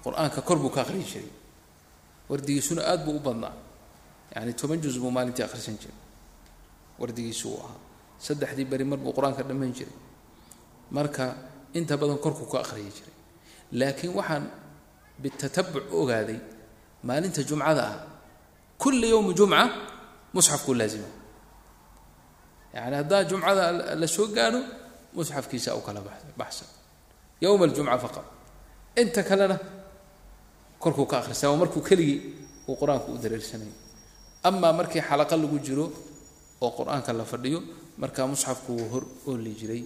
qur'aanka 0.04 0.42
kor 0.48 0.58
buu 0.64 0.70
ka 0.76 0.82
aqriyi 0.82 1.04
jiray 1.12 1.30
wardigiisuna 2.30 2.82
aad 2.92 3.02
buu 3.06 3.16
u 3.18 3.20
badnaa 3.20 3.54
yani 4.36 4.54
toban 4.54 4.80
juz 4.82 4.98
buu 5.02 5.12
maalintii 5.12 5.44
akhrisan 5.48 5.78
jiray 5.82 5.98
wardigiisu 7.00 7.46
uu 7.50 7.60
ahaa 7.64 7.78
saddexdii 8.26 8.66
beri 8.72 8.84
mar 8.84 9.00
buu 9.00 9.14
qur'aanka 9.18 9.44
dhammayn 9.44 9.74
jiray 9.78 9.94
marka 10.92 11.26
inta 11.74 11.98
badan 11.98 12.18
korkuu 12.18 12.48
ka 12.52 12.58
akhriyi 12.66 12.92
jiray 12.98 13.14
laakiin 13.80 14.14
waxaan 14.18 14.46
bitatabuc 15.22 15.86
ogaaday 16.02 16.40
maalinta 17.08 17.42
jumcada 17.50 17.84
ah 17.92 17.98
kulli 18.82 19.10
yowmi 19.14 19.34
jumca 19.40 19.62
musxafkuu 20.34 20.74
laazima 20.80 21.10
yani 22.76 22.96
haddaa 23.02 23.24
jumcada 23.30 23.64
la 24.02 24.08
soo 24.16 24.28
gaadho 24.38 24.60
musxafkiisa 25.16 25.70
u 25.76 25.82
kala 25.88 26.00
baxsan 26.40 26.68
yowma 27.44 27.64
aljumca 27.68 27.98
faqad 28.04 28.26
inta 29.02 29.22
kalena 29.30 29.58
korkuu 30.84 31.06
ka 31.12 31.16
akhristaa 31.22 31.50
waa 31.52 31.58
markuu 31.64 31.82
keligii 31.90 32.20
uu 32.70 32.76
qur'aanku 32.82 33.08
u 33.16 33.18
dareersanay 33.24 33.72
amaa 34.48 34.74
markii 34.80 35.02
xalaqa 35.10 35.36
lagu 35.42 35.58
jiro 35.68 35.86
oo 36.66 36.72
qur'aanka 36.80 37.12
la 37.20 37.26
fadhiyo 37.32 37.60
markaa 38.02 38.28
musxafku 38.32 38.70
wuu 38.78 38.90
hor 38.94 39.04
ooli 39.30 39.52
jiray 39.60 39.84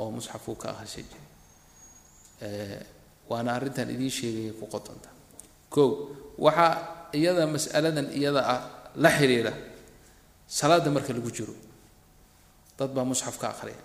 oo 0.00 0.08
musxafkuu 0.16 0.54
ka 0.62 0.66
akhrisan 0.72 1.04
jiray 1.10 2.80
waana 3.30 3.50
arrintan 3.56 3.88
idiin 3.94 4.10
sheegaya 4.18 4.52
ku 4.60 4.64
qodonta 4.74 5.08
kow 5.74 5.88
waxaa 6.38 6.72
iyada 7.18 7.46
mas'aladan 7.54 8.06
iyada 8.18 8.40
ah 8.54 8.60
la 9.02 9.10
xiriira 9.18 9.52
salaadda 10.58 10.90
marka 10.96 11.12
lagu 11.16 11.30
jiro 11.36 11.54
dad 12.78 12.90
baa 12.94 13.04
musxaf 13.04 13.36
ka 13.40 13.48
akhriya. 13.54 13.80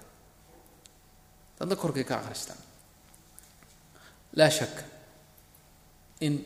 Dadna 1.60 1.76
korkay 1.76 2.04
ka 2.04 2.16
akhristaan. 2.22 2.60
Laa 4.38 4.50
shaka 4.50 4.84
in 6.22 6.40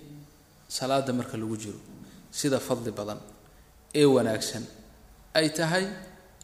salaada 0.70 1.14
marka 1.14 1.38
lagu 1.38 1.58
jiro 1.58 1.78
sida 2.32 2.60
fadli 2.60 2.92
badan 2.92 3.20
ee 3.94 4.06
wanaagsan 4.06 4.64
ay 5.38 5.50
tahay 5.54 5.86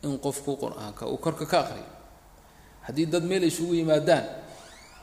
in 0.05 0.19
qofku 0.19 0.51
qur'aanka 0.61 1.07
uu 1.09 1.17
korka 1.17 1.45
ka 1.49 1.57
aqriyo 1.65 1.89
haddii 2.85 3.07
dad 3.13 3.23
meel 3.23 3.43
isugu 3.49 3.73
yimaadaan 3.81 4.25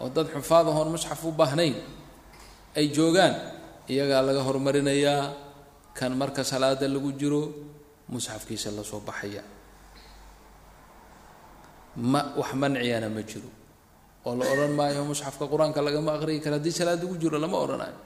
oo 0.00 0.08
dad 0.08 0.28
xufaad 0.34 0.66
ahoon 0.70 0.88
musxaf 0.94 1.24
u 1.24 1.32
baahnayn 1.32 1.74
ay 2.78 2.86
joogaan 2.96 3.34
iyagaa 3.90 4.22
laga 4.22 4.42
horumarinayaa 4.46 5.34
kan 5.98 6.12
marka 6.14 6.44
salaada 6.44 6.86
lagu 6.88 7.10
jiro 7.18 7.42
musxafkiisa 8.12 8.70
la 8.70 8.84
soo 8.84 9.00
baxaya 9.00 9.42
ma 11.96 12.20
wax 12.36 12.50
manciyana 12.54 13.08
ma 13.08 13.22
jiro. 13.22 13.48
oo 14.26 14.34
la 14.38 14.44
odhan 14.52 14.72
maayo 14.78 15.04
musxafka 15.04 15.44
qur'aanka 15.52 15.80
lagama 15.86 16.10
aqriyi 16.18 16.40
karo. 16.44 16.54
Haddii 16.58 16.72
salaad 16.78 17.00
lagu 17.02 17.16
jiro 17.22 17.38
lama 17.38 17.56
odhanayo 17.64 17.96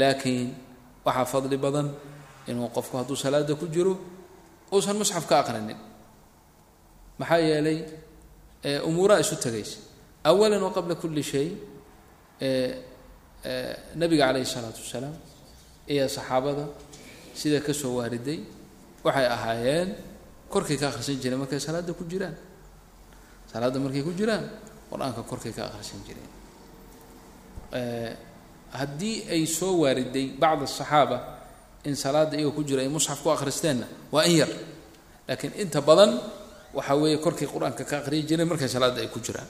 laakiin 0.00 0.48
waxaa 1.06 1.24
fadli 1.32 1.56
badan 1.64 1.88
inuu 2.48 2.68
qofku 2.76 2.94
hadduu 3.00 3.16
salaada 3.16 3.54
ku 3.60 3.66
jiro 3.74 3.92
uusan 4.72 4.96
musxaf 5.00 5.24
ka 5.30 5.34
aqrinin 5.42 5.76
maxaa 7.20 7.40
yeelay 7.48 7.78
umuuraha 8.88 9.20
isu 9.24 9.36
tegaysa 9.44 9.78
awalan 10.28 10.62
wa 10.66 10.70
qabla 10.76 10.94
kulli 11.02 11.22
shay 11.22 11.48
nabiga 14.00 14.24
calayhi 14.28 14.46
isalaatu 14.48 14.80
wasalaam 14.84 15.14
iyo 15.92 16.08
saxaabada 16.08 16.64
sida 17.40 17.60
ka 17.66 17.72
soo 17.80 17.96
waariday 18.00 18.38
waxay 19.04 19.26
ahaayeen 19.36 19.88
korkay 20.52 20.76
ka 20.80 20.86
akhrisan 20.90 21.16
jireen 21.22 21.38
markay 21.42 21.60
salaada 21.60 21.92
ku 21.92 22.04
jiraan 22.08 22.34
salaadda 23.54 23.78
markay 23.78 24.02
ku 24.02 24.10
jiraan 24.18 24.44
qur'aanka 24.90 25.22
korkay 25.30 25.52
ka 25.54 25.62
akhrisan 25.70 26.02
jireen. 26.06 26.30
Haddii 28.74 29.30
ay 29.30 29.46
soo 29.46 29.86
waariday 29.86 30.34
bacd 30.34 30.62
asaxaaba 30.66 31.18
in 31.86 31.94
salaadda 31.94 32.34
iyagoo 32.36 32.54
ku 32.58 32.62
jira 32.66 32.82
ay 32.82 32.88
musxaf 32.90 33.22
ku 33.22 33.30
akhristeenna 33.30 33.86
waa 34.10 34.26
in 34.26 34.36
yar. 34.42 34.50
Laakiin 35.28 35.52
inta 35.62 35.80
badan 35.80 36.18
waxaa 36.74 36.96
weeye 36.98 37.18
korkay 37.22 37.46
qur'aanka 37.46 37.84
ka 37.86 37.96
aqriyi 38.02 38.26
jireen 38.26 38.48
markay 38.50 38.68
salaadda 38.68 39.00
ay 39.00 39.08
ku 39.14 39.20
jiraan. 39.22 39.46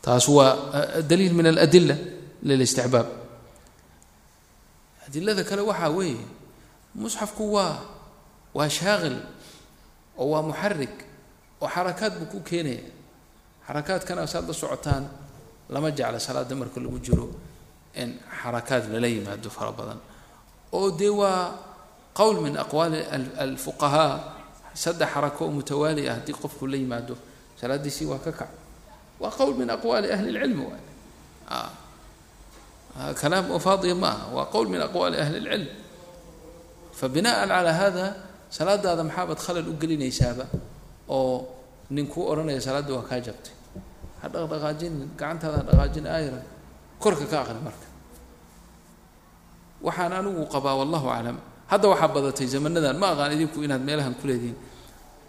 Taas 0.00 0.24
waa 0.28 1.02
daliil 1.04 1.34
min 1.36 1.46
aladila 1.52 1.96
lilistixbaab. 2.42 3.08
Adilada 5.06 5.44
kale 5.44 5.62
waxaa 5.68 5.90
weeye 5.92 6.24
musxafku 6.96 7.44
waa 7.52 7.76
waa 8.56 8.68
shaaqil 8.68 9.16
oo 10.16 10.26
waa 10.32 10.42
muxarik 10.48 10.96
oo 11.62 11.68
xarakaad 11.68 12.12
buu 12.18 12.26
ku 12.32 12.40
keenaya. 12.40 12.84
Xarakaadkana 13.66 14.26
saad 14.26 14.46
la 14.48 14.54
socotaan 14.54 15.04
lama 15.68 15.90
jecla 15.90 16.18
salaada 16.20 16.54
marka 16.54 16.80
lagu 16.80 16.98
jiro 17.06 17.26
in 17.94 18.10
xarakaad 18.42 18.84
lala 18.92 19.06
yimaado 19.08 19.50
fara 19.50 19.72
badan. 19.72 19.98
Oo 20.72 20.90
dee 20.90 21.10
waa 21.20 21.52
qowl 22.18 22.40
min 22.40 22.56
aqwaali 22.56 23.00
alfuqahaa 23.44 24.14
saddex 24.74 25.08
xarako 25.14 25.44
oo 25.44 25.50
mutawaali 25.58 26.08
ah 26.08 26.14
haddii 26.16 26.36
qofku 26.42 26.66
la 26.66 26.76
yimaado 26.76 27.14
salaadiisii 27.60 28.06
waa 28.06 28.18
ka 28.24 28.32
kac. 28.32 28.50
Waa 29.20 29.30
qowl 29.30 29.54
min 29.60 29.68
aqwaali 29.70 30.08
ahli 30.14 30.30
lcilmi 30.36 30.64
waay. 30.70 30.84
Kalaam 33.20 33.50
oo 33.50 33.58
faadiya 33.58 33.94
ma 33.94 34.08
aha. 34.10 34.26
Waa 34.34 34.46
qowl 34.52 34.66
min 34.72 34.80
aqwaali 34.82 35.16
ahli 35.20 35.38
lcilm 35.40 35.68
fabinaan 36.98 37.48
calaa 37.48 37.72
hada 37.80 38.06
salaadaada 38.50 39.02
maxaabaad 39.06 39.38
khalal 39.38 39.68
u 39.70 39.74
gelinaysaaba 39.80 40.44
oo 41.08 41.46
nin 41.90 42.06
kuu 42.06 42.24
odhanaya 42.30 42.60
salaadda 42.60 42.92
waa 42.96 43.06
kaa 43.10 43.20
jabtay. 43.26 43.54
Ha 44.20 44.26
dhaqdhaqaajinin 44.32 45.10
gacantaada 45.18 45.56
ha 45.58 45.62
dhaqaajin 45.68 46.06
aayra 46.06 46.40
korka 47.02 47.24
ka 47.32 47.36
aqri 47.42 47.60
marka. 47.66 47.86
Waxaan 49.86 50.12
anigu 50.12 50.42
qabaa 50.54 50.74
wallahu 50.80 51.06
aclam. 51.16 51.38
Hadda 51.70 51.86
waxaa 51.92 52.08
badatay 52.14 52.46
zamanadan 52.46 52.96
ma 52.98 53.06
aqaan 53.12 53.32
idinku 53.36 53.58
inaad 53.66 53.82
meelahan 53.88 54.14
ku 54.20 54.24
leedihiin. 54.28 54.56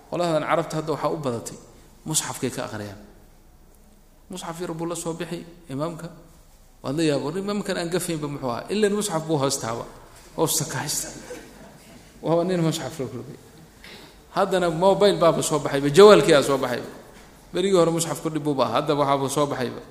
Qoladan 0.09 0.43
carabta 0.49 0.75
hadda 0.79 0.91
waxaa 0.95 1.11
u 1.13 1.17
badatay. 1.17 1.57
Musxafkay 2.05 2.49
ka 2.55 2.61
aqriyaan. 2.67 2.99
Musxaf 4.31 4.57
yar 4.61 4.71
la 4.91 4.95
soo 4.95 5.13
bixi 5.13 5.45
imaamka. 5.69 6.07
Waad 6.83 6.95
la 6.97 7.03
yaabo 7.03 7.29
imaamkan 7.37 7.77
aan 7.77 7.89
gafaynba 7.89 8.27
muxuu 8.27 8.49
ahaa. 8.49 8.65
Ilan 8.73 8.93
musxaf 8.99 9.21
buu 9.27 9.37
hoostaaba 9.37 9.85
hoosta 10.37 10.65
ka 10.71 10.77
haysta 10.83 11.07
waaba 12.21 12.43
nin 12.43 12.61
musxaf 12.61 12.99
la 12.99 13.05
kulmay 13.05 13.37
haddana 14.35 14.69
mobile 14.69 15.17
baaba 15.17 15.41
soo 15.41 15.59
baxayba 15.59 15.89
jawaalkii 15.89 16.33
aa 16.33 16.43
soo 16.43 16.57
baxayba. 16.57 16.89
Berigii 17.53 17.77
hore 17.77 17.91
musxafku 17.91 18.29
dhibuba 18.29 18.63
ah 18.65 18.71
haddaba 18.81 19.01
waxaaba 19.03 19.29
soo 19.29 19.45
baxayba. 19.51 19.81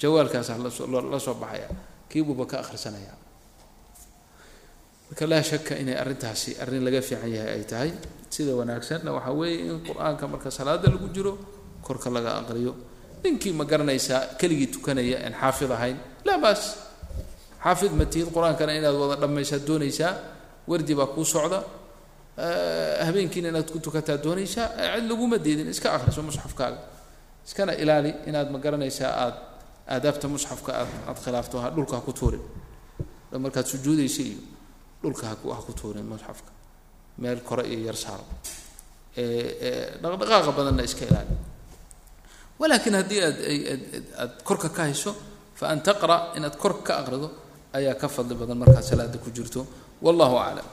Jawaalkaasaa 0.00 0.58
la 0.58 1.18
soo 1.20 1.34
baxaya 1.34 1.68
kiibuuba 2.10 2.46
ka 2.46 2.60
akhrisanaya 2.62 3.14
marka 5.08 5.26
laa 5.26 5.42
shaka 5.42 5.78
inay 5.78 5.94
arrintaasi 5.94 6.58
arrin 6.62 6.82
laga 6.84 7.00
fiican 7.02 7.30
yahay 7.30 7.62
ay 7.62 7.64
tahay. 7.64 7.90
Sida 8.30 8.52
wanaagsanna 8.58 9.10
waxaa 9.16 9.32
weeye 9.38 9.70
in 9.70 9.78
qur'aanka 9.86 10.24
marka 10.28 10.50
salaada 10.50 10.88
lagu 10.90 11.08
jiro 11.14 11.38
korka 11.82 12.10
laga 12.10 12.42
aqriyo. 12.42 12.74
Ninkii 13.22 13.52
ma 13.54 13.64
garanaysaa 13.64 14.34
keligii 14.38 14.66
tukanaya 14.74 15.22
aan 15.24 15.34
xaafid 15.34 15.70
ahayn? 15.70 15.96
Laa 16.26 16.54
xaafid 17.62 17.92
ma 17.94 18.04
tihid 18.04 18.28
qur'aankana 18.34 18.74
inaad 18.78 18.94
wada 18.94 19.16
dhammaysaad 19.22 19.62
doonaysaa? 19.66 20.12
Wardi 20.66 20.94
baa 20.98 21.06
kuu 21.14 21.24
socda 21.24 21.62
habeenkiina 22.36 23.48
inaad 23.48 23.70
ku 23.72 23.78
tukataa 23.78 24.16
doonaysaa 24.16 24.68
cid 24.94 25.08
laguma 25.10 25.38
diidin 25.38 25.68
iska 25.68 25.94
akhriso 25.96 26.22
musxafkaaga. 26.22 26.78
Iskana 27.46 27.72
ilaali 27.74 28.14
inaad 28.26 28.50
ma 28.50 28.58
garanaysaa 28.58 29.12
aad 29.24 29.36
aadaabta 29.94 30.28
musxafka 30.28 30.72
aad 30.80 30.90
aad 31.08 31.18
khilaafto 31.24 31.58
ha 31.62 31.70
dhulka 31.70 31.96
ha 31.96 32.02
ku 32.02 32.12
tuurin. 32.12 32.42
Markaad 33.32 33.66
sujuudaysa 33.66 34.22
iyo 34.22 34.38
dhulka 35.02 35.26
haku 35.26 35.50
ha 35.50 35.60
ku 35.66 35.72
tuurin 35.72 36.04
musxafka. 36.04 36.50
Meel 37.18 37.40
kore 37.40 37.64
iyo 37.68 37.80
yar 37.88 37.96
saaro 37.96 38.24
dhaqdhaqaaqa 40.02 40.52
badanna 40.52 40.82
iska 40.82 41.04
ilaali. 41.08 41.34
Walakin 42.58 42.94
haddii 42.94 43.20
aad 43.24 43.36
aad 44.18 44.32
korka 44.44 44.68
ka 44.68 44.82
hayso 44.82 45.16
fa 45.54 45.68
an 45.72 45.80
taqra 45.80 46.36
inaad 46.36 46.56
korka 46.56 46.82
ka 46.82 47.00
aqrido 47.00 47.30
ayaa 47.72 47.94
ka 47.94 48.08
fadli 48.08 48.34
badan 48.34 48.58
markaad 48.58 48.84
salaada 48.84 49.18
ku 49.18 49.30
jirto. 49.30 49.66
Wallahu 50.02 50.36
aclam 50.36 50.66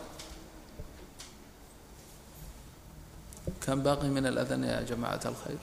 كم 3.66 3.82
باقي 3.82 4.08
من 4.08 4.26
الأذان 4.26 4.64
يا 4.64 4.82
جماعة 4.82 5.20
الخير 5.24 5.58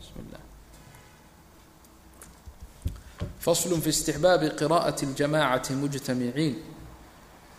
بسم 0.00 0.16
الله 0.18 0.40
فصل 3.40 3.80
في 3.80 3.88
استحباب 3.88 4.44
قراءة 4.44 5.04
الجماعة 5.04 5.62
مجتمعين 5.70 6.62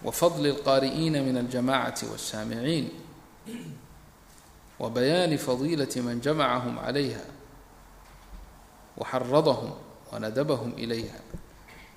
وفضل 0.06 0.48
القارئين 0.48 1.26
من 1.26 1.38
الجماعة 1.38 1.96
والسامعين 2.12 2.90
wa 4.82 4.90
bayaani 4.90 5.38
fadiilati 5.38 6.02
man 6.02 6.22
jamacahum 6.22 6.78
calayha 6.78 7.22
waxaradahum 8.98 9.72
wanadabahum 10.12 10.74
ilayha 10.78 11.20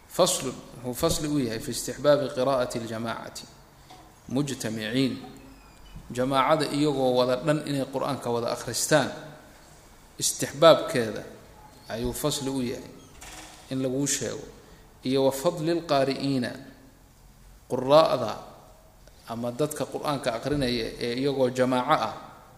faslun 0.09 0.53
wuxuu 0.85 0.95
fasli 0.95 1.29
u 1.29 1.39
yahay 1.41 1.59
fi 1.61 1.71
istixbaabi 1.71 2.29
qiraa'ati 2.37 2.79
اljamacati 2.79 3.45
mujtamiciin 4.29 5.17
jamaacada 6.12 6.66
iyagoo 6.78 7.12
wada 7.18 7.36
dhan 7.45 7.60
inay 7.70 7.86
qur'aanka 7.93 8.28
wada 8.36 8.47
akhristaan 8.55 9.10
istixbaabkeeda 10.20 11.24
ayuu 11.89 12.14
fasli 12.14 12.49
u 12.49 12.62
yahay 12.62 12.91
in 13.72 13.82
laguu 13.82 14.07
sheego. 14.07 14.43
Iyo 15.03 15.26
wa 15.26 15.32
fadli 15.32 15.74
lqaari'iina 15.80 16.51
quraa'da 17.70 18.34
ama 19.30 19.51
dadka 19.51 19.86
qur'aanka 19.86 20.34
aqrinaya 20.38 20.88
ee 20.99 21.14
iyagoo 21.22 21.49
jamaaco 21.49 21.93
ah 22.07 22.14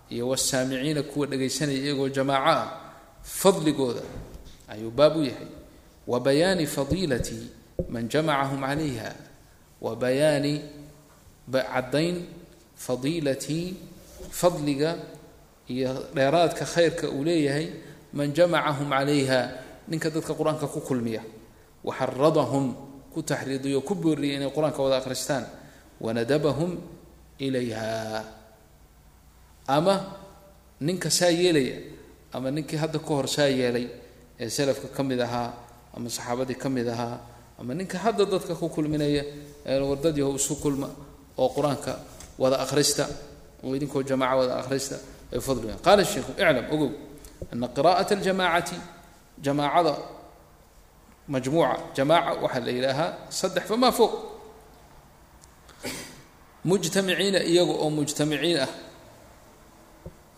iyo 0.09 0.27
wasaamiciina 0.31 1.03
kuwa 1.03 1.25
dhagaysanaya 1.27 1.77
iyagoo 1.85 2.09
jamaaco 2.09 2.49
ah 2.49 2.67
fadligooda 3.23 4.01
ayuu 4.71 4.91
baab 4.91 5.15
u 5.17 5.23
yahay. 5.23 5.49
Wa 6.07 6.19
bayaani 6.19 6.65
fadiilati 6.67 7.39
man 7.89 8.09
jamacahum 8.09 8.61
calayha 8.63 9.11
wa 9.81 9.95
bayaani 9.95 10.53
caddayn 11.51 12.25
fadiilati 12.85 13.59
fadliga 14.39 14.91
iyo 15.73 15.91
dheeraadka 16.15 16.65
khayrka 16.73 17.05
uu 17.15 17.23
leeyahay 17.27 17.67
man 18.17 18.27
jamacahum 18.37 18.89
calayha 18.95 19.39
ninka 19.89 20.07
dadka 20.15 20.33
qur'aanka 20.39 20.67
ku 20.73 20.79
kulmiya. 20.87 21.21
Waxaradahum 21.87 22.65
ku 23.13 23.19
taxriidiyo 23.29 23.79
ku 23.87 23.93
booriyay 23.95 24.35
inay 24.37 24.51
qur'aanka 24.55 24.79
wada 24.85 24.97
akhristaan 25.01 25.45
wanadabahum 26.03 26.71
ilayha. 27.39 28.23
Ama 29.67 29.95
ninka 30.81 31.09
saa 31.09 31.29
yeelaya 31.31 31.77
ama 32.33 32.51
ninkii 32.51 32.77
hadda 32.81 32.99
ka 32.99 33.07
hor 33.15 33.27
saa 33.27 33.47
yeelay 33.59 33.87
ee 34.39 34.49
salafka 34.49 34.87
ka 34.95 35.03
mid 35.03 35.19
ahaa 35.21 35.53
ama 35.95 36.09
saxaabadii 36.09 36.57
ka 36.63 36.69
mid 36.69 36.87
ahaa 36.87 37.17
ama 37.59 37.73
ninka 37.73 37.97
hadda 38.03 38.25
dadka 38.25 38.55
ku 38.55 38.67
kulminaya 38.69 39.23
ee 39.65 39.79
wardadii 39.79 40.25
isu 40.35 40.55
kulma 40.63 40.89
oo 41.37 41.49
qur'aanka 41.55 41.93
wada 42.41 42.57
akhrista 42.65 43.03
oo 43.63 43.73
idinkoo 43.77 44.01
jamaca 44.09 44.35
wada 44.41 44.53
akhrista 44.61 44.95
ay 45.33 45.39
fadliga 45.47 45.75
qaala 45.85 46.03
sheikhu 46.11 46.31
iclam 46.41 46.65
ogow. 46.75 46.91
Ana 47.51 47.67
qiraa'ata 47.75 48.11
aljamaacati 48.17 48.75
jamaacada 49.45 49.93
majmuuca 51.33 51.75
jamaaca 51.97 52.31
waxaa 52.43 52.63
la 52.67 52.71
yidhaahaa 52.77 53.09
saddex 53.39 53.63
famaa 53.71 53.91
fog 53.99 54.11
mujtamiciina 56.69 57.39
iyaga 57.51 57.73
oo 57.83 57.89
mujtamiciin 57.97 58.57
ah 58.65 58.71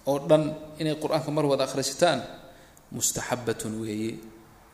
oo 0.10 0.20
dhan 0.30 0.43
inay 0.82 0.95
qur'aanka 1.04 1.30
mar 1.36 1.45
wada 1.51 1.64
akhrisataan 1.68 2.20
mustaxabatun 2.95 3.74
weeye 3.84 4.12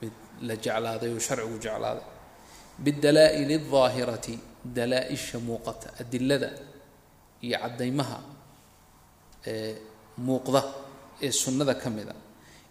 mid 0.02 0.14
la 0.48 0.56
jeclaaday 0.64 1.10
oo 1.16 1.20
sharcigu 1.28 1.58
jeclaaday. 1.66 2.06
Bidalaa'ili 2.84 3.54
aldaahirati 3.62 4.34
dalaa-isha 4.78 5.38
muuqata 5.48 5.88
adilada 6.02 6.50
iyo 7.43 7.59
caddaymaha 7.59 8.19
ee 9.47 9.77
muuqda 10.19 10.63
ee 11.23 11.31
sunnada 11.33 11.75
ka 11.75 11.91
mida 11.91 12.15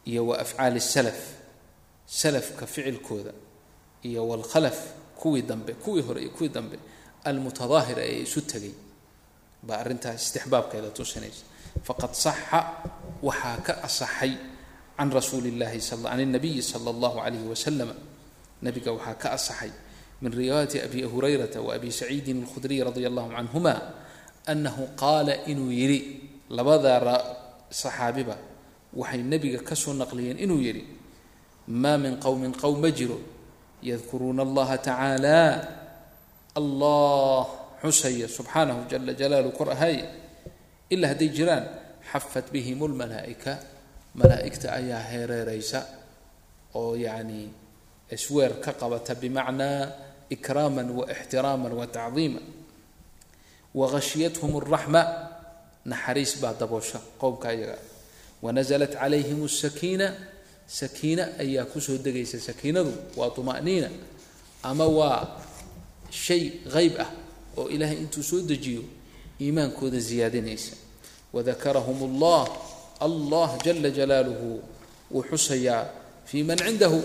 iyo 0.05 0.27
wa 0.27 0.39
afcaali 0.43 0.79
salaf 0.81 1.19
salafka 2.05 2.65
ficilkooda 2.67 3.31
iyo 4.03 4.27
walkhalaf 4.27 4.79
kuwii 5.15 5.41
dambe 5.41 5.73
kuwii 5.73 6.01
hore 6.01 6.21
iyo 6.21 6.31
kuwii 6.31 6.49
dambe 6.49 6.79
almutadaahira 7.23 8.03
ee 8.03 8.21
isu 8.21 8.41
tegay 8.41 8.73
baa 9.63 9.77
arrintaas 9.77 10.21
istixbaabkeeda 10.25 10.89
tusinaysa 10.89 11.45
faqad 11.83 12.13
saxa 12.13 12.59
waxaa 13.23 13.57
ka 13.57 13.73
asaxay 13.83 14.33
can 14.97 15.09
rasuuli 15.11 15.51
llahi 15.51 15.79
can 15.79 16.19
اnabiyi 16.19 16.61
sala 16.61 16.91
اllahu 16.91 17.17
alayhi 17.19 17.47
waslama 17.47 17.95
nabiga 18.61 18.91
waxaa 18.91 19.15
ka 19.15 19.29
asaxay 19.31 19.71
min 20.21 20.31
riwaayati 20.31 20.81
abi 20.81 21.03
hurayrata 21.03 21.61
wa 21.61 21.75
abi 21.75 21.91
saciidin 21.91 22.43
اlkhudriy 22.43 22.83
radi 22.83 23.05
allahu 23.05 23.31
canhuma 23.31 23.96
anahu 24.52 24.82
qaala 24.96 25.44
inuu 25.46 25.70
yidhi 25.70 26.00
labadaa 26.56 27.16
saxaabiba 27.70 28.36
waxay 28.96 29.22
nebiga 29.22 29.60
ka 29.68 29.76
soo 29.76 29.92
naqliyeen 29.92 30.40
inuu 30.44 30.60
yidhi 30.66 30.82
maa 31.68 32.00
min 32.00 32.16
qowmin 32.16 32.52
qowm 32.56 32.80
ma 32.80 32.90
jiro 32.90 33.20
yadkuruuna 33.84 34.42
allaha 34.42 34.80
tacaala. 34.80 35.40
Allah 36.58 37.46
xusaya 37.78 38.26
subxaanahu 38.26 38.90
jala 38.90 39.14
jalaalu 39.14 39.54
kor 39.54 39.70
ahaye 39.70 40.02
ilaa 40.90 41.14
hadday 41.14 41.30
jiraan 41.30 41.64
xafat 42.10 42.50
bihim 42.50 42.82
lmalaa'ika 42.82 43.60
malaa'igta 44.18 44.74
ayaa 44.74 44.98
heereeraysa 44.98 45.80
oo 46.74 46.98
yacni 46.98 47.52
isweer 48.10 48.58
ka 48.58 48.72
qabata 48.74 49.14
bimacnaa 49.14 49.92
ikraama 50.34 50.82
waixtiraama 50.82 51.70
watacdiima 51.70 52.40
wahashiyathum 53.79 54.51
اraxma 54.61 55.01
naxariis 55.85 56.33
baa 56.41 56.53
daboosha 56.53 56.99
qowmka 57.21 57.49
ayaga 57.53 57.77
wanaزlat 58.41 58.93
calayhim 59.01 59.39
الsakiina 59.49 60.07
sakiina 60.67 61.23
ayaa 61.43 61.65
kusoo 61.65 61.97
degaysa 61.97 62.39
sakiinadu 62.39 62.93
waa 63.17 63.29
طuma'niina 63.29 63.89
ama 64.63 64.85
waa 64.85 65.19
shay 66.11 66.43
hayb 66.73 66.95
ah 66.99 67.09
oo 67.57 67.69
ilaahay 67.69 67.97
intuu 67.97 68.23
soo 68.23 68.41
dejiyo 68.41 68.83
iimaankooda 69.41 69.99
ziyaadinaysa 69.99 70.75
wadakarahum 71.33 71.97
اllah 72.09 72.47
allah 73.05 73.49
jala 73.65 73.89
jalaaluhu 73.89 74.61
wuu 75.11 75.23
xusayaa 75.29 75.89
fii 76.25 76.43
man 76.43 76.57
cindahu 76.57 77.01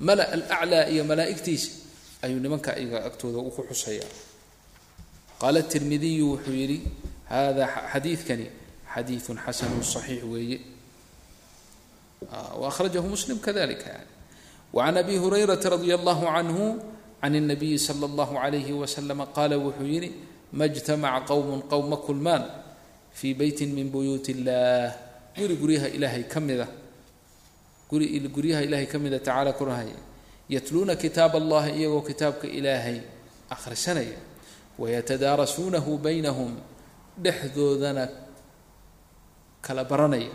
mala 0.00 0.28
alaclaa 0.32 0.86
iyo 0.92 1.04
malaa'igtiisa 1.04 1.70
ayuu 2.22 2.40
nimanka 2.40 2.78
iyaga 2.78 3.04
agtooda 3.08 3.38
uu 3.38 3.50
ku 3.50 3.62
xusayaa 3.70 4.08
qaala 5.40 5.62
tirmidiyu 5.62 6.26
wuxuu 6.32 6.52
yidhi 6.52 6.78
hada 7.28 7.66
xadiidkani 7.92 8.46
xadiiثu 8.94 9.34
xasanu 9.44 9.82
صaxiix 9.82 10.22
weeye 10.32 10.58
waأkhrajahu 12.60 13.08
muslim 13.08 13.38
kadalika 13.38 13.90
yani 13.90 14.10
wacan 14.72 14.96
abi 14.96 15.16
hurayrata 15.18 15.70
radi 15.70 15.92
allahu 15.92 16.24
canhu 16.26 16.80
can 17.20 17.34
الnabiyi 17.34 17.78
slى 17.78 18.04
اllahu 18.10 18.38
عalayhi 18.38 18.72
waslama 18.72 19.26
qaala 19.36 19.58
wuxuu 19.58 19.86
yidhi 19.86 20.10
ma 20.52 20.64
اjtamaca 20.64 21.26
qowm 21.26 21.62
qowm 21.70 21.88
ma 21.90 21.96
kulmaan 21.96 22.44
fii 23.12 23.34
beyti 23.34 23.66
min 23.66 23.90
buyuut 23.90 24.26
اllah 24.28 24.92
guri 25.36 25.56
guryaha 25.56 25.88
ilaahay 25.88 26.24
ka 26.28 26.40
mida 26.40 26.68
guri 27.90 28.20
guryaha 28.20 28.62
ilaahay 28.62 28.86
ka 28.86 28.98
mida 28.98 29.18
tacaala 29.18 29.52
korahaya 29.52 29.96
yatluuna 30.48 30.96
kitaab 30.96 31.36
allahi 31.36 31.70
iyagoo 31.80 32.02
kitaabka 32.02 32.46
ilaahay 32.46 33.00
akhrisanaya 33.50 34.18
wayatadaarasuunahu 34.79 35.97
baynahum 35.97 36.55
dhexdoodana 37.23 38.09
kala 39.61 39.83
baranaya 39.83 40.31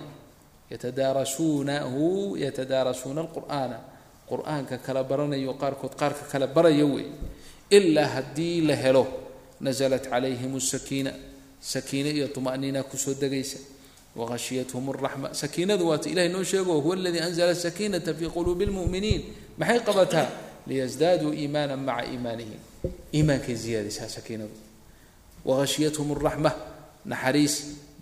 yatadaarasuunahu 0.71 2.37
yatadaarasuuna 2.45 3.21
alqur'aana 3.25 3.79
qur'aanka 4.29 4.79
kala 4.87 5.05
baranayo 5.05 5.55
qaarkood 5.63 5.95
qaarka 5.97 6.25
kala 6.33 6.47
baraya 6.47 6.87
wey 6.87 7.07
ilaa 7.71 8.09
haddii 8.21 8.61
la 8.69 8.77
helo 8.77 9.07
nasalat 9.61 10.05
calayhim 10.13 10.61
sakiina 10.61 11.13
sakiine 11.61 12.11
iyo 12.11 12.29
tuma'niina 12.29 12.83
ku 12.85 12.97
soo 12.97 13.15
degaysa 13.15 13.59
wahashiyathum 14.17 14.93
raxma 14.93 15.35
sakiinadu 15.35 15.89
waata 15.89 16.09
ilahay 16.13 16.29
noo 16.29 16.45
sheego 16.45 16.81
huwa 16.81 16.97
aladii 16.97 17.21
anzla 17.21 17.55
sakiinata 17.55 18.15
fii 18.15 18.29
quluubi 18.29 18.67
lmu'miniin 18.67 19.23
maxay 19.59 19.81
qabataa 19.81 20.29
liyasdaaduu 20.69 21.33
iimaana 21.33 21.77
maca 21.77 22.05
iimaanihim 22.13 22.74
iimaankay 23.13 23.55
ziyaadaysaa 23.55 24.09
sakiinadu 24.09 24.53
wahashiyathum 25.45 26.15
raxma 26.19 26.53
naxariis 27.05 27.55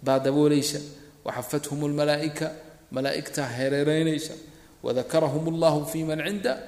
baa 0.03 0.19
daboolaysa. 0.19 0.79
Waxafathum 1.23 1.87
lmalaa'ika 1.87 2.51
malaa'igtaa 2.91 3.47
hereereynaysa 3.47 4.35
wadakarahum 4.83 5.55
allahu 5.55 5.87
fi 5.87 6.05
man 6.05 6.19
cinda. 6.19 6.59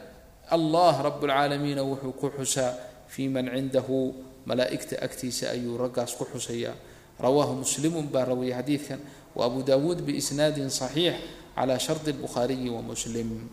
Allah 0.50 0.94
rab 1.02 1.18
lcaalamiina 1.22 1.82
wuxuu 1.82 2.12
ku 2.14 2.30
xusaa 2.38 2.74
fii 3.08 3.28
man 3.28 3.50
cindahu. 3.50 4.14
Malaa'igta 4.46 5.00
agtiisa 5.02 5.50
ayuu 5.50 5.78
raggaas 5.78 6.14
ku 6.14 6.24
xusayaa. 6.26 6.74
Rawaahu 7.18 7.66
muslimun 7.66 8.06
baa 8.12 8.30
rawiyay 8.30 8.54
xadiidkan. 8.60 9.00
Wa 9.34 9.46
abu 9.46 9.62
dawuud 9.62 10.02
biisnaadin 10.06 10.70
صaxiix 10.70 11.18
cala 11.56 11.78
shardi 11.78 12.14
اlbukhaariyi 12.14 12.70
wa 12.70 12.82
muslim. 12.82 13.50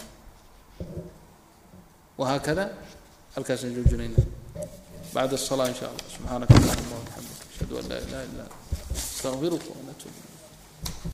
Wahaakada 2.17 2.77
halkaasaan 3.33 3.73
joojinayna 3.73 4.40
bعd 5.15 5.33
الصلاة 5.33 5.67
in 5.67 5.75
shاء 5.75 5.89
اllah 5.91 6.07
subحaanaka 6.15 6.53
اllahuma 6.55 6.95
وبxamdik 6.99 7.39
ashhadu 7.51 7.73
an 7.79 7.85
laa 7.91 7.99
ilaha 8.07 8.23
illa 8.29 8.43
ant 8.43 8.53
اstaqfirka 8.95 9.69
ونatub 9.79 10.13